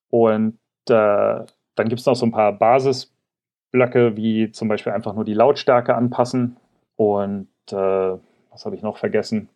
und 0.10 0.60
äh, 0.89 1.39
dann 1.76 1.88
gibt 1.88 2.02
es 2.02 2.06
noch 2.06 2.18
so 2.18 2.26
ein 2.26 2.34
paar 2.34 2.52
Basisblöcke, 2.52 4.18
wie 4.18 4.52
zum 4.52 4.68
Beispiel 4.68 4.91
einfach 4.91 5.15
nur 5.15 5.24
die 5.24 5.34
Lautstärke 5.34 5.96
anpassen 5.96 6.58
und 6.98 7.48
äh, 7.72 7.76
was 7.76 8.65
habe 8.65 8.76
ich 8.76 8.82
noch 8.82 8.98
vergessen? 8.98 9.48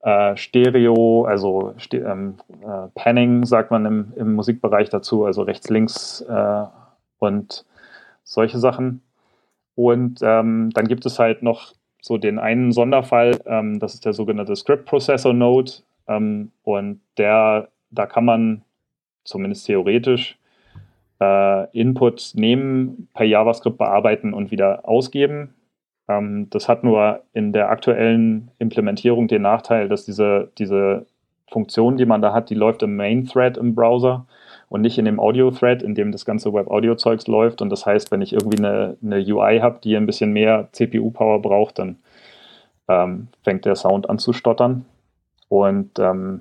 Äh, 0.00 0.38
Stereo, 0.38 1.26
also 1.26 1.74
ste 1.76 1.98
ähm, 1.98 2.36
äh, 2.62 2.88
Panning 2.94 3.44
sagt 3.44 3.70
man 3.70 3.84
im, 3.84 4.12
im, 4.16 4.32
Musikbereich 4.32 4.88
dazu, 4.88 5.26
also 5.26 5.42
rechts, 5.42 5.68
links 5.68 6.22
äh, 6.22 6.64
und 7.18 7.66
solche 8.22 8.58
Sachen. 8.58 9.02
Und 9.74 10.20
ähm, 10.22 10.70
dann 10.74 10.88
gibt 10.88 11.04
es 11.06 11.18
halt 11.18 11.42
noch 11.42 11.72
so 12.00 12.18
den 12.18 12.38
einen 12.38 12.72
Sonderfall, 12.72 13.40
ähm, 13.46 13.78
das 13.78 13.94
ist 13.94 14.04
der 14.04 14.12
sogenannte 14.12 14.54
Script 14.56 14.84
Processor 14.84 15.32
Node. 15.32 15.72
Ähm, 16.06 16.52
und 16.62 17.00
der, 17.16 17.68
da 17.90 18.06
kann 18.06 18.24
man 18.24 18.62
zumindest 19.24 19.66
theoretisch 19.66 20.38
äh, 21.20 21.70
Input 21.70 22.32
nehmen, 22.34 23.08
per 23.14 23.26
JavaScript 23.26 23.78
bearbeiten 23.78 24.34
und 24.34 24.50
wieder 24.50 24.86
ausgeben. 24.88 25.54
Ähm, 26.08 26.48
das 26.50 26.68
hat 26.68 26.84
nur 26.84 27.22
in 27.32 27.52
der 27.52 27.70
aktuellen 27.70 28.50
Implementierung 28.58 29.28
den 29.28 29.42
Nachteil, 29.42 29.88
dass 29.88 30.04
diese, 30.04 30.50
diese 30.58 31.06
Funktion, 31.50 31.96
die 31.96 32.06
man 32.06 32.20
da 32.20 32.32
hat, 32.32 32.50
die 32.50 32.54
läuft 32.54 32.82
im 32.82 32.96
Main 32.96 33.24
Thread 33.24 33.56
im 33.56 33.74
Browser 33.74 34.26
und 34.74 34.80
nicht 34.80 34.98
in 34.98 35.04
dem 35.04 35.20
Audio-Thread, 35.20 35.84
in 35.84 35.94
dem 35.94 36.10
das 36.10 36.24
ganze 36.24 36.52
Web-Audio-Zeugs 36.52 37.28
läuft. 37.28 37.62
Und 37.62 37.70
das 37.70 37.86
heißt, 37.86 38.10
wenn 38.10 38.22
ich 38.22 38.32
irgendwie 38.32 38.58
eine, 38.58 38.96
eine 39.04 39.24
UI 39.24 39.60
habe, 39.60 39.78
die 39.84 39.96
ein 39.96 40.04
bisschen 40.04 40.32
mehr 40.32 40.68
CPU-Power 40.72 41.40
braucht, 41.40 41.78
dann 41.78 41.98
ähm, 42.88 43.28
fängt 43.44 43.66
der 43.66 43.76
Sound 43.76 44.10
an 44.10 44.18
zu 44.18 44.32
stottern. 44.32 44.84
Und 45.48 46.00
ähm, 46.00 46.40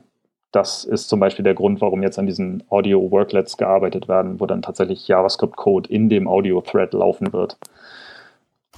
das 0.52 0.84
ist 0.84 1.10
zum 1.10 1.20
Beispiel 1.20 1.44
der 1.44 1.54
Grund, 1.54 1.80
warum 1.80 2.02
jetzt 2.02 2.18
an 2.18 2.26
diesen 2.26 2.64
Audio-Worklets 2.72 3.56
gearbeitet 3.56 4.08
werden, 4.08 4.40
wo 4.40 4.48
dann 4.48 4.64
tatsächlich 4.64 5.08
JavaScript-Code 5.08 5.88
in 5.92 6.10
dem 6.10 6.28
Audio-Thread 6.28 6.96
laufen 6.96 7.34
wird. 7.34 7.60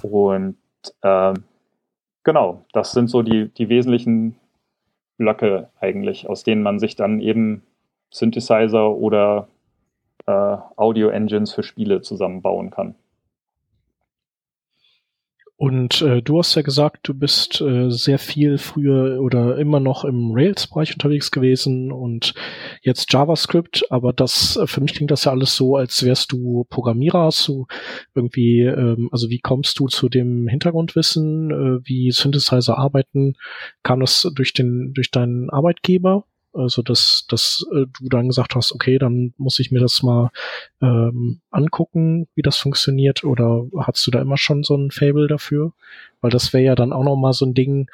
Und 0.01 0.57
äh, 1.01 1.33
genau, 2.25 2.65
das 2.73 2.91
sind 2.91 3.09
so 3.09 3.21
die, 3.21 3.47
die 3.53 3.69
wesentlichen 3.69 4.35
Blöcke 5.17 5.69
eigentlich, 5.79 6.27
aus 6.27 6.43
denen 6.43 6.61
man 6.61 6.77
sich 6.77 6.97
dann 6.97 7.21
eben 7.21 7.63
Synthesizer 8.15 8.91
oder 8.91 9.49
äh, 10.25 10.31
Audio-Engines 10.31 11.53
für 11.53 11.63
Spiele 11.63 12.01
zusammenbauen 12.01 12.71
kann. 12.71 12.95
Und 15.57 16.01
äh, 16.01 16.21
du 16.21 16.37
hast 16.37 16.55
ja 16.55 16.63
gesagt, 16.63 17.07
du 17.07 17.13
bist 17.13 17.61
äh, 17.61 17.89
sehr 17.89 18.19
viel 18.19 18.57
früher 18.57 19.21
oder 19.21 19.57
immer 19.57 19.79
noch 19.79 20.03
im 20.03 20.31
Rails-Bereich 20.33 20.93
unterwegs 20.93 21.31
gewesen 21.31 21.93
und 21.93 22.33
jetzt 22.81 23.11
JavaScript, 23.11 23.85
aber 23.89 24.11
das 24.11 24.59
für 24.65 24.81
mich 24.81 24.93
klingt 24.93 25.11
das 25.11 25.23
ja 25.23 25.31
alles 25.31 25.55
so, 25.55 25.77
als 25.77 26.03
wärst 26.03 26.33
du 26.33 26.65
Programmierer, 26.69 27.23
hast 27.23 27.47
du 27.47 27.67
irgendwie, 28.13 28.63
ähm, 28.63 29.07
also 29.13 29.29
wie 29.29 29.39
kommst 29.39 29.79
du 29.79 29.87
zu 29.87 30.09
dem 30.09 30.49
Hintergrundwissen, 30.49 31.51
äh, 31.51 31.87
wie 31.87 32.11
Synthesizer 32.11 32.77
arbeiten? 32.77 33.35
Kam 33.81 34.01
das 34.01 34.29
durch 34.35 34.51
den, 34.51 34.93
durch 34.93 35.09
deinen 35.09 35.49
Arbeitgeber? 35.49 36.25
Also 36.55 36.81
dass, 36.81 37.25
dass 37.29 37.65
äh, 37.73 37.85
du 37.99 38.09
dann 38.09 38.27
gesagt 38.27 38.55
hast, 38.55 38.71
okay, 38.71 38.97
dann 38.97 39.33
muss 39.37 39.59
ich 39.59 39.71
mir 39.71 39.79
das 39.79 40.01
mal 40.03 40.31
ähm, 40.81 41.41
angucken, 41.51 42.27
wie 42.35 42.41
das 42.41 42.57
funktioniert. 42.57 43.23
Oder 43.23 43.65
hast 43.77 44.05
du 44.07 44.11
da 44.11 44.21
immer 44.21 44.37
schon 44.37 44.63
so 44.63 44.75
ein 44.75 44.91
Fable 44.91 45.27
dafür? 45.27 45.73
Weil 46.21 46.31
das 46.31 46.53
wäre 46.53 46.63
ja 46.63 46.75
dann 46.75 46.93
auch 46.93 47.03
noch 47.03 47.17
mal 47.17 47.33
so 47.33 47.45
ein 47.45 47.53
Ding, 47.53 47.89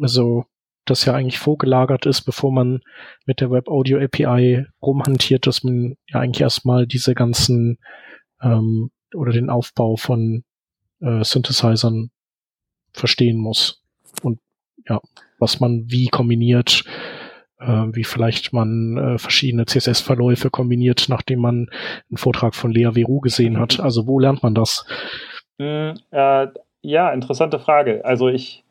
also 0.00 0.44
das 0.84 1.04
ja 1.06 1.14
eigentlich 1.14 1.38
vorgelagert 1.38 2.04
ist, 2.06 2.22
bevor 2.22 2.52
man 2.52 2.82
mit 3.24 3.40
der 3.40 3.50
Web 3.50 3.68
Audio 3.68 3.98
API 3.98 4.66
rumhantiert, 4.82 5.46
dass 5.46 5.64
man 5.64 5.96
ja 6.08 6.20
eigentlich 6.20 6.42
erstmal 6.42 6.86
diese 6.86 7.14
ganzen 7.14 7.78
ähm, 8.42 8.90
oder 9.14 9.32
den 9.32 9.48
Aufbau 9.48 9.96
von 9.96 10.44
äh, 11.00 11.24
Synthesizern 11.24 12.10
verstehen 12.92 13.38
muss. 13.38 13.82
Und 14.22 14.40
ja, 14.86 15.00
was 15.38 15.60
man 15.60 15.90
wie 15.90 16.08
kombiniert, 16.08 16.84
wie 17.58 18.04
vielleicht 18.04 18.52
man 18.52 18.96
äh, 18.96 19.18
verschiedene 19.18 19.64
CSS-Verläufe 19.66 20.50
kombiniert, 20.50 21.06
nachdem 21.08 21.40
man 21.40 21.68
einen 22.10 22.16
Vortrag 22.16 22.54
von 22.54 22.70
Lea 22.70 22.90
Veru 22.94 23.20
gesehen 23.20 23.58
hat. 23.58 23.80
Also 23.80 24.06
wo 24.06 24.18
lernt 24.18 24.42
man 24.42 24.54
das? 24.54 24.86
Mm, 25.58 25.92
äh, 26.10 26.48
ja, 26.82 27.10
interessante 27.12 27.58
Frage. 27.58 28.04
Also 28.04 28.28
ich, 28.28 28.64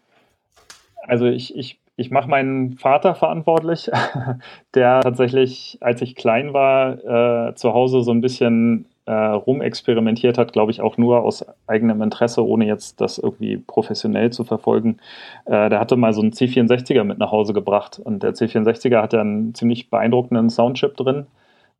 also 1.07 1.25
ich, 1.25 1.55
ich, 1.55 1.79
ich 1.95 2.11
mache 2.11 2.29
meinen 2.29 2.73
Vater 2.73 3.15
verantwortlich, 3.15 3.89
der 4.75 5.01
tatsächlich, 5.01 5.77
als 5.81 6.01
ich 6.01 6.15
klein 6.15 6.53
war, 6.53 7.49
äh, 7.49 7.55
zu 7.55 7.73
Hause 7.73 8.03
so 8.03 8.11
ein 8.11 8.21
bisschen 8.21 8.85
äh, 9.05 9.11
rumexperimentiert 9.11 10.37
hat, 10.37 10.53
glaube 10.53 10.71
ich, 10.71 10.81
auch 10.81 10.97
nur 10.97 11.21
aus 11.21 11.45
eigenem 11.67 12.01
Interesse, 12.01 12.45
ohne 12.45 12.65
jetzt 12.65 13.01
das 13.01 13.17
irgendwie 13.17 13.57
professionell 13.57 14.31
zu 14.31 14.43
verfolgen. 14.43 14.97
Äh, 15.45 15.69
der 15.69 15.79
hatte 15.79 15.95
mal 15.95 16.13
so 16.13 16.21
einen 16.21 16.31
C64er 16.31 17.03
mit 17.03 17.17
nach 17.17 17.31
Hause 17.31 17.53
gebracht 17.53 17.99
und 18.03 18.23
der 18.23 18.33
C64er 18.33 19.01
hat 19.01 19.13
ja 19.13 19.21
einen 19.21 19.53
ziemlich 19.53 19.89
beeindruckenden 19.89 20.49
Soundchip 20.49 20.95
drin, 20.95 21.27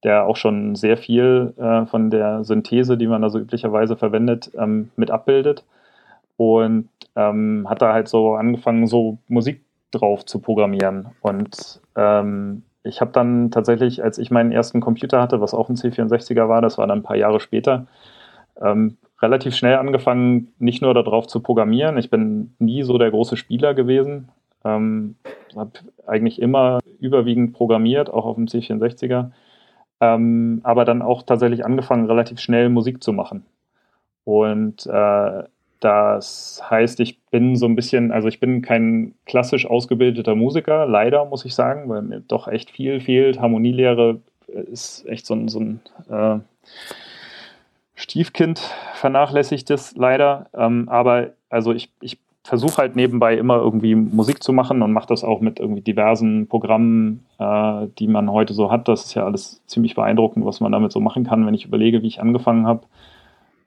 der 0.03 0.25
auch 0.25 0.35
schon 0.35 0.75
sehr 0.75 0.97
viel 0.97 1.53
äh, 1.57 1.85
von 1.85 2.09
der 2.09 2.43
Synthese, 2.43 2.97
die 2.97 3.07
man 3.07 3.21
da 3.21 3.29
so 3.29 3.39
üblicherweise 3.39 3.95
verwendet, 3.95 4.51
ähm, 4.57 4.89
mit 4.95 5.11
abbildet. 5.11 5.63
Und 6.35 6.89
ähm, 7.15 7.67
hat 7.69 7.81
da 7.81 7.93
halt 7.93 8.07
so 8.07 8.33
angefangen, 8.33 8.87
so 8.87 9.19
Musik 9.27 9.61
drauf 9.91 10.25
zu 10.25 10.39
programmieren. 10.39 11.09
Und 11.21 11.79
ähm, 11.95 12.63
ich 12.83 13.01
habe 13.01 13.11
dann 13.11 13.51
tatsächlich, 13.51 14.03
als 14.03 14.17
ich 14.17 14.31
meinen 14.31 14.51
ersten 14.51 14.81
Computer 14.81 15.21
hatte, 15.21 15.41
was 15.41 15.53
auch 15.53 15.69
ein 15.69 15.75
C64er 15.75 16.49
war, 16.49 16.61
das 16.61 16.77
war 16.77 16.87
dann 16.87 16.99
ein 16.99 17.03
paar 17.03 17.15
Jahre 17.15 17.39
später, 17.39 17.87
ähm, 18.61 18.97
relativ 19.21 19.55
schnell 19.55 19.77
angefangen, 19.77 20.53
nicht 20.59 20.81
nur 20.81 20.93
darauf 20.93 21.27
zu 21.27 21.39
programmieren. 21.39 21.97
Ich 21.97 22.09
bin 22.09 22.55
nie 22.59 22.83
so 22.83 22.97
der 22.97 23.09
große 23.09 23.37
Spieler 23.37 23.73
gewesen. 23.73 24.29
Ähm, 24.65 25.15
habe 25.55 25.71
eigentlich 26.05 26.41
immer 26.41 26.79
überwiegend 26.99 27.53
programmiert, 27.53 28.09
auch 28.09 28.25
auf 28.25 28.35
dem 28.35 28.45
C64er. 28.45 29.31
Ähm, 30.01 30.59
aber 30.63 30.83
dann 30.83 31.01
auch 31.01 31.23
tatsächlich 31.23 31.65
angefangen, 31.65 32.07
relativ 32.07 32.39
schnell 32.39 32.69
Musik 32.69 33.01
zu 33.01 33.13
machen. 33.13 33.45
Und 34.25 34.85
äh, 34.87 35.43
das 35.83 36.61
heißt, 36.69 37.01
ich 37.01 37.19
bin 37.25 37.57
so 37.57 37.65
ein 37.65 37.75
bisschen, 37.75 38.11
also 38.11 38.29
ich 38.29 38.39
bin 38.39 38.61
kein 38.61 39.15
klassisch 39.25 39.65
ausgebildeter 39.65 40.33
Musiker, 40.33 40.85
leider 40.85 41.25
muss 41.25 41.43
ich 41.43 41.53
sagen, 41.55 41.89
weil 41.89 42.01
mir 42.01 42.21
doch 42.21 42.47
echt 42.47 42.71
viel 42.71 43.01
fehlt. 43.01 43.41
Harmonielehre 43.41 44.21
ist 44.47 45.05
echt 45.07 45.25
so 45.25 45.33
ein, 45.33 45.49
so 45.49 45.59
ein 45.59 45.81
äh, 46.09 46.39
Stiefkind, 47.95 48.59
vernachlässigt 48.93 49.69
es 49.71 49.95
leider. 49.97 50.47
Ähm, 50.53 50.87
aber 50.87 51.31
also 51.49 51.73
ich, 51.73 51.89
ich 51.99 52.17
versuche 52.45 52.77
halt 52.77 52.95
nebenbei 52.95 53.35
immer 53.35 53.57
irgendwie 53.57 53.95
Musik 53.95 54.41
zu 54.41 54.53
machen 54.53 54.81
und 54.81 54.93
mache 54.93 55.07
das 55.07 55.25
auch 55.25 55.41
mit 55.41 55.59
irgendwie 55.59 55.81
diversen 55.81 56.47
Programmen, 56.47 57.25
äh, 57.39 57.87
die 57.99 58.07
man 58.07 58.31
heute 58.31 58.53
so 58.53 58.71
hat. 58.71 58.87
Das 58.87 59.03
ist 59.05 59.15
ja 59.15 59.25
alles 59.25 59.61
ziemlich 59.67 59.95
beeindruckend, 59.95 60.45
was 60.45 60.61
man 60.61 60.71
damit 60.71 60.93
so 60.93 61.01
machen 61.01 61.25
kann, 61.25 61.45
wenn 61.45 61.53
ich 61.53 61.65
überlege, 61.65 62.01
wie 62.03 62.07
ich 62.07 62.21
angefangen 62.21 62.67
habe. 62.67 62.83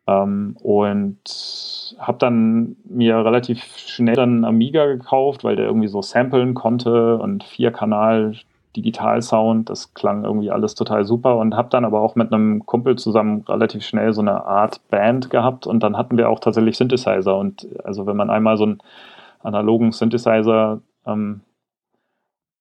Ähm, 0.07 0.57
und 0.63 1.97
habe 1.99 2.19
dann 2.19 2.77
mir 2.85 3.17
relativ 3.25 3.77
schnell 3.77 4.15
dann 4.15 4.45
Amiga 4.45 4.87
gekauft, 4.87 5.45
weil 5.45 5.57
der 5.57 5.67
irgendwie 5.67 5.89
so 5.89 6.03
samplen 6.03 6.55
konnte 6.55 7.19
und 7.19 7.45
vier 7.45 7.73
Kanal 7.73 8.35
Digital-Sound, 8.77 9.71
das 9.71 9.95
klang 9.95 10.25
irgendwie 10.25 10.51
alles 10.51 10.75
total 10.75 11.05
super. 11.05 11.39
Und 11.39 11.57
habe 11.57 11.71
dann 11.71 11.85
aber 11.85 12.01
auch 12.01 12.15
mit 12.15 12.33
einem 12.33 12.65
Kumpel 12.67 12.97
zusammen 12.97 13.43
relativ 13.49 13.85
schnell 13.85 14.13
so 14.13 14.21
eine 14.21 14.45
Art 14.45 14.87
Band 14.91 15.31
gehabt. 15.31 15.67
Und 15.67 15.83
dann 15.83 15.97
hatten 15.97 16.17
wir 16.19 16.29
auch 16.29 16.41
tatsächlich 16.41 16.77
Synthesizer. 16.77 17.37
Und 17.37 17.67
also 17.85 18.07
wenn 18.07 18.17
man 18.17 18.31
einmal 18.31 18.57
so 18.57 18.65
einen 18.65 18.79
analogen 19.43 19.93
Synthesizer 19.93 20.81
ähm, 21.07 21.41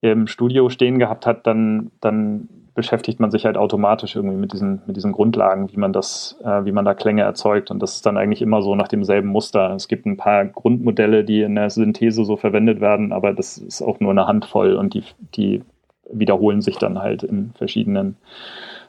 im 0.02 0.28
Studio 0.28 0.70
stehen 0.70 1.00
gehabt 1.00 1.26
hat, 1.26 1.46
dann, 1.48 1.92
dann 2.00 2.48
beschäftigt 2.76 3.22
man 3.22 3.32
sich 3.32 3.46
halt 3.46 3.58
automatisch 3.58 4.16
irgendwie 4.16 4.36
mit 4.36 4.52
diesen, 4.52 4.82
mit 4.86 4.98
diesen 4.98 5.14
Grundlagen, 5.14 5.72
wie 5.72 5.78
man 5.78 5.94
das, 5.94 6.38
äh, 6.44 6.66
wie 6.66 6.74
man 6.74 6.84
da 6.86 6.94
Klänge 6.94 7.22
erzeugt. 7.24 7.72
Und 7.72 7.80
das 7.80 7.96
ist 7.96 8.06
dann 8.06 8.18
eigentlich 8.18 8.42
immer 8.42 8.62
so 8.62 8.76
nach 8.76 8.90
demselben 8.90 9.30
Muster. 9.30 9.74
Es 9.74 9.88
gibt 9.88 10.06
ein 10.06 10.18
paar 10.18 10.46
Grundmodelle, 10.46 11.24
die 11.24 11.42
in 11.42 11.56
der 11.56 11.70
Synthese 11.70 12.26
so 12.26 12.36
verwendet 12.36 12.82
werden, 12.82 13.14
aber 13.14 13.34
das 13.34 13.58
ist 13.58 13.82
auch 13.82 14.02
nur 14.02 14.12
eine 14.12 14.28
Handvoll 14.28 14.76
und 14.76 14.94
die, 14.94 15.04
die 15.36 15.64
wiederholen 16.12 16.62
sich 16.62 16.78
dann 16.78 17.00
halt 17.00 17.24
in 17.24 17.54
verschiedenen 17.56 18.18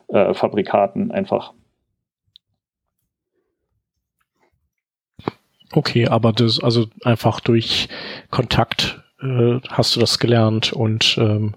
äh, 0.09 0.35
Fabrikaten 0.35 1.13
einfach. 1.13 1.53
Okay, 5.73 6.09
aber 6.09 6.33
das 6.33 6.61
also 6.63 6.87
einfach 7.05 7.39
durch 7.39 7.89
Kontakt 8.31 9.01
äh, 9.21 9.61
hast 9.69 9.95
du 9.95 10.01
das 10.01 10.19
gelernt 10.19 10.73
und 10.73 11.17
ähm, 11.19 11.55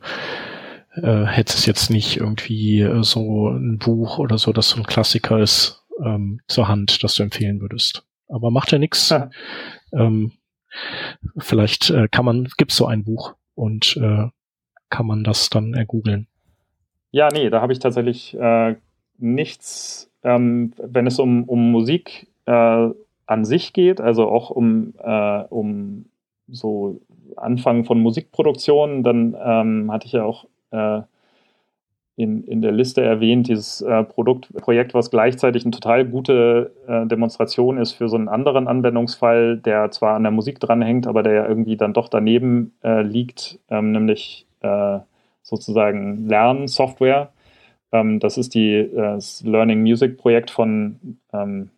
äh, 0.95 1.25
hättest 1.25 1.67
jetzt 1.67 1.89
nicht 1.89 2.17
irgendwie 2.17 2.81
äh, 2.81 3.03
so 3.03 3.49
ein 3.49 3.77
Buch 3.77 4.19
oder 4.19 4.37
so, 4.37 4.51
das 4.53 4.69
so 4.69 4.77
ein 4.77 4.85
Klassiker 4.85 5.39
ist, 5.39 5.85
ähm, 6.03 6.41
zur 6.47 6.67
Hand, 6.67 7.03
das 7.03 7.15
du 7.15 7.23
empfehlen 7.23 7.61
würdest. 7.61 8.05
Aber 8.27 8.51
macht 8.51 8.71
ja 8.71 8.77
nichts. 8.77 9.09
Ja. 9.09 9.29
Ähm, 9.93 10.33
vielleicht 11.37 11.89
äh, 11.89 12.07
kann 12.09 12.25
man, 12.25 12.47
gibt's 12.57 12.75
so 12.75 12.85
ein 12.85 13.03
Buch 13.03 13.35
und 13.55 13.97
äh, 13.97 14.27
kann 14.89 15.05
man 15.05 15.23
das 15.23 15.49
dann 15.49 15.73
ergoogeln. 15.73 16.27
Ja, 17.11 17.29
nee, 17.31 17.49
da 17.49 17.61
habe 17.61 17.73
ich 17.73 17.79
tatsächlich 17.79 18.37
äh, 18.37 18.75
nichts, 19.17 20.11
ähm, 20.23 20.73
wenn 20.77 21.07
es 21.07 21.19
um, 21.19 21.43
um 21.43 21.71
Musik 21.71 22.27
äh, 22.45 22.89
an 23.25 23.45
sich 23.45 23.73
geht, 23.73 24.01
also 24.01 24.27
auch 24.27 24.49
um, 24.49 24.93
äh, 24.99 25.43
um 25.49 26.05
so 26.47 27.01
Anfang 27.35 27.85
von 27.85 27.99
Musikproduktion, 27.99 29.03
dann 29.03 29.35
ähm, 29.39 29.91
hatte 29.91 30.07
ich 30.07 30.13
ja 30.13 30.23
auch 30.23 30.45
äh, 30.71 31.01
in, 32.19 32.43
in 32.43 32.61
der 32.61 32.73
Liste 32.73 33.01
erwähnt, 33.01 33.47
dieses 33.47 33.79
äh, 33.79 34.03
Produkt, 34.03 34.53
Projekt, 34.53 34.93
was 34.93 35.09
gleichzeitig 35.09 35.63
eine 35.63 35.71
total 35.71 36.03
gute 36.03 36.73
äh, 36.85 37.05
Demonstration 37.05 37.77
ist 37.77 37.93
für 37.93 38.09
so 38.09 38.17
einen 38.17 38.27
anderen 38.27 38.67
Anwendungsfall, 38.67 39.55
der 39.55 39.89
zwar 39.91 40.15
an 40.15 40.23
der 40.23 40.31
Musik 40.33 40.59
dranhängt, 40.59 41.07
aber 41.07 41.23
der 41.23 41.33
ja 41.33 41.47
irgendwie 41.47 41.77
dann 41.77 41.93
doch 41.93 42.09
daneben 42.09 42.73
äh, 42.83 43.03
liegt, 43.03 43.59
ähm, 43.69 43.93
nämlich 43.93 44.45
äh, 44.59 44.99
sozusagen 45.43 46.27
Lernsoftware. 46.27 47.29
Ähm, 47.93 48.19
das 48.19 48.37
ist 48.37 48.53
die, 48.53 48.73
äh, 48.75 49.15
das 49.15 49.41
Learning 49.45 49.81
Music 49.81 50.17
Projekt 50.17 50.51
von, 50.51 51.19
ähm, 51.31 51.69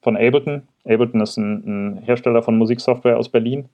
von 0.00 0.16
Ableton. 0.16 0.62
Ableton 0.86 1.20
ist 1.20 1.36
ein, 1.36 1.98
ein 1.98 1.98
Hersteller 1.98 2.42
von 2.42 2.56
Musiksoftware 2.56 3.18
aus 3.18 3.28
Berlin. 3.28 3.68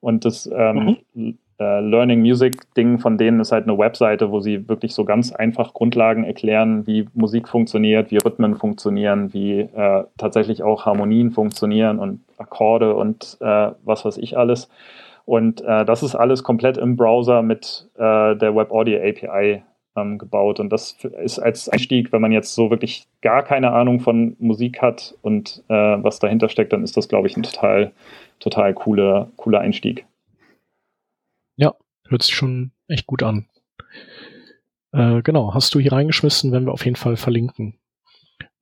Und 0.00 0.24
das 0.24 0.48
ähm, 0.54 0.96
mhm 1.14 1.38
äh, 1.58 1.80
Learning 1.80 2.20
Music 2.20 2.74
Ding 2.74 2.98
von 2.98 3.18
denen 3.18 3.40
ist 3.40 3.52
halt 3.52 3.68
eine 3.68 3.78
Webseite, 3.78 4.30
wo 4.30 4.40
sie 4.40 4.68
wirklich 4.68 4.94
so 4.94 5.04
ganz 5.04 5.32
einfach 5.32 5.72
Grundlagen 5.72 6.24
erklären, 6.24 6.86
wie 6.86 7.08
Musik 7.14 7.48
funktioniert, 7.48 8.10
wie 8.10 8.18
Rhythmen 8.18 8.56
funktionieren, 8.56 9.32
wie 9.32 9.60
äh, 9.60 10.04
tatsächlich 10.18 10.62
auch 10.62 10.84
Harmonien 10.84 11.30
funktionieren 11.30 11.98
und 11.98 12.20
Akkorde 12.38 12.94
und 12.94 13.36
äh, 13.40 13.70
was 13.84 14.04
weiß 14.04 14.18
ich 14.18 14.36
alles. 14.36 14.68
Und 15.26 15.62
äh, 15.62 15.84
das 15.84 16.02
ist 16.02 16.14
alles 16.14 16.42
komplett 16.42 16.76
im 16.76 16.96
Browser 16.96 17.42
mit 17.42 17.88
äh, 17.94 18.36
der 18.36 18.54
Web 18.54 18.72
Audio 18.72 18.98
API 18.98 19.62
ähm, 19.96 20.18
gebaut. 20.18 20.60
Und 20.60 20.70
das 20.70 20.96
ist 21.22 21.38
als 21.38 21.68
Einstieg, 21.68 22.12
wenn 22.12 22.20
man 22.20 22.32
jetzt 22.32 22.54
so 22.54 22.70
wirklich 22.70 23.06
gar 23.22 23.42
keine 23.42 23.72
Ahnung 23.72 24.00
von 24.00 24.36
Musik 24.38 24.82
hat 24.82 25.14
und 25.22 25.62
äh, 25.68 25.74
was 25.74 26.18
dahinter 26.18 26.48
steckt, 26.48 26.72
dann 26.72 26.84
ist 26.84 26.96
das, 26.96 27.08
glaube 27.08 27.28
ich, 27.28 27.36
ein 27.36 27.42
total, 27.42 27.92
total 28.40 28.74
cooler, 28.74 29.28
cooler 29.36 29.60
Einstieg. 29.60 30.04
Ja, 31.56 31.74
hört 32.08 32.22
sich 32.22 32.34
schon 32.34 32.72
echt 32.88 33.06
gut 33.06 33.22
an. 33.22 33.46
Äh, 34.92 35.22
genau, 35.22 35.54
hast 35.54 35.74
du 35.74 35.80
hier 35.80 35.92
reingeschmissen, 35.92 36.52
werden 36.52 36.66
wir 36.66 36.72
auf 36.72 36.84
jeden 36.84 36.96
Fall 36.96 37.16
verlinken. 37.16 37.78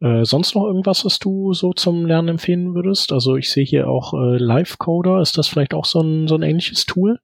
Äh, 0.01 0.25
sonst 0.25 0.55
noch 0.55 0.65
irgendwas, 0.65 1.05
was 1.05 1.19
du 1.19 1.53
so 1.53 1.73
zum 1.73 2.07
Lernen 2.07 2.29
empfehlen 2.29 2.75
würdest? 2.75 3.13
Also 3.13 3.37
ich 3.37 3.51
sehe 3.51 3.65
hier 3.65 3.89
auch 3.89 4.15
äh, 4.15 4.37
Livecoder. 4.37 5.21
Ist 5.21 5.39
das 5.39 5.47
vielleicht 5.47 5.75
auch 5.75 5.85
so 5.85 6.01
ein, 6.01 6.27
so 6.27 6.35
ein 6.35 6.43
ähnliches 6.43 6.87
Tool? 6.87 7.21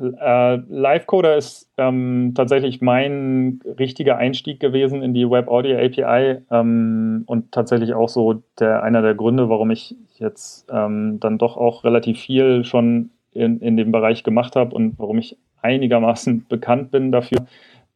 Äh, 0.00 0.56
Livecoder 0.56 1.36
ist 1.36 1.70
ähm, 1.76 2.32
tatsächlich 2.34 2.80
mein 2.80 3.60
richtiger 3.78 4.16
Einstieg 4.16 4.60
gewesen 4.60 5.02
in 5.02 5.14
die 5.14 5.28
Web 5.28 5.48
Audio 5.48 5.76
API 5.76 6.42
ähm, 6.50 7.24
und 7.26 7.52
tatsächlich 7.52 7.94
auch 7.94 8.08
so 8.08 8.42
der, 8.58 8.82
einer 8.82 9.02
der 9.02 9.14
Gründe, 9.14 9.48
warum 9.48 9.70
ich 9.70 9.96
jetzt 10.18 10.68
ähm, 10.70 11.18
dann 11.20 11.38
doch 11.38 11.56
auch 11.56 11.84
relativ 11.84 12.20
viel 12.20 12.64
schon 12.64 13.10
in, 13.34 13.60
in 13.60 13.76
dem 13.76 13.92
Bereich 13.92 14.24
gemacht 14.24 14.56
habe 14.56 14.74
und 14.74 14.98
warum 14.98 15.18
ich 15.18 15.36
einigermaßen 15.62 16.46
bekannt 16.48 16.90
bin 16.90 17.12
dafür. 17.12 17.46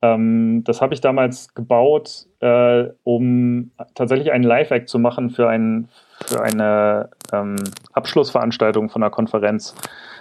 Ähm, 0.01 0.63
das 0.65 0.81
habe 0.81 0.95
ich 0.95 1.01
damals 1.01 1.55
gebaut, 1.55 2.27
äh, 2.41 2.85
um 3.03 3.73
tatsächlich 3.95 4.31
einen 4.31 4.45
Live-Act 4.45 4.89
zu 4.89 4.99
machen 4.99 5.31
für, 5.31 5.49
ein, 5.49 5.89
für 6.25 6.41
eine 6.41 7.11
ähm, 7.33 7.57
Abschlussveranstaltung 7.93 8.91
von 8.91 9.03
einer 9.03 9.11
Konferenz. 9.11 9.75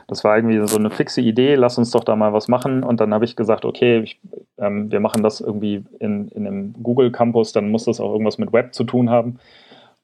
Das 0.08 0.24
war 0.24 0.38
irgendwie 0.38 0.66
so 0.68 0.78
eine 0.78 0.90
fixe 0.90 1.22
Idee, 1.22 1.56
lass 1.56 1.78
uns 1.78 1.92
doch 1.92 2.04
da 2.04 2.16
mal 2.16 2.34
was 2.34 2.48
machen. 2.48 2.84
Und 2.84 3.00
dann 3.02 3.14
habe 3.14 3.26
ich 3.26 3.36
gesagt, 3.36 3.66
okay, 3.66 4.00
ich, 4.00 4.20
ähm, 4.58 4.92
wir 4.92 5.00
machen 5.00 5.22
das 5.22 5.42
irgendwie 5.42 5.84
in, 6.00 6.30
in 6.30 6.48
einem 6.48 6.74
Google 6.82 7.12
Campus, 7.12 7.52
dann 7.52 7.70
muss 7.70 7.86
das 7.86 8.00
auch 8.00 8.12
irgendwas 8.12 8.40
mit 8.40 8.54
Web 8.54 8.74
zu 8.74 8.84
tun 8.84 9.10
haben. 9.10 9.40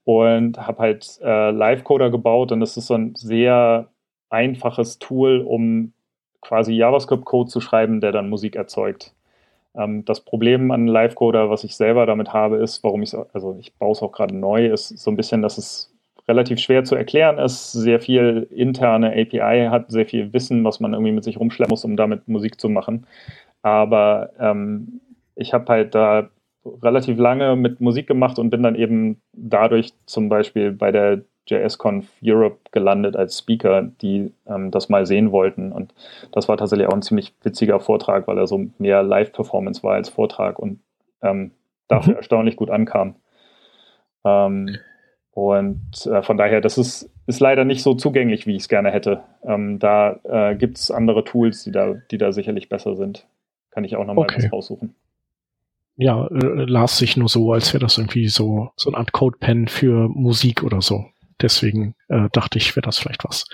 Und 0.05 0.57
habe 0.57 0.79
halt 0.79 1.19
äh, 1.23 1.51
Live-Coder 1.51 2.11
gebaut 2.11 2.51
und 2.51 2.59
das 2.59 2.75
ist 2.75 2.87
so 2.87 2.93
ein 2.93 3.15
sehr 3.15 3.87
einfaches 4.33 4.99
Tool, 4.99 5.41
um 5.41 5.93
quasi 6.41 6.73
JavaScript-Code 6.73 7.49
zu 7.49 7.61
schreiben, 7.61 8.01
der 8.01 8.11
dann 8.11 8.29
Musik 8.29 8.55
erzeugt. 8.55 9.13
Ähm, 9.75 10.05
das 10.05 10.21
Problem 10.21 10.71
an 10.71 10.87
Livecoder, 10.87 11.49
was 11.49 11.63
ich 11.63 11.75
selber 11.75 12.05
damit 12.05 12.33
habe, 12.33 12.57
ist, 12.57 12.83
warum 12.83 13.01
ich 13.01 13.15
also 13.33 13.55
ich 13.59 13.73
baue 13.75 13.93
es 13.93 14.01
auch 14.01 14.11
gerade 14.11 14.35
neu, 14.35 14.67
ist 14.67 14.89
so 14.89 15.11
ein 15.11 15.17
bisschen, 15.17 15.41
dass 15.41 15.57
es 15.57 15.93
relativ 16.27 16.59
schwer 16.59 16.83
zu 16.83 16.95
erklären 16.95 17.37
ist, 17.37 17.73
sehr 17.73 17.99
viel 17.99 18.47
interne 18.49 19.11
API 19.11 19.67
hat, 19.69 19.91
sehr 19.91 20.05
viel 20.05 20.31
Wissen, 20.33 20.63
was 20.63 20.79
man 20.79 20.93
irgendwie 20.93 21.11
mit 21.11 21.23
sich 21.23 21.39
rumschleppen 21.39 21.71
muss, 21.71 21.85
um 21.85 21.97
damit 21.97 22.27
Musik 22.27 22.59
zu 22.59 22.69
machen. 22.69 23.05
Aber 23.61 24.31
ähm, 24.39 25.01
ich 25.35 25.53
habe 25.53 25.65
halt 25.67 25.95
da 25.95 26.29
relativ 26.81 27.17
lange 27.17 27.55
mit 27.55 27.81
Musik 27.81 28.07
gemacht 28.07 28.39
und 28.39 28.49
bin 28.49 28.63
dann 28.63 28.75
eben 28.75 29.21
dadurch 29.33 29.93
zum 30.05 30.29
Beispiel 30.29 30.71
bei 30.71 30.91
der 30.91 31.23
JSConf 31.47 32.07
Europe 32.23 32.59
gelandet 32.71 33.15
als 33.15 33.39
Speaker, 33.39 33.83
die 34.01 34.33
ähm, 34.47 34.71
das 34.71 34.89
mal 34.89 35.05
sehen 35.05 35.31
wollten. 35.31 35.71
Und 35.71 35.93
das 36.31 36.47
war 36.47 36.57
tatsächlich 36.57 36.87
auch 36.87 36.93
ein 36.93 37.01
ziemlich 37.01 37.33
witziger 37.43 37.79
Vortrag, 37.79 38.27
weil 38.27 38.37
er 38.37 38.47
so 38.47 38.65
mehr 38.77 39.03
Live-Performance 39.03 39.83
war 39.83 39.93
als 39.95 40.09
Vortrag 40.09 40.59
und 40.59 40.79
ähm, 41.21 41.51
dafür 41.87 42.13
mhm. 42.13 42.17
erstaunlich 42.17 42.55
gut 42.55 42.69
ankam. 42.69 43.15
Ähm, 44.23 44.77
und 45.31 46.05
äh, 46.05 46.21
von 46.21 46.37
daher, 46.37 46.61
das 46.61 46.77
ist, 46.77 47.09
ist 47.25 47.39
leider 47.39 47.65
nicht 47.65 47.81
so 47.81 47.95
zugänglich, 47.95 48.45
wie 48.45 48.55
ich 48.55 48.63
es 48.63 48.69
gerne 48.69 48.91
hätte. 48.91 49.23
Ähm, 49.43 49.79
da 49.79 50.19
äh, 50.23 50.55
gibt 50.55 50.77
es 50.77 50.91
andere 50.91 51.23
Tools, 51.23 51.63
die 51.63 51.71
da, 51.71 51.95
die 52.11 52.19
da 52.19 52.31
sicherlich 52.31 52.69
besser 52.69 52.95
sind. 52.95 53.25
Kann 53.71 53.83
ich 53.83 53.95
auch 53.95 54.05
nochmal 54.05 54.25
okay. 54.25 54.43
was 54.43 54.53
raussuchen. 54.53 54.95
Ja, 55.95 56.27
äh, 56.27 56.65
las 56.65 56.97
sich 56.97 57.17
nur 57.17 57.29
so, 57.29 57.51
als 57.51 57.73
wäre 57.73 57.81
das 57.81 57.97
irgendwie 57.97 58.27
so, 58.27 58.71
so 58.75 58.91
eine 58.91 58.97
Art 58.97 59.11
Code-Pen 59.11 59.67
für 59.67 60.07
Musik 60.09 60.63
oder 60.63 60.81
so. 60.81 61.05
Deswegen 61.41 61.95
äh, 62.09 62.29
dachte 62.31 62.57
ich, 62.57 62.75
wäre 62.75 62.83
das 62.83 62.97
vielleicht 62.97 63.23
was. 63.23 63.45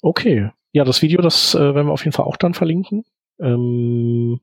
Okay. 0.00 0.50
Ja, 0.72 0.84
das 0.84 1.02
Video, 1.02 1.20
das 1.20 1.54
äh, 1.54 1.74
werden 1.74 1.86
wir 1.86 1.92
auf 1.92 2.04
jeden 2.04 2.14
Fall 2.14 2.26
auch 2.26 2.36
dann 2.36 2.54
verlinken. 2.54 3.04
Ähm, 3.38 4.40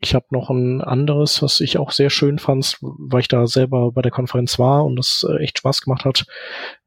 ich 0.00 0.14
habe 0.14 0.26
noch 0.30 0.50
ein 0.50 0.80
anderes, 0.80 1.42
was 1.42 1.60
ich 1.60 1.78
auch 1.78 1.92
sehr 1.92 2.10
schön 2.10 2.38
fand, 2.38 2.78
weil 2.80 3.20
ich 3.20 3.28
da 3.28 3.46
selber 3.46 3.92
bei 3.92 4.02
der 4.02 4.10
Konferenz 4.10 4.58
war 4.58 4.84
und 4.84 4.96
das 4.96 5.24
äh, 5.28 5.42
echt 5.42 5.58
Spaß 5.58 5.82
gemacht 5.82 6.04
hat. 6.04 6.26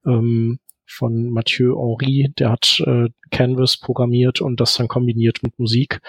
Ähm, 0.06 0.60
von 0.86 1.30
Mathieu 1.32 1.76
Henry, 1.76 2.32
der 2.38 2.52
hat 2.52 2.82
äh, 2.86 3.10
Canvas 3.32 3.78
programmiert 3.78 4.42
und 4.42 4.60
das 4.60 4.76
dann 4.76 4.88
kombiniert 4.88 5.40
mit 5.44 5.58
Musik 5.60 6.00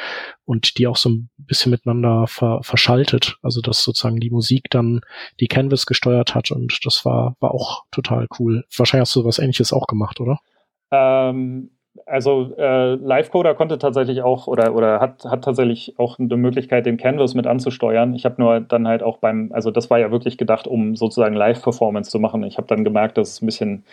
und 0.45 0.79
die 0.79 0.87
auch 0.87 0.97
so 0.97 1.11
ein 1.11 1.31
bisschen 1.37 1.71
miteinander 1.71 2.27
ver 2.27 2.61
verschaltet. 2.63 3.39
Also 3.43 3.61
dass 3.61 3.83
sozusagen 3.83 4.21
die 4.21 4.31
Musik 4.31 4.65
dann 4.71 5.01
die 5.41 5.49
Canvas 5.49 5.87
gesteuert 5.87 6.35
hat 6.35 6.51
und 6.51 6.79
das 6.85 7.05
war, 7.05 7.37
war 7.41 7.53
auch 7.53 7.85
total 7.91 8.27
cool. 8.39 8.65
Wahrscheinlich 8.77 9.09
hast 9.09 9.17
du 9.17 9.25
was 9.25 9.39
ähnliches 9.39 9.73
auch 9.73 9.87
gemacht, 9.87 10.21
oder? 10.21 10.39
Ähm, 10.93 11.71
also 12.05 12.55
äh, 12.57 12.95
Livecoder 12.95 13.55
konnte 13.55 13.79
tatsächlich 13.79 14.23
auch 14.23 14.47
oder 14.47 14.75
oder 14.75 15.01
hat 15.01 15.25
hat 15.25 15.45
tatsächlich 15.45 15.99
auch 15.99 16.19
eine 16.19 16.37
Möglichkeit, 16.37 16.87
den 16.87 16.99
Canvas 16.99 17.35
mit 17.35 17.47
anzusteuern. 17.47 18.15
Ich 18.15 18.25
habe 18.25 18.41
nur 18.41 18.61
dann 18.61 18.87
halt 18.87 19.03
auch 19.03 19.19
beim, 19.19 19.51
also 19.53 19.71
das 19.71 19.89
war 19.89 19.99
ja 19.99 20.11
wirklich 20.11 20.37
gedacht, 20.37 20.67
um 20.67 20.97
sozusagen 20.97 21.35
Live-Performance 21.35 22.11
zu 22.11 22.19
machen. 22.19 22.45
Ich 22.45 22.59
habe 22.59 22.67
dann 22.67 22.85
gemerkt, 22.85 23.17
dass 23.19 23.31
es 23.31 23.43
ein 23.43 23.47
bisschen 23.47 23.85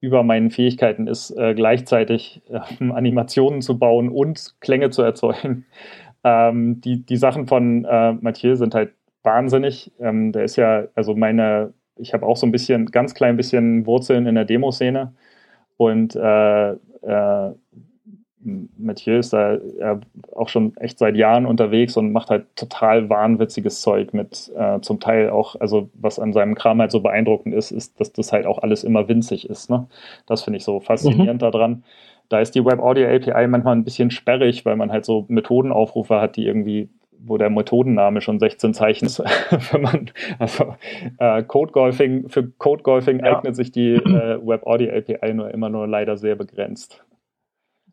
über 0.00 0.22
meinen 0.22 0.50
Fähigkeiten 0.50 1.06
ist, 1.06 1.30
äh, 1.32 1.54
gleichzeitig 1.54 2.42
äh, 2.48 2.60
Animationen 2.92 3.62
zu 3.62 3.78
bauen 3.78 4.08
und 4.08 4.54
Klänge 4.60 4.90
zu 4.90 5.02
erzeugen. 5.02 5.66
Ähm, 6.24 6.80
die, 6.80 7.06
die 7.06 7.18
Sachen 7.18 7.46
von 7.46 7.84
äh, 7.84 8.12
Mathieu 8.14 8.56
sind 8.56 8.74
halt 8.74 8.94
wahnsinnig. 9.22 9.92
Ähm, 10.00 10.32
der 10.32 10.42
ist 10.42 10.56
ja, 10.56 10.88
also 10.96 11.14
meine, 11.14 11.72
ich 11.94 12.14
habe 12.14 12.26
auch 12.26 12.36
so 12.36 12.46
ein 12.46 12.50
bisschen, 12.50 12.86
ganz 12.86 13.14
klein 13.14 13.36
bisschen 13.36 13.86
Wurzeln 13.86 14.26
in 14.26 14.34
der 14.34 14.44
Demoszene. 14.44 15.14
Und 15.76 16.16
äh, 16.16 16.70
äh, 16.72 17.52
Mathieu 18.78 19.18
ist 19.18 19.32
da 19.32 19.58
ja, 19.78 20.00
auch 20.34 20.48
schon 20.48 20.76
echt 20.76 20.98
seit 20.98 21.16
Jahren 21.16 21.46
unterwegs 21.46 21.96
und 21.96 22.12
macht 22.12 22.30
halt 22.30 22.46
total 22.54 23.10
wahnwitziges 23.10 23.80
Zeug 23.80 24.14
mit 24.14 24.52
äh, 24.56 24.80
zum 24.80 25.00
Teil 25.00 25.30
auch, 25.30 25.56
also 25.60 25.90
was 25.94 26.18
an 26.18 26.32
seinem 26.32 26.54
Kram 26.54 26.80
halt 26.80 26.92
so 26.92 27.00
beeindruckend 27.00 27.54
ist, 27.54 27.72
ist, 27.72 27.98
dass 28.00 28.12
das 28.12 28.32
halt 28.32 28.46
auch 28.46 28.58
alles 28.58 28.84
immer 28.84 29.08
winzig 29.08 29.50
ist. 29.50 29.68
Ne? 29.68 29.86
Das 30.26 30.44
finde 30.44 30.58
ich 30.58 30.64
so 30.64 30.80
faszinierend 30.80 31.42
mhm. 31.42 31.50
daran. 31.50 31.84
Da 32.28 32.40
ist 32.40 32.54
die 32.54 32.64
Web 32.64 32.80
Audio 32.80 33.08
API 33.08 33.46
manchmal 33.46 33.74
ein 33.74 33.84
bisschen 33.84 34.10
sperrig, 34.10 34.64
weil 34.64 34.76
man 34.76 34.92
halt 34.92 35.04
so 35.04 35.24
Methodenaufrufe 35.28 36.20
hat, 36.20 36.36
die 36.36 36.46
irgendwie 36.46 36.88
wo 37.28 37.38
der 37.38 37.50
Methodenname 37.50 38.20
schon 38.20 38.38
16 38.38 38.74
Zeichen 38.74 39.06
ist, 39.06 39.18
wenn 39.72 39.82
man, 39.82 40.10
also 40.38 40.76
äh, 41.18 41.42
Code 41.42 41.72
Golfing, 41.72 42.28
für 42.28 42.46
Code 42.58 42.82
Golfing 42.82 43.20
ja. 43.20 43.36
eignet 43.36 43.56
sich 43.56 43.72
die 43.72 43.94
äh, 43.94 44.38
Web 44.46 44.66
Audio 44.66 44.90
API 44.96 45.34
nur 45.34 45.52
immer 45.52 45.68
nur 45.68 45.86
leider 45.86 46.16
sehr 46.16 46.36
begrenzt. 46.36 47.02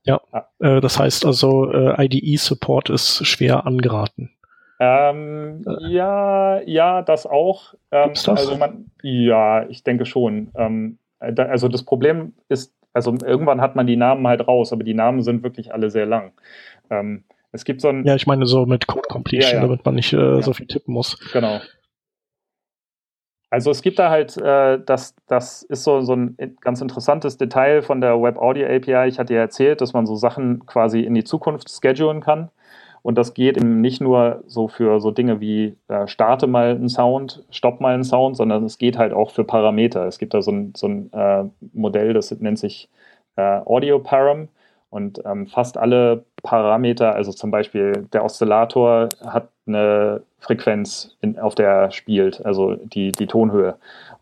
Ja, 0.03 0.21
ah. 0.31 0.45
äh, 0.59 0.81
das 0.81 0.99
heißt 0.99 1.25
also, 1.25 1.71
äh, 1.71 2.05
IDE-Support 2.05 2.89
ist 2.89 3.25
schwer 3.25 3.65
angeraten. 3.65 4.31
Ähm, 4.79 5.61
äh. 5.65 5.87
Ja, 5.87 6.61
ja, 6.61 7.01
das 7.01 7.25
auch. 7.25 7.73
Ähm, 7.91 8.09
das? 8.09 8.27
Also 8.27 8.57
man, 8.57 8.91
ja, 9.01 9.67
ich 9.69 9.83
denke 9.83 10.05
schon. 10.05 10.51
Ähm, 10.55 10.97
da, 11.19 11.43
also 11.43 11.67
das 11.69 11.83
Problem 11.83 12.33
ist, 12.49 12.73
also 12.91 13.15
irgendwann 13.23 13.61
hat 13.61 13.75
man 13.75 13.87
die 13.87 13.95
Namen 13.95 14.27
halt 14.27 14.47
raus, 14.47 14.73
aber 14.73 14.83
die 14.83 14.93
Namen 14.93 15.21
sind 15.21 15.43
wirklich 15.43 15.73
alle 15.73 15.89
sehr 15.89 16.05
lang. 16.05 16.33
Ähm, 16.89 17.23
es 17.51 17.65
gibt 17.65 17.81
so 17.81 17.87
ein. 17.87 18.03
Ja, 18.05 18.15
ich 18.15 18.27
meine 18.27 18.45
so 18.45 18.65
mit 18.65 18.87
Code 18.87 19.07
Completion, 19.07 19.51
ja, 19.51 19.57
ja. 19.57 19.61
damit 19.61 19.85
man 19.85 19.95
nicht 19.95 20.11
äh, 20.11 20.17
ja. 20.17 20.41
so 20.41 20.53
viel 20.53 20.67
tippen 20.67 20.93
muss. 20.93 21.17
Genau. 21.31 21.59
Also 23.53 23.69
es 23.69 23.83
gibt 23.83 23.99
da 23.99 24.09
halt, 24.09 24.35
äh, 24.37 24.79
das, 24.83 25.13
das 25.27 25.61
ist 25.61 25.83
so, 25.83 26.01
so 26.01 26.15
ein 26.15 26.35
ganz 26.61 26.81
interessantes 26.81 27.37
Detail 27.37 27.83
von 27.83 28.01
der 28.01 28.19
Web 28.19 28.39
Audio 28.39 28.65
API. 28.65 29.07
Ich 29.07 29.19
hatte 29.19 29.35
ja 29.35 29.41
erzählt, 29.41 29.79
dass 29.79 29.93
man 29.93 30.07
so 30.07 30.15
Sachen 30.15 30.65
quasi 30.65 31.01
in 31.01 31.13
die 31.13 31.23
Zukunft 31.23 31.69
schedulen 31.69 32.19
kann. 32.19 32.49
Und 33.03 33.15
das 33.15 33.35
geht 33.35 33.57
eben 33.57 33.79
nicht 33.79 34.01
nur 34.01 34.43
so 34.47 34.67
für 34.67 34.99
so 34.99 35.11
Dinge 35.11 35.39
wie 35.39 35.77
äh, 35.87 36.07
starte 36.07 36.47
mal 36.47 36.71
einen 36.71 36.89
Sound, 36.89 37.45
stopp 37.51 37.79
mal 37.79 37.93
einen 37.93 38.03
Sound, 38.03 38.37
sondern 38.37 38.63
es 38.63 38.79
geht 38.79 38.97
halt 38.97 39.13
auch 39.13 39.29
für 39.29 39.43
Parameter. 39.43 40.07
Es 40.07 40.17
gibt 40.17 40.33
da 40.33 40.41
so 40.41 40.49
ein, 40.51 40.73
so 40.75 40.87
ein 40.87 41.13
äh, 41.13 41.43
Modell, 41.73 42.13
das 42.13 42.31
nennt 42.31 42.57
sich 42.57 42.89
äh, 43.35 43.59
Audio 43.65 43.99
Param. 43.99 44.47
Und 44.89 45.21
ähm, 45.25 45.45
fast 45.45 45.77
alle 45.77 46.25
Parameter, 46.41 47.13
also 47.13 47.31
zum 47.31 47.51
Beispiel 47.51 48.07
der 48.13 48.25
Oszillator 48.25 49.09
hat 49.23 49.49
eine 49.66 50.24
Frequenz, 50.39 51.16
in, 51.22 51.39
auf 51.39 51.55
der 51.55 51.70
er 51.70 51.91
spielt, 51.91 52.45
also 52.45 52.76
die, 52.76 53.11
die 53.11 53.28
Tonhöhe. 53.28 53.76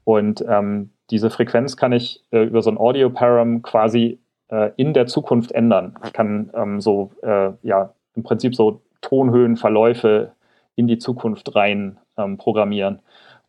Und 0.04 0.44
ähm, 0.48 0.92
diese 1.10 1.30
Frequenz 1.30 1.78
kann 1.78 1.92
ich 1.92 2.24
äh, 2.32 2.44
über 2.44 2.62
so 2.62 2.72
ein 2.72 2.78
Audio-Param 2.78 3.62
quasi 3.62 4.20
äh, 4.50 4.72
in 4.78 4.94
der 4.94 5.08
Zukunft 5.08 5.52
ändern. 5.52 5.96
Ich 6.06 6.14
kann 6.14 6.52
ähm, 6.54 6.82
so, 6.82 7.12
äh, 7.24 7.52
ja, 7.64 7.94
im 8.16 8.24
Prinzip 8.24 8.56
so 8.56 8.82
Tonhöhenverläufe 9.02 10.32
in 10.76 10.88
die 10.88 10.98
Zukunft 10.98 11.56
rein 11.56 11.98
ähm, 12.18 12.38
programmieren. 12.38 13.00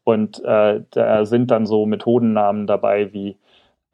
Und 0.04 0.42
äh, 0.44 0.82
da 0.90 1.24
sind 1.24 1.50
dann 1.50 1.66
so 1.66 1.86
Methodennamen 1.86 2.66
dabei 2.66 3.12
wie 3.12 3.36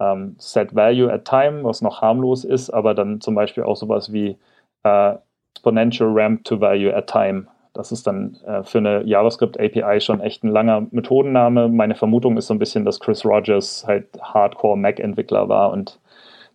ähm, 0.01 0.37
Set 0.39 0.75
Value 0.75 1.13
at 1.13 1.25
Time, 1.27 1.65
was 1.65 1.83
noch 1.83 2.01
harmlos 2.01 2.45
ist, 2.45 2.71
aber 2.71 2.95
dann 2.95 3.21
zum 3.21 3.35
Beispiel 3.35 3.65
auch 3.65 3.77
sowas 3.77 4.13
wie 4.13 4.39
äh, 4.85 5.15
Exponential 5.55 6.09
Ramp 6.13 6.45
to 6.45 6.61
Value 6.61 6.95
at 6.95 7.09
Time. 7.09 7.47
Das 7.79 7.93
ist 7.93 8.09
dann 8.09 8.35
äh, 8.45 8.65
für 8.65 8.79
eine 8.79 9.05
JavaScript 9.05 9.57
API 9.61 10.01
schon 10.01 10.21
echt 10.21 10.43
ein 10.43 10.51
langer 10.51 10.89
Methodenname. 10.91 11.69
Meine 11.69 11.95
Vermutung 11.95 12.37
ist 12.37 12.49
so 12.49 12.55
ein 12.55 12.59
bisschen, 12.59 12.85
dass 12.85 12.99
Chris 12.99 13.25
Rogers 13.25 13.87
halt 13.87 14.09
Hardcore 14.21 14.77
Mac-Entwickler 14.77 15.49
war 15.49 15.71
und 15.71 16.01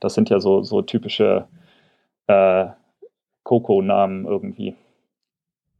das 0.01 0.15
sind 0.15 0.29
ja 0.29 0.41
so, 0.41 0.63
so 0.63 0.81
typische 0.81 1.47
äh, 2.27 2.65
Coco-Namen 3.43 4.25
irgendwie. 4.25 4.75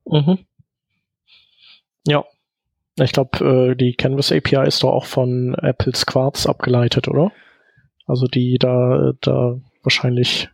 Mhm. 0.05 0.39
Ja. 2.07 2.23
Ich 3.01 3.11
glaube, 3.11 3.71
äh, 3.71 3.75
die 3.75 3.95
Canvas 3.95 4.31
API 4.31 4.65
ist 4.65 4.81
doch 4.81 4.93
auch 4.93 5.05
von 5.05 5.55
Apples 5.55 6.05
Quartz 6.05 6.45
abgeleitet, 6.45 7.09
oder? 7.09 7.33
Also 8.07 8.27
die 8.27 8.57
da, 8.59 9.11
da 9.19 9.59
wahrscheinlich 9.81 10.47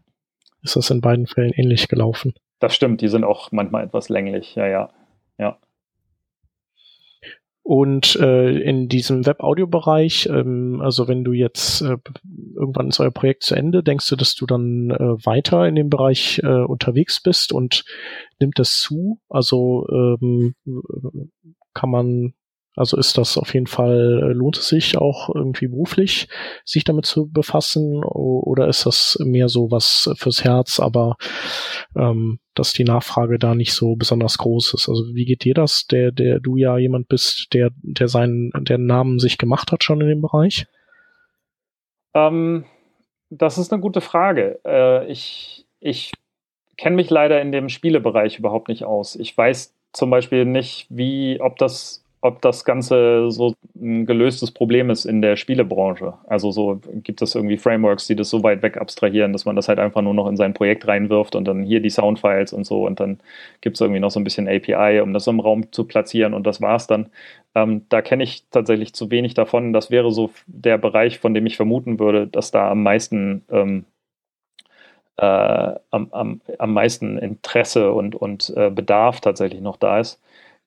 ist 0.63 0.75
das 0.75 0.89
in 0.89 1.01
beiden 1.01 1.27
Fällen 1.27 1.53
ähnlich 1.53 1.89
gelaufen. 1.89 2.33
Das 2.60 2.76
stimmt, 2.76 3.01
die 3.01 3.07
sind 3.07 3.24
auch 3.24 3.51
manchmal 3.51 3.86
etwas 3.86 4.10
länglich, 4.10 4.55
ja, 4.55 4.68
ja. 4.68 4.89
Ja. 5.38 5.57
Und 7.62 8.16
äh, 8.16 8.60
in 8.62 8.89
diesem 8.89 9.26
Web-Audio-Bereich, 9.26 10.28
ähm, 10.32 10.82
also 10.82 11.07
wenn 11.07 11.24
du 11.24 11.34
jetzt 11.34 11.82
äh, 11.82 11.97
irgendwann 12.55 12.89
ist 12.89 12.99
euer 12.99 13.12
Projekt 13.12 13.43
zu 13.43 13.53
Ende, 13.53 13.84
denkst 13.84 14.10
du, 14.10 14.16
dass 14.16 14.34
du 14.34 14.47
dann 14.47 14.89
äh, 14.89 15.26
weiter 15.26 15.68
in 15.68 15.76
dem 15.76 15.89
Bereich 15.89 16.41
äh, 16.43 16.47
unterwegs 16.47 17.22
bist 17.22 17.53
und 17.53 17.86
nimmt 18.39 18.57
das 18.57 18.80
zu? 18.80 19.20
Also 19.30 19.88
ähm, 19.91 20.55
kann 21.76 21.91
man 21.91 22.34
also 22.80 22.97
ist 22.97 23.17
das 23.17 23.38
auf 23.38 23.53
jeden 23.53 23.67
Fall, 23.67 24.21
äh, 24.23 24.34
lohnt 24.34 24.57
es 24.57 24.69
sich 24.69 24.97
auch 24.97 25.30
irgendwie 25.34 25.67
beruflich, 25.67 26.27
sich 26.63 26.84
damit 26.84 27.05
zu 27.05 27.30
befassen? 27.30 28.03
Oder 28.03 28.67
ist 28.67 28.86
das 28.86 29.17
mehr 29.23 29.49
so 29.49 29.69
was 29.69 30.09
fürs 30.15 30.43
Herz, 30.43 30.80
aber 30.80 31.17
ähm, 31.95 32.39
dass 32.55 32.73
die 32.73 32.84
Nachfrage 32.86 33.38
da 33.38 33.53
nicht 33.53 33.73
so 33.73 33.95
besonders 33.95 34.38
groß 34.38 34.73
ist? 34.73 34.89
Also 34.89 35.13
wie 35.13 35.25
geht 35.25 35.43
dir 35.43 35.53
das, 35.53 35.88
der, 35.88 36.11
der 36.11 36.39
du 36.39 36.55
ja 36.55 36.77
jemand 36.77 37.09
bist, 37.09 37.53
der, 37.53 37.69
der 37.82 38.07
seinen, 38.07 38.51
der 38.55 38.77
Namen 38.77 39.19
sich 39.19 39.38
gemacht 39.38 39.71
hat 39.71 39.84
schon 39.84 40.01
in 40.01 40.07
dem 40.07 40.21
Bereich? 40.21 40.65
Ähm, 42.13 42.65
das 43.30 43.57
ist 43.57 43.71
eine 43.73 43.82
gute 43.82 44.01
Frage. 44.01 44.59
Äh, 44.65 45.11
ich 45.11 45.65
ich 45.80 46.11
kenne 46.77 46.95
mich 46.95 47.09
leider 47.09 47.41
in 47.41 47.51
dem 47.51 47.69
Spielebereich 47.69 48.39
überhaupt 48.39 48.69
nicht 48.69 48.86
aus. 48.86 49.15
Ich 49.15 49.38
weiß 49.38 49.75
zum 49.91 50.09
Beispiel 50.09 50.45
nicht, 50.45 50.88
wie, 50.89 51.39
ob 51.41 51.57
das 51.57 52.05
ob 52.22 52.41
das 52.41 52.65
Ganze 52.65 53.32
so 53.32 53.55
ein 53.76 54.05
gelöstes 54.05 54.51
Problem 54.51 54.89
ist 54.89 55.05
in 55.05 55.22
der 55.22 55.38
Spielebranche. 55.38 56.15
Also 56.28 56.51
so 56.51 56.82
gibt 56.95 57.22
es 57.22 57.36
irgendwie 57.36 57.57
Frameworks, 57.57 58.07
die 58.07 58.15
das 58.15 58.30
so 58.30 58.43
weit 58.43 58.61
weg 58.61 58.78
abstrahieren, 58.78 59.34
dass 59.34 59.45
man 59.45 59.55
das 59.55 59.70
halt 59.70 59.80
einfach 59.80 60.01
nur 60.01 60.13
noch 60.13 60.28
in 60.28 60.36
sein 60.38 60.53
Projekt 60.53 60.88
reinwirft 60.88 61.36
und 61.36 61.45
dann 61.47 61.63
hier 61.63 61.80
die 61.82 61.89
Soundfiles 61.89 62.51
und 62.53 62.65
so 62.65 62.86
und 62.86 62.99
dann 62.99 63.20
gibt 63.61 63.78
es 63.78 63.82
irgendwie 63.82 64.01
noch 64.01 64.11
so 64.11 64.20
ein 64.20 64.26
bisschen 64.26 64.47
API, 64.49 64.99
um 65.01 65.13
das 65.13 65.28
im 65.28 65.39
Raum 65.39 65.72
zu 65.72 65.86
platzieren 65.86 66.34
und 66.34 66.45
das 66.45 66.61
war's 66.61 66.88
dann. 66.88 67.09
Ähm, 67.55 67.86
da 67.89 68.01
kenne 68.01 68.24
ich 68.24 68.43
tatsächlich 68.51 68.93
zu 68.93 69.11
wenig 69.11 69.34
davon. 69.34 69.74
Das 69.74 69.89
wäre 69.91 70.11
so 70.11 70.30
der 70.47 70.78
Bereich, 70.78 71.20
von 71.20 71.34
dem 71.34 71.45
ich 71.45 71.55
vermuten 71.57 71.99
würde, 71.99 72.28
dass 72.28 72.51
da 72.51 72.70
am 72.72 72.84
meisten 72.84 73.43
ähm, 73.49 73.86
äh, 75.17 75.26
am, 75.91 76.07
am, 76.11 76.41
am 76.59 76.74
meisten 76.74 77.17
Interesse 77.17 77.91
und, 77.91 78.15
und 78.15 78.53
äh, 78.55 78.70
Bedarf 78.70 79.22
tatsächlich 79.22 79.61
noch 79.61 79.78
da 79.78 79.99
ist. 79.99 80.22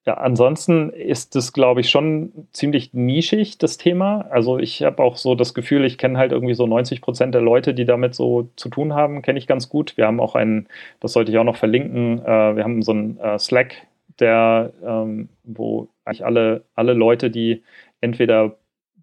Ja, 0.05 0.15
ansonsten 0.15 0.91
ist 0.91 1.37
es, 1.37 1.53
glaube 1.53 1.81
ich, 1.81 1.89
schon 1.89 2.33
ziemlich 2.53 2.93
nischig, 2.93 3.59
das 3.59 3.79
Thema. 3.79 4.23
Also 4.31 4.59
ich 4.59 4.83
habe 4.83 5.01
auch 5.01 5.17
so 5.17 5.37
das 5.37 5.55
Gefühl, 5.55 5.85
ich 5.85 5.97
kenne 5.97 6.19
halt 6.19 6.33
irgendwie 6.33 6.55
so 6.55 6.67
90 6.67 7.01
Prozent 7.01 7.35
der 7.35 7.41
Leute, 7.41 7.73
die 7.73 7.85
damit 7.85 8.17
so 8.17 8.51
zu 8.57 8.69
tun 8.69 8.95
haben, 8.95 9.23
kenne 9.23 9.39
ich 9.39 9.47
ganz 9.47 9.69
gut. 9.69 9.97
Wir 9.97 10.07
haben 10.07 10.19
auch 10.19 10.35
einen, 10.35 10.67
das 10.99 11.13
sollte 11.13 11.31
ich 11.31 11.39
auch 11.39 11.45
noch 11.45 11.57
verlinken, 11.57 12.19
äh, 12.19 12.57
wir 12.57 12.65
haben 12.65 12.83
so 12.83 12.91
einen 12.91 13.17
äh, 13.21 13.39
Slack, 13.39 13.77
der, 14.19 14.73
ähm, 14.85 15.29
wo 15.45 15.89
eigentlich 16.05 16.25
alle, 16.25 16.65
alle 16.75 16.95
Leute, 16.95 17.31
die 17.31 17.63
entweder 18.01 18.57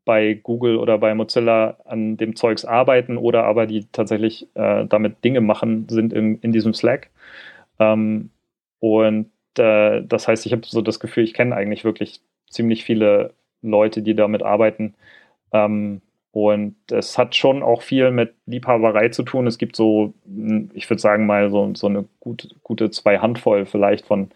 bei 0.04 0.34
Google 0.34 0.78
oder 0.78 0.97
bei 0.97 1.16
Mozilla 1.16 1.78
an 1.86 2.18
dem 2.18 2.36
Zeugs 2.36 2.66
arbeiten 2.66 3.18
oder 3.18 3.45
aber 3.45 3.68
die 3.68 3.86
tatsächlich 3.91 4.47
äh, 4.56 4.86
damit 4.86 5.24
Dinge 5.24 5.39
machen, 5.39 5.88
sind 5.89 6.12
in, 6.12 6.39
in 6.39 6.52
diesem 6.52 6.74
Slack. 6.74 7.10
Ähm, 7.80 8.32
und 8.80 9.32
äh, 9.58 10.02
das 10.04 10.28
heißt, 10.28 10.45
ich 10.45 10.52
habe 10.52 10.66
so 10.66 10.82
das 10.82 11.00
Gefühl, 11.00 11.24
ich 11.24 11.34
kenne 11.34 11.56
eigentlich 11.56 11.84
wirklich 11.84 12.22
ziemlich 12.50 12.84
viele 12.84 13.34
Leute, 13.62 14.02
die 14.02 14.16
damit 14.16 14.43
arbeiten. 14.43 14.95
Ähm, 15.52 16.02
und 16.32 16.76
es 16.91 17.18
hat 17.18 17.36
schon 17.36 17.64
auch 17.64 17.82
viel 17.82 18.12
mit 18.12 18.36
Liebhaberei 18.45 19.10
zu 19.10 19.24
tun. 19.24 19.47
Es 19.47 19.58
gibt 19.58 19.76
so, 19.76 20.14
ich 20.74 20.89
würde 20.89 21.02
sagen 21.02 21.26
mal, 21.26 21.50
so, 21.50 21.74
so 21.76 21.88
eine 21.88 22.06
gut, 22.20 22.56
gute 22.64 22.91
zwei 22.91 23.18
Handvoll 23.20 23.66
vielleicht 23.66 24.06
von 24.06 24.30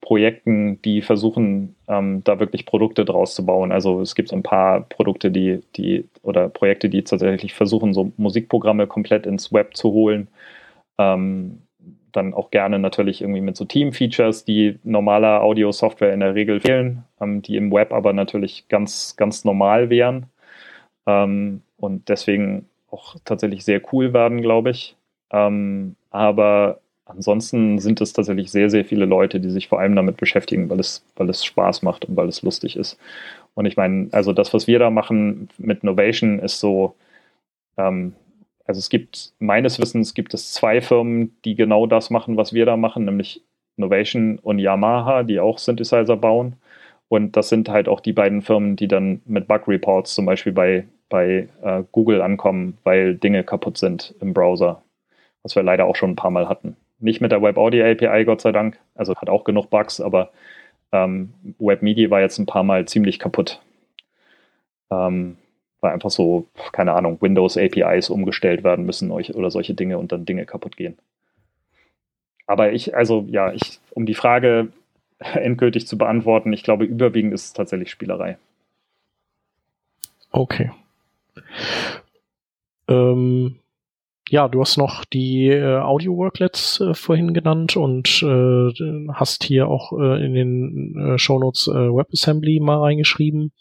Projekten, 0.00 0.80
die 0.82 1.02
versuchen, 1.02 1.74
ähm, 1.88 2.22
da 2.24 2.40
wirklich 2.40 2.66
Produkte 2.66 3.04
draus 3.04 3.34
zu 3.34 3.44
bauen. 3.44 3.72
Also 3.72 4.00
es 4.00 4.14
gibt 4.14 4.32
ein 4.32 4.42
paar 4.42 4.82
Produkte, 4.82 5.30
die, 5.30 5.60
die 5.76 6.08
oder 6.22 6.48
Projekte, 6.48 6.88
die 6.88 7.02
tatsächlich 7.04 7.54
versuchen, 7.54 7.92
so 7.92 8.12
Musikprogramme 8.16 8.86
komplett 8.86 9.26
ins 9.26 9.52
Web 9.52 9.76
zu 9.76 9.92
holen. 9.92 10.28
Ähm, 10.98 11.62
dann 12.12 12.34
auch 12.34 12.50
gerne 12.50 12.78
natürlich 12.78 13.20
irgendwie 13.20 13.40
mit 13.40 13.56
so 13.56 13.64
Team-Features, 13.64 14.44
die 14.44 14.78
normaler 14.84 15.42
Audio-Software 15.42 16.12
in 16.12 16.20
der 16.20 16.34
Regel 16.34 16.60
fehlen, 16.60 17.04
ähm, 17.20 17.42
die 17.42 17.56
im 17.56 17.72
Web 17.72 17.92
aber 17.92 18.12
natürlich 18.12 18.68
ganz, 18.68 19.16
ganz 19.16 19.44
normal 19.44 19.90
wären 19.90 20.26
ähm, 21.06 21.62
und 21.76 22.08
deswegen 22.08 22.66
auch 22.90 23.16
tatsächlich 23.24 23.64
sehr 23.64 23.80
cool 23.92 24.12
werden, 24.12 24.42
glaube 24.42 24.70
ich. 24.70 24.96
Ähm, 25.32 25.96
aber 26.10 26.80
ansonsten 27.04 27.78
sind 27.78 28.00
es 28.00 28.12
tatsächlich 28.12 28.50
sehr, 28.50 28.70
sehr 28.70 28.84
viele 28.84 29.04
Leute, 29.06 29.40
die 29.40 29.50
sich 29.50 29.68
vor 29.68 29.80
allem 29.80 29.96
damit 29.96 30.16
beschäftigen, 30.16 30.68
weil 30.70 30.80
es, 30.80 31.04
weil 31.16 31.28
es 31.28 31.44
Spaß 31.44 31.82
macht 31.82 32.04
und 32.04 32.16
weil 32.16 32.28
es 32.28 32.42
lustig 32.42 32.76
ist. 32.76 32.98
Und 33.54 33.66
ich 33.66 33.76
meine, 33.76 34.08
also 34.12 34.32
das, 34.32 34.54
was 34.54 34.66
wir 34.66 34.78
da 34.78 34.90
machen 34.90 35.48
mit 35.58 35.84
Novation, 35.84 36.38
ist 36.38 36.60
so, 36.60 36.94
ähm, 37.76 38.14
also 38.70 38.78
es 38.78 38.88
gibt, 38.88 39.32
meines 39.40 39.80
Wissens 39.80 40.14
gibt 40.14 40.32
es 40.32 40.52
zwei 40.52 40.80
Firmen, 40.80 41.34
die 41.44 41.56
genau 41.56 41.86
das 41.86 42.08
machen, 42.08 42.36
was 42.36 42.52
wir 42.52 42.66
da 42.66 42.76
machen, 42.76 43.04
nämlich 43.04 43.42
Novation 43.76 44.38
und 44.38 44.60
Yamaha, 44.60 45.24
die 45.24 45.40
auch 45.40 45.58
Synthesizer 45.58 46.16
bauen. 46.16 46.54
Und 47.08 47.36
das 47.36 47.48
sind 47.48 47.68
halt 47.68 47.88
auch 47.88 47.98
die 47.98 48.12
beiden 48.12 48.42
Firmen, 48.42 48.76
die 48.76 48.86
dann 48.86 49.22
mit 49.24 49.48
Bug 49.48 49.66
Reports 49.66 50.14
zum 50.14 50.24
Beispiel 50.24 50.52
bei, 50.52 50.86
bei 51.08 51.48
äh, 51.62 51.82
Google 51.90 52.22
ankommen, 52.22 52.78
weil 52.84 53.16
Dinge 53.16 53.42
kaputt 53.42 53.76
sind 53.76 54.14
im 54.20 54.34
Browser. 54.34 54.82
Was 55.42 55.56
wir 55.56 55.64
leider 55.64 55.86
auch 55.86 55.96
schon 55.96 56.10
ein 56.10 56.16
paar 56.16 56.30
Mal 56.30 56.48
hatten. 56.48 56.76
Nicht 57.00 57.20
mit 57.20 57.32
der 57.32 57.42
Web 57.42 57.58
Audio 57.58 57.84
API, 57.84 58.24
Gott 58.24 58.40
sei 58.40 58.52
Dank. 58.52 58.78
Also 58.94 59.16
hat 59.16 59.28
auch 59.28 59.42
genug 59.42 59.68
Bugs, 59.68 60.00
aber 60.00 60.30
ähm, 60.92 61.34
Web 61.58 61.82
MIDI 61.82 62.08
war 62.08 62.20
jetzt 62.20 62.38
ein 62.38 62.46
paar 62.46 62.62
Mal 62.62 62.86
ziemlich 62.86 63.18
kaputt. 63.18 63.60
Ähm, 64.92 65.38
weil 65.80 65.92
einfach 65.92 66.10
so, 66.10 66.46
keine 66.72 66.92
Ahnung, 66.92 67.18
Windows 67.20 67.56
APIs 67.56 68.10
umgestellt 68.10 68.64
werden 68.64 68.84
müssen 68.84 69.10
oder 69.10 69.50
solche 69.50 69.74
Dinge 69.74 69.98
und 69.98 70.12
dann 70.12 70.24
Dinge 70.24 70.46
kaputt 70.46 70.76
gehen. 70.76 70.98
Aber 72.46 72.72
ich, 72.72 72.96
also 72.96 73.26
ja, 73.28 73.52
ich, 73.52 73.80
um 73.92 74.06
die 74.06 74.14
Frage 74.14 74.68
endgültig 75.18 75.86
zu 75.86 75.96
beantworten, 75.96 76.52
ich 76.52 76.62
glaube, 76.62 76.84
überwiegend 76.84 77.32
ist 77.32 77.44
es 77.44 77.52
tatsächlich 77.52 77.90
Spielerei. 77.90 78.38
Okay. 80.32 80.70
Ähm, 82.88 83.56
ja, 84.28 84.48
du 84.48 84.60
hast 84.60 84.76
noch 84.76 85.04
die 85.04 85.48
äh, 85.48 85.78
Audio-Worklets 85.78 86.80
äh, 86.80 86.94
vorhin 86.94 87.34
genannt 87.34 87.76
und 87.76 88.22
äh, 88.22 88.72
hast 89.12 89.42
hier 89.44 89.66
auch 89.68 89.92
äh, 89.92 90.24
in 90.24 90.34
den 90.34 90.96
äh, 90.98 91.18
Shownotes 91.18 91.66
äh, 91.68 91.72
WebAssembly 91.72 92.60
mal 92.60 92.78
reingeschrieben 92.78 93.52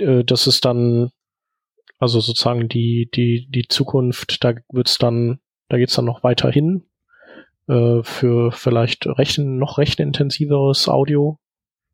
äh, 0.00 0.24
das 0.24 0.46
ist 0.46 0.64
dann, 0.64 1.10
also 1.98 2.20
sozusagen 2.20 2.68
die, 2.68 3.10
die, 3.14 3.46
die 3.48 3.68
Zukunft, 3.68 4.42
da 4.44 4.54
wird's 4.70 4.98
dann, 4.98 5.40
da 5.68 5.78
geht's 5.78 5.94
dann 5.94 6.04
noch 6.04 6.22
weiter 6.22 6.50
hin 6.50 6.84
äh, 7.68 8.02
für 8.02 8.52
vielleicht 8.52 9.06
rechen, 9.06 9.58
noch 9.58 9.78
rechenintensiveres 9.78 10.88
Audio 10.88 11.38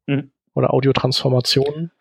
mhm. 0.06 0.30
oder 0.54 0.72
Audiotransformationen. 0.72 1.92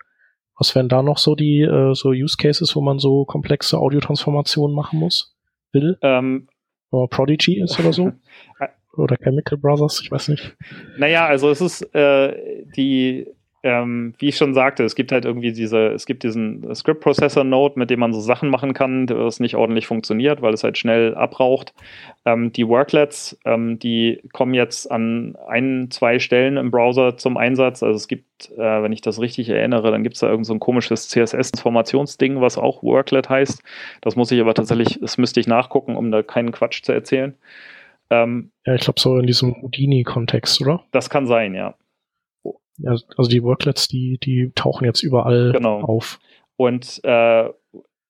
Was 0.58 0.74
wären 0.74 0.88
da 0.88 1.02
noch 1.02 1.18
so 1.18 1.34
die 1.34 1.60
äh, 1.60 1.94
so 1.94 2.10
Use 2.10 2.36
Cases, 2.38 2.74
wo 2.74 2.80
man 2.80 2.98
so 2.98 3.24
komplexe 3.26 3.78
Audiotransformationen 3.78 4.74
machen 4.74 4.98
muss? 4.98 5.36
Will? 5.72 5.98
Ähm, 6.00 6.48
oder 6.90 7.08
Prodigy 7.08 7.60
ist 7.60 7.78
oder 7.78 7.92
so? 7.92 8.12
oder 8.96 9.16
Chemical 9.16 9.58
Brothers, 9.58 10.00
ich 10.02 10.10
weiß 10.10 10.28
nicht. 10.28 10.56
Naja, 10.96 11.26
also 11.26 11.50
es 11.50 11.60
ist 11.60 11.82
äh, 11.94 12.64
die 12.76 13.26
ähm, 13.66 14.14
wie 14.18 14.28
ich 14.28 14.36
schon 14.36 14.54
sagte, 14.54 14.84
es 14.84 14.94
gibt 14.94 15.10
halt 15.10 15.24
irgendwie 15.24 15.50
diese, 15.50 15.88
es 15.88 16.06
gibt 16.06 16.22
diesen 16.22 16.72
Script 16.72 17.00
Processor 17.00 17.42
Node, 17.42 17.76
mit 17.76 17.90
dem 17.90 17.98
man 17.98 18.12
so 18.12 18.20
Sachen 18.20 18.48
machen 18.48 18.74
kann, 18.74 19.08
das 19.08 19.40
nicht 19.40 19.56
ordentlich 19.56 19.88
funktioniert, 19.88 20.40
weil 20.40 20.54
es 20.54 20.62
halt 20.62 20.78
schnell 20.78 21.16
abraucht. 21.16 21.74
Ähm, 22.24 22.52
die 22.52 22.68
Worklets, 22.68 23.36
ähm, 23.44 23.80
die 23.80 24.22
kommen 24.32 24.54
jetzt 24.54 24.88
an 24.88 25.36
ein, 25.48 25.88
zwei 25.90 26.20
Stellen 26.20 26.58
im 26.58 26.70
Browser 26.70 27.16
zum 27.16 27.36
Einsatz. 27.36 27.82
Also 27.82 27.96
es 27.96 28.06
gibt, 28.06 28.52
äh, 28.52 28.82
wenn 28.82 28.92
ich 28.92 29.00
das 29.00 29.20
richtig 29.20 29.48
erinnere, 29.48 29.90
dann 29.90 30.04
gibt 30.04 30.14
es 30.14 30.20
da 30.20 30.28
irgend 30.30 30.46
so 30.46 30.54
ein 30.54 30.60
komisches 30.60 31.08
CSS-Transformationsding, 31.08 32.40
was 32.40 32.58
auch 32.58 32.84
Worklet 32.84 33.28
heißt. 33.28 33.64
Das 34.00 34.14
muss 34.14 34.30
ich 34.30 34.40
aber 34.40 34.54
tatsächlich, 34.54 35.00
das 35.00 35.18
müsste 35.18 35.40
ich 35.40 35.48
nachgucken, 35.48 35.96
um 35.96 36.12
da 36.12 36.22
keinen 36.22 36.52
Quatsch 36.52 36.84
zu 36.84 36.92
erzählen. 36.92 37.34
Ähm, 38.10 38.52
ja, 38.64 38.76
ich 38.76 38.82
glaube 38.82 39.00
so 39.00 39.18
in 39.18 39.26
diesem 39.26 39.60
Houdini-Kontext, 39.60 40.60
oder? 40.60 40.84
Das 40.92 41.10
kann 41.10 41.26
sein, 41.26 41.52
ja. 41.56 41.74
Ja, 42.78 42.90
also 42.90 43.30
die 43.30 43.42
Worklets, 43.42 43.88
die, 43.88 44.18
die 44.18 44.52
tauchen 44.54 44.84
jetzt 44.84 45.02
überall 45.02 45.52
genau. 45.52 45.80
auf. 45.80 46.18
Und 46.56 47.00
äh, 47.04 47.48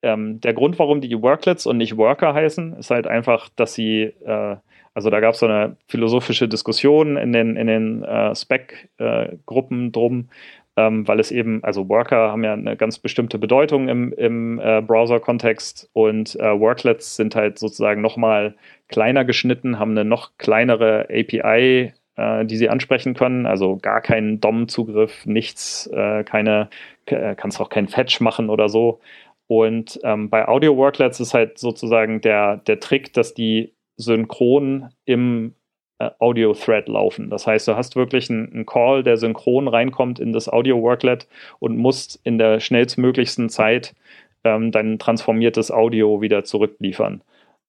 ähm, 0.02 0.40
der 0.40 0.54
Grund, 0.54 0.78
warum 0.78 1.00
die 1.00 1.20
Worklets 1.20 1.66
und 1.66 1.78
nicht 1.78 1.96
Worker 1.96 2.34
heißen, 2.34 2.74
ist 2.74 2.90
halt 2.90 3.06
einfach, 3.06 3.48
dass 3.56 3.74
sie, 3.74 4.02
äh, 4.24 4.56
also 4.94 5.10
da 5.10 5.20
gab 5.20 5.34
es 5.34 5.40
so 5.40 5.46
eine 5.46 5.76
philosophische 5.88 6.48
Diskussion 6.48 7.16
in 7.16 7.32
den, 7.32 7.56
in 7.56 7.66
den 7.66 8.02
äh, 8.04 8.34
Spec-Gruppen 8.34 9.92
drum, 9.92 10.28
ähm, 10.76 11.08
weil 11.08 11.18
es 11.18 11.32
eben, 11.32 11.64
also 11.64 11.88
Worker 11.88 12.30
haben 12.30 12.44
ja 12.44 12.52
eine 12.52 12.76
ganz 12.76 12.98
bestimmte 12.98 13.38
Bedeutung 13.38 13.88
im, 13.88 14.12
im 14.12 14.60
äh, 14.60 14.82
Browser-Kontext 14.82 15.88
und 15.92 16.36
äh, 16.36 16.60
Worklets 16.60 17.16
sind 17.16 17.34
halt 17.34 17.58
sozusagen 17.58 18.02
nochmal 18.02 18.54
kleiner 18.88 19.24
geschnitten, 19.24 19.78
haben 19.78 19.92
eine 19.92 20.04
noch 20.04 20.36
kleinere 20.38 21.08
API 21.10 21.94
äh, 22.16 22.44
die 22.44 22.56
sie 22.56 22.68
ansprechen 22.68 23.14
können. 23.14 23.46
Also 23.46 23.76
gar 23.76 24.00
keinen 24.00 24.40
DOM-Zugriff, 24.40 25.26
nichts, 25.26 25.86
äh, 25.92 26.24
keine, 26.24 26.68
äh, 27.06 27.34
kannst 27.34 27.60
auch 27.60 27.68
keinen 27.68 27.88
Fetch 27.88 28.20
machen 28.20 28.50
oder 28.50 28.68
so. 28.68 29.00
Und 29.46 30.00
ähm, 30.02 30.28
bei 30.28 30.48
Audio-Worklets 30.48 31.20
ist 31.20 31.34
halt 31.34 31.58
sozusagen 31.58 32.20
der, 32.20 32.56
der 32.58 32.80
Trick, 32.80 33.12
dass 33.12 33.34
die 33.34 33.74
synchron 33.96 34.88
im 35.04 35.54
äh, 35.98 36.10
Audio-Thread 36.18 36.88
laufen. 36.88 37.30
Das 37.30 37.46
heißt, 37.46 37.68
du 37.68 37.76
hast 37.76 37.96
wirklich 37.96 38.28
einen, 38.28 38.66
Call, 38.66 39.02
der 39.02 39.16
synchron 39.16 39.68
reinkommt 39.68 40.18
in 40.18 40.32
das 40.32 40.48
Audio-Worklet 40.48 41.28
und 41.60 41.76
musst 41.76 42.20
in 42.24 42.38
der 42.38 42.60
schnellstmöglichsten 42.60 43.48
Zeit 43.48 43.94
ähm, 44.42 44.72
dein 44.72 44.98
transformiertes 44.98 45.70
Audio 45.70 46.20
wieder 46.20 46.44
zurückliefern 46.44 47.22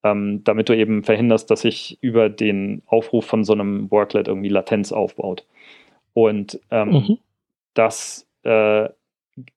ähm, 0.04 0.44
damit 0.44 0.70
du 0.70 0.76
eben 0.76 1.04
verhinderst, 1.04 1.50
dass 1.50 1.62
sich 1.62 1.98
über 2.02 2.30
den 2.30 2.82
Aufruf 2.86 3.26
von 3.26 3.44
so 3.44 3.54
einem 3.54 3.90
Worklet 3.92 4.28
irgendwie 4.28 4.50
Latenz 4.50 4.92
aufbaut. 4.92 5.46
Und 6.14 6.60
ähm, 6.72 6.90
mhm. 6.90 7.18
das 7.74 8.28
äh, 8.44 8.90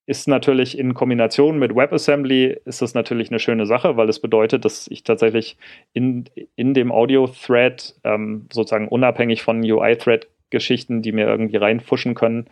ist 0.07 0.29
natürlich 0.29 0.79
in 0.79 0.95
Kombination 0.95 1.59
mit 1.59 1.75
WebAssembly 1.75 2.59
ist 2.65 2.83
das 2.83 2.95
natürlich 2.95 3.31
eine 3.31 3.39
schöne 3.39 3.65
Sache, 3.67 3.97
weil 3.97 4.09
es 4.09 4.21
bedeutet, 4.21 4.65
dass 4.65 4.89
ich 4.89 5.05
tatsächlich 5.05 5.57
in, 5.93 6.25
in 6.55 6.75
dem 6.75 6.93
Audio-Thread 6.93 7.97
ähm, 8.05 8.47
sozusagen 8.53 8.89
unabhängig 8.89 9.43
von 9.43 9.63
UI-Thread-Geschichten, 9.63 11.01
die 11.01 11.13
mir 11.13 11.27
irgendwie 11.27 11.57
reinfuschen 11.57 12.15
können, 12.15 12.47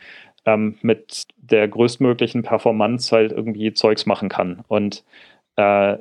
ähm, 0.46 0.76
mit 0.80 1.26
der 1.36 1.68
größtmöglichen 1.68 2.42
Performance 2.42 3.14
halt 3.14 3.32
irgendwie 3.32 3.74
Zeugs 3.74 4.06
machen 4.06 4.30
kann. 4.30 4.64
Und 4.68 5.04
äh, 5.58 5.98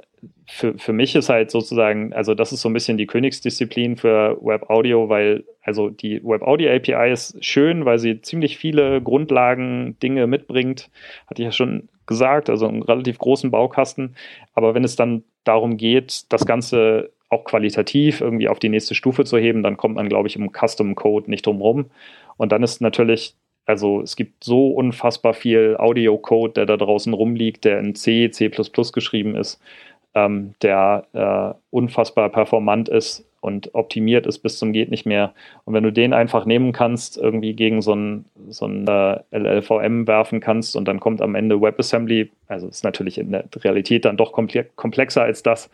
für, 0.47 0.77
für 0.77 0.93
mich 0.93 1.15
ist 1.15 1.29
halt 1.29 1.51
sozusagen, 1.51 2.13
also 2.13 2.35
das 2.35 2.53
ist 2.53 2.61
so 2.61 2.69
ein 2.69 2.73
bisschen 2.73 2.97
die 2.97 3.07
Königsdisziplin 3.07 3.97
für 3.97 4.37
Web 4.41 4.69
Audio, 4.69 5.09
weil 5.09 5.43
also 5.61 5.89
die 5.89 6.23
Web 6.23 6.43
Audio 6.43 6.71
API 6.71 7.11
ist 7.11 7.43
schön, 7.43 7.83
weil 7.83 7.97
sie 7.97 8.21
ziemlich 8.21 8.57
viele 8.57 9.01
Grundlagen, 9.01 9.97
Dinge 10.01 10.27
mitbringt, 10.27 10.89
hatte 11.27 11.41
ich 11.41 11.45
ja 11.45 11.51
schon 11.51 11.89
gesagt, 12.05 12.49
also 12.49 12.67
einen 12.67 12.83
relativ 12.83 13.17
großen 13.17 13.51
Baukasten. 13.51 14.15
Aber 14.53 14.75
wenn 14.75 14.83
es 14.83 14.95
dann 14.95 15.23
darum 15.43 15.75
geht, 15.77 16.31
das 16.31 16.45
Ganze 16.45 17.11
auch 17.29 17.43
qualitativ 17.43 18.21
irgendwie 18.21 18.47
auf 18.47 18.59
die 18.59 18.69
nächste 18.69 18.95
Stufe 18.95 19.25
zu 19.25 19.37
heben, 19.37 19.63
dann 19.63 19.75
kommt 19.75 19.95
man, 19.95 20.07
glaube 20.07 20.27
ich, 20.27 20.35
im 20.35 20.51
Custom 20.51 20.95
Code 20.95 21.29
nicht 21.29 21.45
drum 21.45 21.61
rum. 21.61 21.89
Und 22.37 22.51
dann 22.51 22.63
ist 22.63 22.79
natürlich 22.79 23.35
also 23.67 24.01
es 24.01 24.15
gibt 24.15 24.43
so 24.43 24.69
unfassbar 24.69 25.33
viel 25.33 25.75
Audio-Code, 25.77 26.53
der 26.53 26.65
da 26.65 26.77
draußen 26.77 27.13
rumliegt, 27.13 27.65
der 27.65 27.79
in 27.79 27.95
C, 27.95 28.31
C 28.31 28.49
geschrieben 28.49 29.35
ist, 29.35 29.61
ähm, 30.15 30.55
der 30.61 31.05
äh, 31.13 31.53
unfassbar 31.69 32.29
performant 32.29 32.87
ist 32.87 33.27
und 33.41 33.75
optimiert 33.75 34.25
ist 34.25 34.39
bis 34.39 34.57
zum 34.57 34.71
geht 34.71 34.89
nicht 34.89 35.05
mehr. 35.05 35.33
Und 35.65 35.73
wenn 35.73 35.83
du 35.83 35.91
den 35.91 36.13
einfach 36.13 36.45
nehmen 36.45 36.71
kannst, 36.71 37.17
irgendwie 37.17 37.53
gegen 37.53 37.81
so 37.81 37.93
ein, 37.93 38.25
so 38.49 38.65
ein 38.65 38.87
äh, 38.87 39.19
LLVM 39.31 40.07
werfen 40.07 40.39
kannst 40.39 40.77
und 40.77 40.85
dann 40.87 41.01
kommt 41.01 41.21
am 41.21 41.35
Ende 41.35 41.61
WebAssembly, 41.61 42.31
also 42.47 42.69
ist 42.69 42.85
natürlich 42.85 43.17
in 43.17 43.33
der 43.33 43.45
Realität 43.53 44.05
dann 44.05 44.15
doch 44.15 44.31
komplexer 44.31 45.23
als 45.23 45.43
das, 45.43 45.69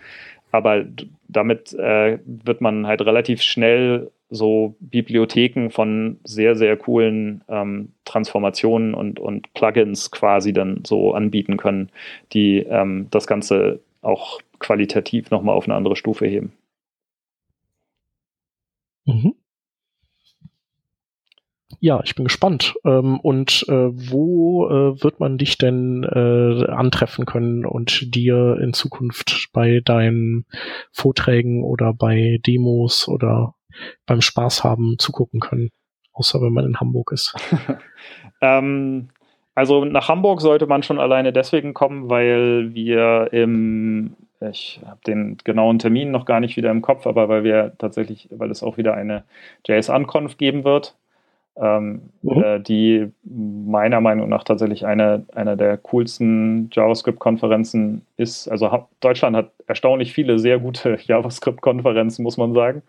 aber 0.51 0.83
damit 1.27 1.73
äh, 1.73 2.17
wird 2.25 2.59
man 2.59 2.87
halt 2.87 3.01
relativ 3.01 3.41
schnell 3.43 4.11
so 4.30 4.76
Bibliotheken 4.80 5.69
von 5.69 6.19
sehr, 6.24 6.55
sehr 6.55 6.78
coolen 6.78 7.43
ähm, 7.47 7.93
Transformationen 8.05 8.93
und, 8.93 9.19
und 9.19 9.53
Plugins 9.53 10.11
quasi 10.11 10.53
dann 10.53 10.84
so 10.86 11.13
anbieten 11.13 11.57
können, 11.57 11.91
die 12.34 12.59
ähm, 12.59 13.07
das 13.11 13.28
Ganze 13.28 13.82
auch 14.01 14.41
qualitativ 14.59 15.30
nochmal 15.30 15.55
auf 15.55 15.65
eine 15.65 15.76
andere 15.76 15.95
Stufe 15.95 16.26
heben. 16.26 16.53
Mhm. 19.05 19.36
Ja, 21.84 21.99
ich 22.01 22.15
bin 22.15 22.23
gespannt. 22.23 22.75
Ähm, 22.86 23.19
und 23.19 23.65
äh, 23.67 23.89
wo 23.91 24.69
äh, 24.69 25.03
wird 25.03 25.19
man 25.19 25.38
dich 25.38 25.57
denn 25.57 26.03
äh, 26.03 26.71
antreffen 26.71 27.25
können 27.25 27.65
und 27.65 28.15
dir 28.15 28.57
in 28.61 28.71
Zukunft 28.71 29.49
bei 29.51 29.81
deinen 29.84 30.45
Vorträgen 30.93 31.61
oder 31.61 31.93
bei 31.93 32.39
Demos 32.47 33.09
oder 33.09 33.55
beim 34.05 34.21
Spaß 34.21 34.63
haben 34.63 34.95
zugucken 34.97 35.41
können? 35.41 35.71
Außer 36.13 36.41
wenn 36.41 36.53
man 36.53 36.63
in 36.63 36.79
Hamburg 36.79 37.11
ist. 37.11 37.36
ähm, 38.41 39.09
also 39.53 39.84
nach 39.84 40.07
Hamburg 40.07 40.39
sollte 40.39 40.67
man 40.67 40.84
schon 40.84 41.01
alleine 41.01 41.34
deswegen 41.34 41.73
kommen, 41.73 42.09
weil 42.09 42.73
wir 42.73 43.27
im 43.34 44.15
ich 44.39 44.79
habe 44.86 44.99
den 45.05 45.38
genauen 45.43 45.79
Termin 45.79 46.11
noch 46.11 46.25
gar 46.25 46.39
nicht 46.39 46.55
wieder 46.55 46.71
im 46.71 46.81
Kopf, 46.81 47.07
aber 47.07 47.27
weil 47.29 47.43
wir 47.43 47.73
tatsächlich, 47.77 48.29
weil 48.31 48.51
es 48.51 48.63
auch 48.63 48.77
wieder 48.77 48.93
eine 48.93 49.23
JS-Anconf 49.65 50.38
geben 50.38 50.65
wird, 50.65 50.97
ähm, 51.55 52.09
mhm. 52.21 52.43
äh, 52.43 52.59
die 52.59 53.11
meiner 53.23 54.01
Meinung 54.01 54.29
nach 54.29 54.43
tatsächlich 54.43 54.85
eine, 54.85 55.25
eine 55.35 55.55
der 55.55 55.77
coolsten 55.77 56.69
JavaScript-Konferenzen 56.71 58.05
ist. 58.17 58.47
Also 58.47 58.71
ha 58.71 58.87
Deutschland 59.01 59.35
hat 59.35 59.51
erstaunlich 59.67 60.13
viele 60.13 60.39
sehr 60.39 60.59
gute 60.59 60.97
JavaScript-Konferenzen, 61.05 62.23
muss 62.23 62.37
man 62.37 62.53
sagen. 62.53 62.81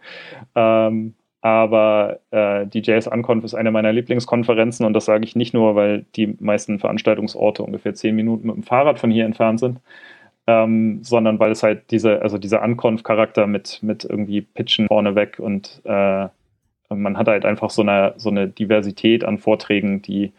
Ähm, 0.54 1.14
aber 1.42 2.20
äh, 2.30 2.66
die 2.66 2.80
JS 2.80 3.06
Unconf 3.06 3.44
ist 3.44 3.52
eine 3.52 3.70
meiner 3.70 3.92
Lieblingskonferenzen 3.92 4.86
und 4.86 4.94
das 4.94 5.04
sage 5.04 5.24
ich 5.24 5.36
nicht 5.36 5.52
nur, 5.52 5.74
weil 5.74 6.06
die 6.16 6.34
meisten 6.40 6.78
Veranstaltungsorte 6.78 7.62
ungefähr 7.62 7.92
zehn 7.92 8.16
Minuten 8.16 8.46
mit 8.46 8.56
dem 8.56 8.62
Fahrrad 8.62 8.98
von 8.98 9.10
hier 9.10 9.26
entfernt 9.26 9.60
sind, 9.60 9.78
ähm, 10.46 11.00
sondern 11.02 11.38
weil 11.38 11.52
es 11.52 11.62
halt 11.62 11.90
diese, 11.90 12.22
also 12.22 12.38
dieser 12.38 12.62
Unconf-Charakter 12.62 13.46
mit, 13.46 13.82
mit 13.82 14.04
irgendwie 14.04 14.40
Pitchen 14.40 14.86
vorneweg 14.88 15.38
und 15.38 15.82
äh, 15.84 16.28
man 16.89 17.16
hat 17.16 17.28
halt 17.28 17.45
einfach 17.45 17.70
so 17.70 17.82
eine, 17.82 18.14
so 18.16 18.30
eine 18.30 18.49
Diversität 18.49 19.24
an 19.24 19.39
Vorträgen, 19.39 20.03
die 20.03 20.32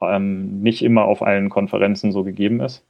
ähm, 0.00 0.60
nicht 0.62 0.82
immer 0.82 1.04
auf 1.04 1.22
allen 1.22 1.48
Konferenzen 1.48 2.12
so 2.12 2.24
gegeben 2.24 2.60
ist. 2.60 2.84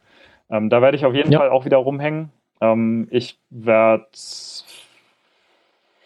Ähm, 0.51 0.71
da 0.71 0.83
werde 0.83 0.97
ich 0.97 1.05
auf 1.05 1.15
jeden 1.15 1.33
ja. 1.33 1.39
Fall 1.39 1.51
auch 1.51 1.65
wieder 1.65 1.79
rumhängen. 1.79 2.31
Ähm, 2.61 3.09
ich 3.11 3.39
werde 3.51 4.07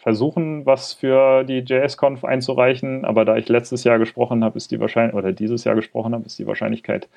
versuchen, 0.01 0.65
was 0.65 0.93
für 0.93 1.43
die 1.43 1.59
JS-Conf 1.59 2.25
einzureichen, 2.25 3.05
aber 3.05 3.23
da 3.23 3.37
ich 3.37 3.47
letztes 3.49 3.83
Jahr 3.83 3.99
gesprochen 3.99 4.43
habe, 4.43 4.57
ist 4.57 4.71
die 4.71 4.79
Wahrscheinlichkeit, 4.79 5.23
oder 5.23 5.31
dieses 5.31 5.63
Jahr 5.63 5.75
gesprochen 5.75 6.13
habe, 6.15 6.25
ist 6.25 6.39
die 6.39 6.47
Wahrscheinlichkeit 6.47 7.07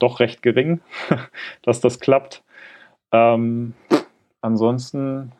doch 0.00 0.18
recht 0.18 0.42
gering, 0.42 0.80
dass 1.62 1.80
das 1.80 2.00
klappt. 2.00 2.42
Ähm, 3.12 3.74
ansonsten 4.40 5.30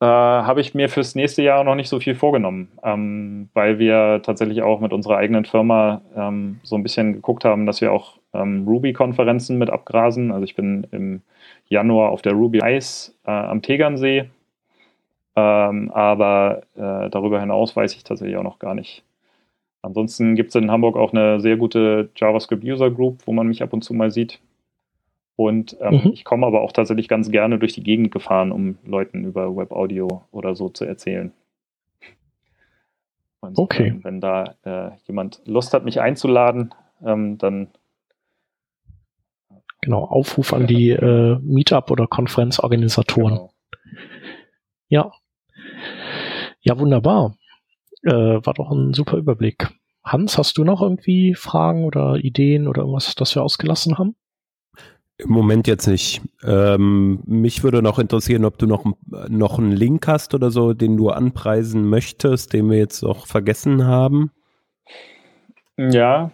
äh, 0.00 0.06
habe 0.06 0.60
ich 0.62 0.74
mir 0.74 0.88
fürs 0.88 1.14
nächste 1.14 1.42
Jahr 1.42 1.62
noch 1.62 1.74
nicht 1.74 1.88
so 1.88 2.00
viel 2.00 2.14
vorgenommen, 2.14 2.68
ähm, 2.82 3.50
weil 3.52 3.78
wir 3.78 4.22
tatsächlich 4.22 4.62
auch 4.62 4.80
mit 4.80 4.92
unserer 4.92 5.18
eigenen 5.18 5.44
Firma 5.44 6.00
ähm, 6.16 6.60
so 6.62 6.76
ein 6.76 6.82
bisschen 6.82 7.12
geguckt 7.12 7.44
haben, 7.44 7.66
dass 7.66 7.82
wir 7.82 7.92
auch 7.92 8.18
ähm, 8.32 8.66
Ruby-Konferenzen 8.66 9.58
mit 9.58 9.68
abgrasen. 9.70 10.32
Also 10.32 10.44
ich 10.44 10.56
bin 10.56 10.86
im 10.90 11.20
Januar 11.68 12.10
auf 12.10 12.22
der 12.22 12.32
Ruby 12.32 12.60
Ice 12.64 13.12
äh, 13.26 13.30
am 13.30 13.60
Tegernsee, 13.60 14.30
ähm, 15.36 15.90
aber 15.90 16.62
äh, 16.76 17.10
darüber 17.10 17.38
hinaus 17.40 17.76
weiß 17.76 17.94
ich 17.94 18.02
tatsächlich 18.02 18.38
auch 18.38 18.42
noch 18.42 18.58
gar 18.58 18.74
nicht. 18.74 19.04
Ansonsten 19.82 20.34
gibt 20.34 20.50
es 20.50 20.54
in 20.54 20.70
Hamburg 20.70 20.96
auch 20.96 21.12
eine 21.12 21.40
sehr 21.40 21.56
gute 21.56 22.10
JavaScript 22.16 22.64
User 22.64 22.90
Group, 22.90 23.18
wo 23.26 23.32
man 23.32 23.46
mich 23.48 23.62
ab 23.62 23.72
und 23.72 23.82
zu 23.82 23.94
mal 23.94 24.10
sieht. 24.10 24.40
Und 25.40 25.74
ähm, 25.80 26.02
mhm. 26.04 26.10
ich 26.12 26.24
komme 26.24 26.46
aber 26.46 26.60
auch 26.60 26.70
tatsächlich 26.70 27.08
ganz 27.08 27.30
gerne 27.30 27.58
durch 27.58 27.72
die 27.72 27.82
Gegend 27.82 28.10
gefahren, 28.10 28.52
um 28.52 28.76
Leuten 28.84 29.24
über 29.24 29.56
Webaudio 29.56 30.26
oder 30.32 30.54
so 30.54 30.68
zu 30.68 30.84
erzählen. 30.84 31.32
Und 33.40 33.56
okay. 33.56 33.86
Ähm, 33.86 34.04
wenn 34.04 34.20
da 34.20 34.54
äh, 34.64 34.90
jemand 35.06 35.40
Lust 35.46 35.72
hat, 35.72 35.86
mich 35.86 35.98
einzuladen, 35.98 36.74
ähm, 37.02 37.38
dann. 37.38 37.68
Genau, 39.80 40.04
Aufruf 40.04 40.52
an 40.52 40.66
die 40.66 40.90
äh, 40.90 41.38
Meetup- 41.40 41.90
oder 41.90 42.06
Konferenzorganisatoren. 42.06 43.36
Genau. 43.36 43.52
Ja. 44.88 45.10
Ja, 46.60 46.78
wunderbar. 46.78 47.34
Äh, 48.02 48.12
war 48.12 48.52
doch 48.52 48.70
ein 48.70 48.92
super 48.92 49.16
Überblick. 49.16 49.70
Hans, 50.04 50.36
hast 50.36 50.58
du 50.58 50.64
noch 50.64 50.82
irgendwie 50.82 51.34
Fragen 51.34 51.86
oder 51.86 52.16
Ideen 52.16 52.68
oder 52.68 52.82
irgendwas, 52.82 53.14
das 53.14 53.34
wir 53.34 53.42
ausgelassen 53.42 53.96
haben? 53.96 54.16
Im 55.22 55.30
Moment 55.30 55.66
jetzt 55.66 55.86
nicht. 55.86 56.22
Ähm, 56.42 57.20
mich 57.26 57.62
würde 57.62 57.82
noch 57.82 57.98
interessieren, 57.98 58.44
ob 58.44 58.58
du 58.58 58.66
noch, 58.66 58.84
noch 59.28 59.58
einen 59.58 59.72
Link 59.72 60.06
hast 60.06 60.34
oder 60.34 60.50
so, 60.50 60.72
den 60.72 60.96
du 60.96 61.10
anpreisen 61.10 61.88
möchtest, 61.88 62.52
den 62.52 62.70
wir 62.70 62.78
jetzt 62.78 63.02
noch 63.02 63.26
vergessen 63.26 63.86
haben. 63.86 64.30
Ja, 65.76 66.30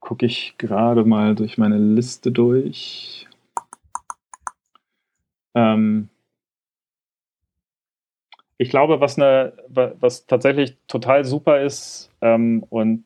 gucke 0.00 0.26
ich 0.26 0.54
gerade 0.58 1.04
mal 1.04 1.34
durch 1.34 1.58
meine 1.58 1.78
Liste 1.78 2.32
durch. 2.32 3.26
Ähm, 5.54 6.08
ich 8.58 8.70
glaube, 8.70 9.00
was, 9.00 9.18
eine, 9.18 9.52
was 9.68 10.26
tatsächlich 10.26 10.76
total 10.86 11.24
super 11.24 11.60
ist 11.60 12.10
ähm, 12.20 12.64
und 12.70 13.04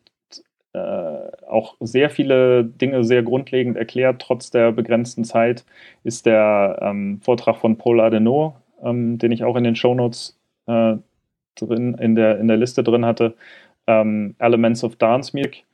auch 0.72 1.76
sehr 1.80 2.10
viele 2.10 2.64
Dinge 2.64 3.02
sehr 3.04 3.22
grundlegend 3.22 3.76
erklärt, 3.76 4.22
trotz 4.22 4.50
der 4.50 4.72
begrenzten 4.72 5.24
Zeit, 5.24 5.64
ist 6.04 6.26
der 6.26 6.78
ähm, 6.80 7.20
Vortrag 7.20 7.56
von 7.56 7.76
Paul 7.76 8.00
Adenau, 8.00 8.56
ähm, 8.82 9.18
den 9.18 9.32
ich 9.32 9.44
auch 9.44 9.56
in 9.56 9.64
den 9.64 9.76
Shownotes 9.76 10.38
äh, 10.66 10.96
drin, 11.56 11.94
in 11.94 12.14
der, 12.14 12.38
in 12.38 12.48
der 12.48 12.56
Liste 12.56 12.82
drin 12.82 13.04
hatte, 13.04 13.34
ähm, 13.86 14.34
Elements 14.38 14.84
of 14.84 14.96
Dance 14.96 15.36
Music 15.36 15.64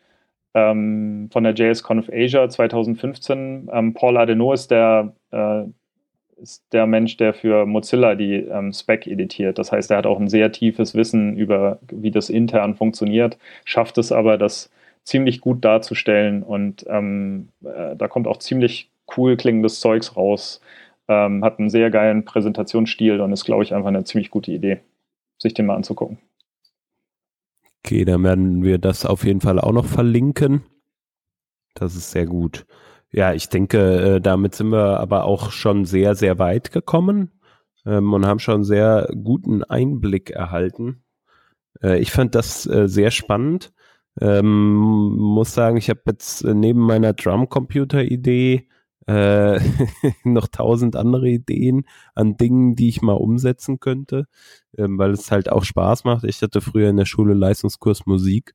ähm, 0.55 1.29
von 1.31 1.45
der 1.45 1.55
JSConf 1.55 2.09
Asia 2.11 2.49
2015. 2.49 3.69
Ähm, 3.73 3.95
Paul 3.95 4.17
Adenau 4.17 4.53
ist 4.53 4.71
der, 4.71 5.15
äh, 5.31 5.65
ist 6.41 6.65
der 6.73 6.87
Mensch, 6.87 7.17
der 7.19 7.35
für 7.35 7.67
Mozilla 7.67 8.15
die 8.15 8.37
ähm, 8.37 8.73
Spec 8.73 9.07
editiert. 9.07 9.59
Das 9.59 9.73
heißt, 9.73 9.91
er 9.91 9.99
hat 9.99 10.07
auch 10.07 10.19
ein 10.19 10.29
sehr 10.29 10.53
tiefes 10.53 10.95
Wissen 10.95 11.37
über, 11.37 11.79
wie 11.91 12.11
das 12.11 12.31
intern 12.31 12.75
funktioniert, 12.75 13.39
schafft 13.65 13.99
es 13.99 14.13
aber, 14.13 14.39
das 14.39 14.71
ziemlich 15.07 15.41
gut 15.41 15.65
darzustellen 15.65 16.43
und 16.43 16.85
ähm, 16.89 17.49
äh, 17.65 17.97
da 17.97 18.09
kommt 18.09 18.27
auch 18.27 18.39
ziemlich 18.39 18.91
cool 19.17 19.37
klingendes 19.37 19.81
Zeugs 19.81 20.17
raus. 20.17 20.61
Ähm, 21.09 21.45
hat 21.45 21.61
einen 21.61 21.71
sehr 21.71 21.91
geilen 21.91 22.25
Präsentationsstil 22.25 23.21
und 23.21 23.33
ist, 23.33 23.45
glaube 23.45 23.63
ich, 23.63 23.73
einfach 23.73 23.89
eine 23.89 24.03
ziemlich 24.03 24.31
gute 24.31 24.51
Idee, 24.51 24.81
sich 25.39 25.55
den 25.55 25.67
mal 25.67 25.77
anzugucken. 25.77 26.19
Okay, 27.85 28.05
dann 28.05 28.25
werden 28.25 28.65
wir 28.65 28.79
das 28.79 29.07
auf 29.07 29.25
jeden 29.25 29.41
Fall 29.41 29.61
auch 29.61 29.71
noch 29.71 29.87
verlinken. 29.87 30.65
Das 31.75 31.95
ist 31.95 32.11
sehr 32.11 32.27
gut. 32.27 32.67
Ja, 33.13 33.33
ich 33.33 33.49
denke, 33.49 34.17
äh, 34.17 34.21
damit 34.21 34.57
sind 34.57 34.73
wir 34.73 34.99
aber 34.99 35.25
auch 35.25 35.53
schon 35.53 35.85
sehr, 35.85 36.17
sehr 36.17 36.41
weit 36.41 36.73
gekommen 36.73 37.31
ähm, 37.87 38.13
und 38.13 38.27
haben 38.27 38.41
schon 38.41 38.65
sehr 38.65 39.09
guten 39.23 39.63
Einblick 39.63 40.31
erhalten. 40.31 41.05
Äh, 41.81 42.01
ich 42.01 42.11
fand 42.11 42.35
das 42.35 42.67
äh, 42.67 42.89
sehr 42.89 43.13
spannend 43.13 43.73
Ähm, 44.21 45.17
muss 45.17 45.53
sagen, 45.55 45.77
ich 45.77 45.91
habe 45.91 46.01
jetzt 46.07 46.45
neben 46.45 46.81
meiner 46.81 47.13
Drumcomputer-Idee 47.13 48.69
äh, 49.07 49.61
noch 50.25 50.49
tausend 50.49 50.97
andere 50.97 51.29
Ideen 51.29 51.85
an 52.15 52.37
Dingen, 52.37 52.75
die 52.75 52.89
ich 52.89 53.03
mal 53.03 53.15
umsetzen 53.15 53.81
könnte, 53.81 54.27
ähm, 54.77 54.99
weil 54.99 55.13
es 55.13 55.31
halt 55.31 55.51
auch 55.51 55.65
Spaß 55.65 56.05
macht. 56.05 56.25
Ich 56.25 56.43
hatte 56.43 56.61
früher 56.61 56.91
in 56.91 56.97
der 56.97 57.05
Schule 57.05 57.35
Leistungskurs 57.35 58.07
Musik, 58.07 58.55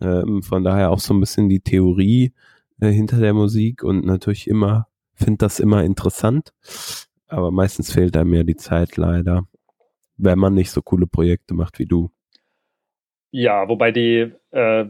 ähm, 0.00 0.42
von 0.42 0.62
daher 0.64 0.90
auch 0.90 1.00
so 1.00 1.14
ein 1.14 1.20
bisschen 1.20 1.48
die 1.48 1.60
Theorie 1.60 2.32
äh, 2.80 2.90
hinter 2.90 3.18
der 3.18 3.34
Musik 3.34 3.82
und 3.82 4.04
natürlich 4.04 4.46
immer, 4.48 4.88
finde 5.14 5.38
das 5.38 5.60
immer 5.60 5.84
interessant, 5.84 6.52
aber 7.26 7.50
meistens 7.50 7.92
fehlt 7.92 8.16
einem 8.16 8.34
ja 8.34 8.44
die 8.44 8.56
Zeit 8.56 8.96
leider, 8.96 9.46
wenn 10.16 10.38
man 10.38 10.54
nicht 10.54 10.70
so 10.70 10.82
coole 10.82 11.06
Projekte 11.06 11.54
macht 11.54 11.78
wie 11.78 11.86
du. 11.86 12.10
Ja, 13.30 13.68
wobei 13.68 13.92
die 13.92 14.32
äh, 14.50 14.86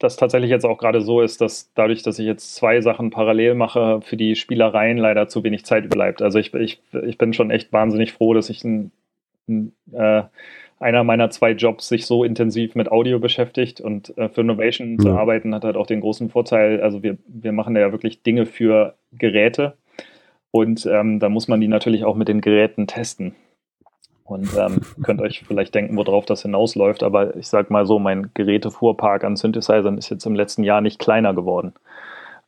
das 0.00 0.16
tatsächlich 0.16 0.50
jetzt 0.50 0.64
auch 0.64 0.78
gerade 0.78 1.02
so 1.02 1.20
ist, 1.20 1.40
dass 1.42 1.70
dadurch, 1.74 2.02
dass 2.02 2.18
ich 2.18 2.26
jetzt 2.26 2.54
zwei 2.54 2.80
Sachen 2.80 3.10
parallel 3.10 3.54
mache, 3.54 4.00
für 4.00 4.16
die 4.16 4.34
Spielereien 4.34 4.96
leider 4.96 5.28
zu 5.28 5.44
wenig 5.44 5.64
Zeit 5.66 5.90
bleibt. 5.90 6.22
Also 6.22 6.38
ich, 6.38 6.54
ich, 6.54 6.80
ich 7.06 7.18
bin 7.18 7.34
schon 7.34 7.50
echt 7.50 7.72
wahnsinnig 7.72 8.12
froh, 8.12 8.32
dass 8.32 8.48
ich 8.48 8.64
ein, 8.64 8.92
ein, 9.46 9.72
äh, 9.92 10.22
einer 10.78 11.04
meiner 11.04 11.28
zwei 11.28 11.52
Jobs 11.52 11.88
sich 11.88 12.06
so 12.06 12.24
intensiv 12.24 12.74
mit 12.74 12.90
Audio 12.90 13.18
beschäftigt 13.18 13.82
und 13.82 14.16
äh, 14.16 14.30
für 14.30 14.40
Innovation 14.40 14.92
ja. 14.92 14.98
zu 14.98 15.10
arbeiten 15.10 15.54
hat 15.54 15.64
halt 15.64 15.76
auch 15.76 15.86
den 15.86 16.00
großen 16.00 16.30
Vorteil, 16.30 16.80
also 16.80 17.02
wir, 17.02 17.18
wir 17.26 17.52
machen 17.52 17.76
ja 17.76 17.92
wirklich 17.92 18.22
Dinge 18.22 18.46
für 18.46 18.94
Geräte 19.12 19.76
und 20.50 20.86
ähm, 20.86 21.20
da 21.20 21.28
muss 21.28 21.46
man 21.46 21.60
die 21.60 21.68
natürlich 21.68 22.04
auch 22.04 22.16
mit 22.16 22.28
den 22.28 22.40
Geräten 22.40 22.86
testen. 22.86 23.34
Und 24.30 24.56
ähm, 24.56 24.80
könnt 25.02 25.20
euch 25.20 25.42
vielleicht 25.44 25.74
denken, 25.74 25.96
worauf 25.96 26.24
das 26.24 26.42
hinausläuft. 26.42 27.02
Aber 27.02 27.34
ich 27.34 27.48
sag 27.48 27.68
mal 27.68 27.84
so, 27.84 27.98
mein 27.98 28.30
Gerätefuhrpark 28.32 29.24
an 29.24 29.34
Synthesizern 29.34 29.98
ist 29.98 30.08
jetzt 30.08 30.24
im 30.24 30.36
letzten 30.36 30.62
Jahr 30.62 30.80
nicht 30.80 31.00
kleiner 31.00 31.34
geworden. 31.34 31.72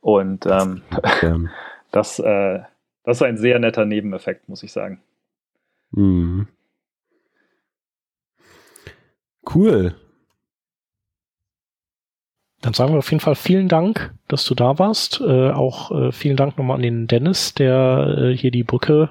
Und 0.01 0.47
ähm, 0.47 0.83
ja. 1.23 1.39
das, 1.91 2.21
äh, 2.21 2.61
das 3.03 3.17
ist 3.17 3.23
ein 3.23 3.37
sehr 3.37 3.59
netter 3.59 3.85
Nebeneffekt, 3.85 4.49
muss 4.49 4.63
ich 4.63 4.71
sagen. 4.71 5.03
Mhm. 5.91 6.47
Cool. 9.53 9.97
Dann 12.63 12.75
sagen 12.75 12.93
wir 12.93 12.99
auf 12.99 13.11
jeden 13.11 13.21
Fall 13.21 13.35
vielen 13.35 13.69
Dank, 13.69 14.15
dass 14.29 14.45
du 14.45 14.55
da 14.55 14.79
warst. 14.79 15.21
Äh, 15.21 15.51
auch 15.51 15.91
äh, 15.91 16.13
vielen 16.13 16.37
Dank 16.37 16.57
nochmal 16.57 16.77
an 16.77 16.83
den 16.83 17.07
Dennis, 17.09 17.55
der 17.55 18.17
äh, 18.19 18.37
hier 18.37 18.51
die 18.51 18.65
Brücke 18.65 19.11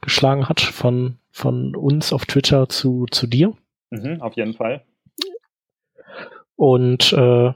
geschlagen 0.00 0.48
hat 0.48 0.60
von 0.60 1.18
von 1.32 1.74
uns 1.74 2.12
auf 2.12 2.26
Twitter 2.26 2.68
zu, 2.68 3.06
zu 3.10 3.26
dir. 3.26 3.54
Mhm, 3.90 4.20
auf 4.20 4.36
jeden 4.36 4.54
Fall. 4.54 4.84
Und 6.54 7.12
äh, 7.14 7.52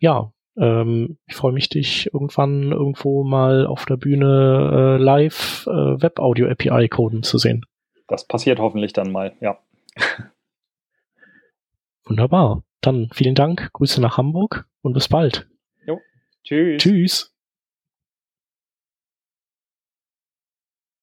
ja, 0.00 0.32
ähm, 0.56 1.18
ich 1.26 1.34
freue 1.34 1.52
mich, 1.52 1.68
dich 1.68 2.12
irgendwann 2.14 2.72
irgendwo 2.72 3.24
mal 3.24 3.66
auf 3.66 3.84
der 3.84 3.96
Bühne 3.96 4.96
äh, 4.98 5.02
live 5.02 5.66
äh, 5.66 6.00
Web-Audio-API 6.00 6.88
coden 6.88 7.22
zu 7.22 7.38
sehen. 7.38 7.66
Das 8.06 8.26
passiert 8.26 8.58
hoffentlich 8.58 8.92
dann 8.92 9.10
mal, 9.10 9.34
ja. 9.40 9.58
Wunderbar. 12.04 12.62
Dann 12.80 13.10
vielen 13.12 13.34
Dank, 13.34 13.72
Grüße 13.72 14.00
nach 14.00 14.16
Hamburg 14.16 14.66
und 14.82 14.92
bis 14.92 15.08
bald. 15.08 15.48
Jo, 15.86 16.00
tschüss. 16.44 16.82
Tschüss. 16.82 17.34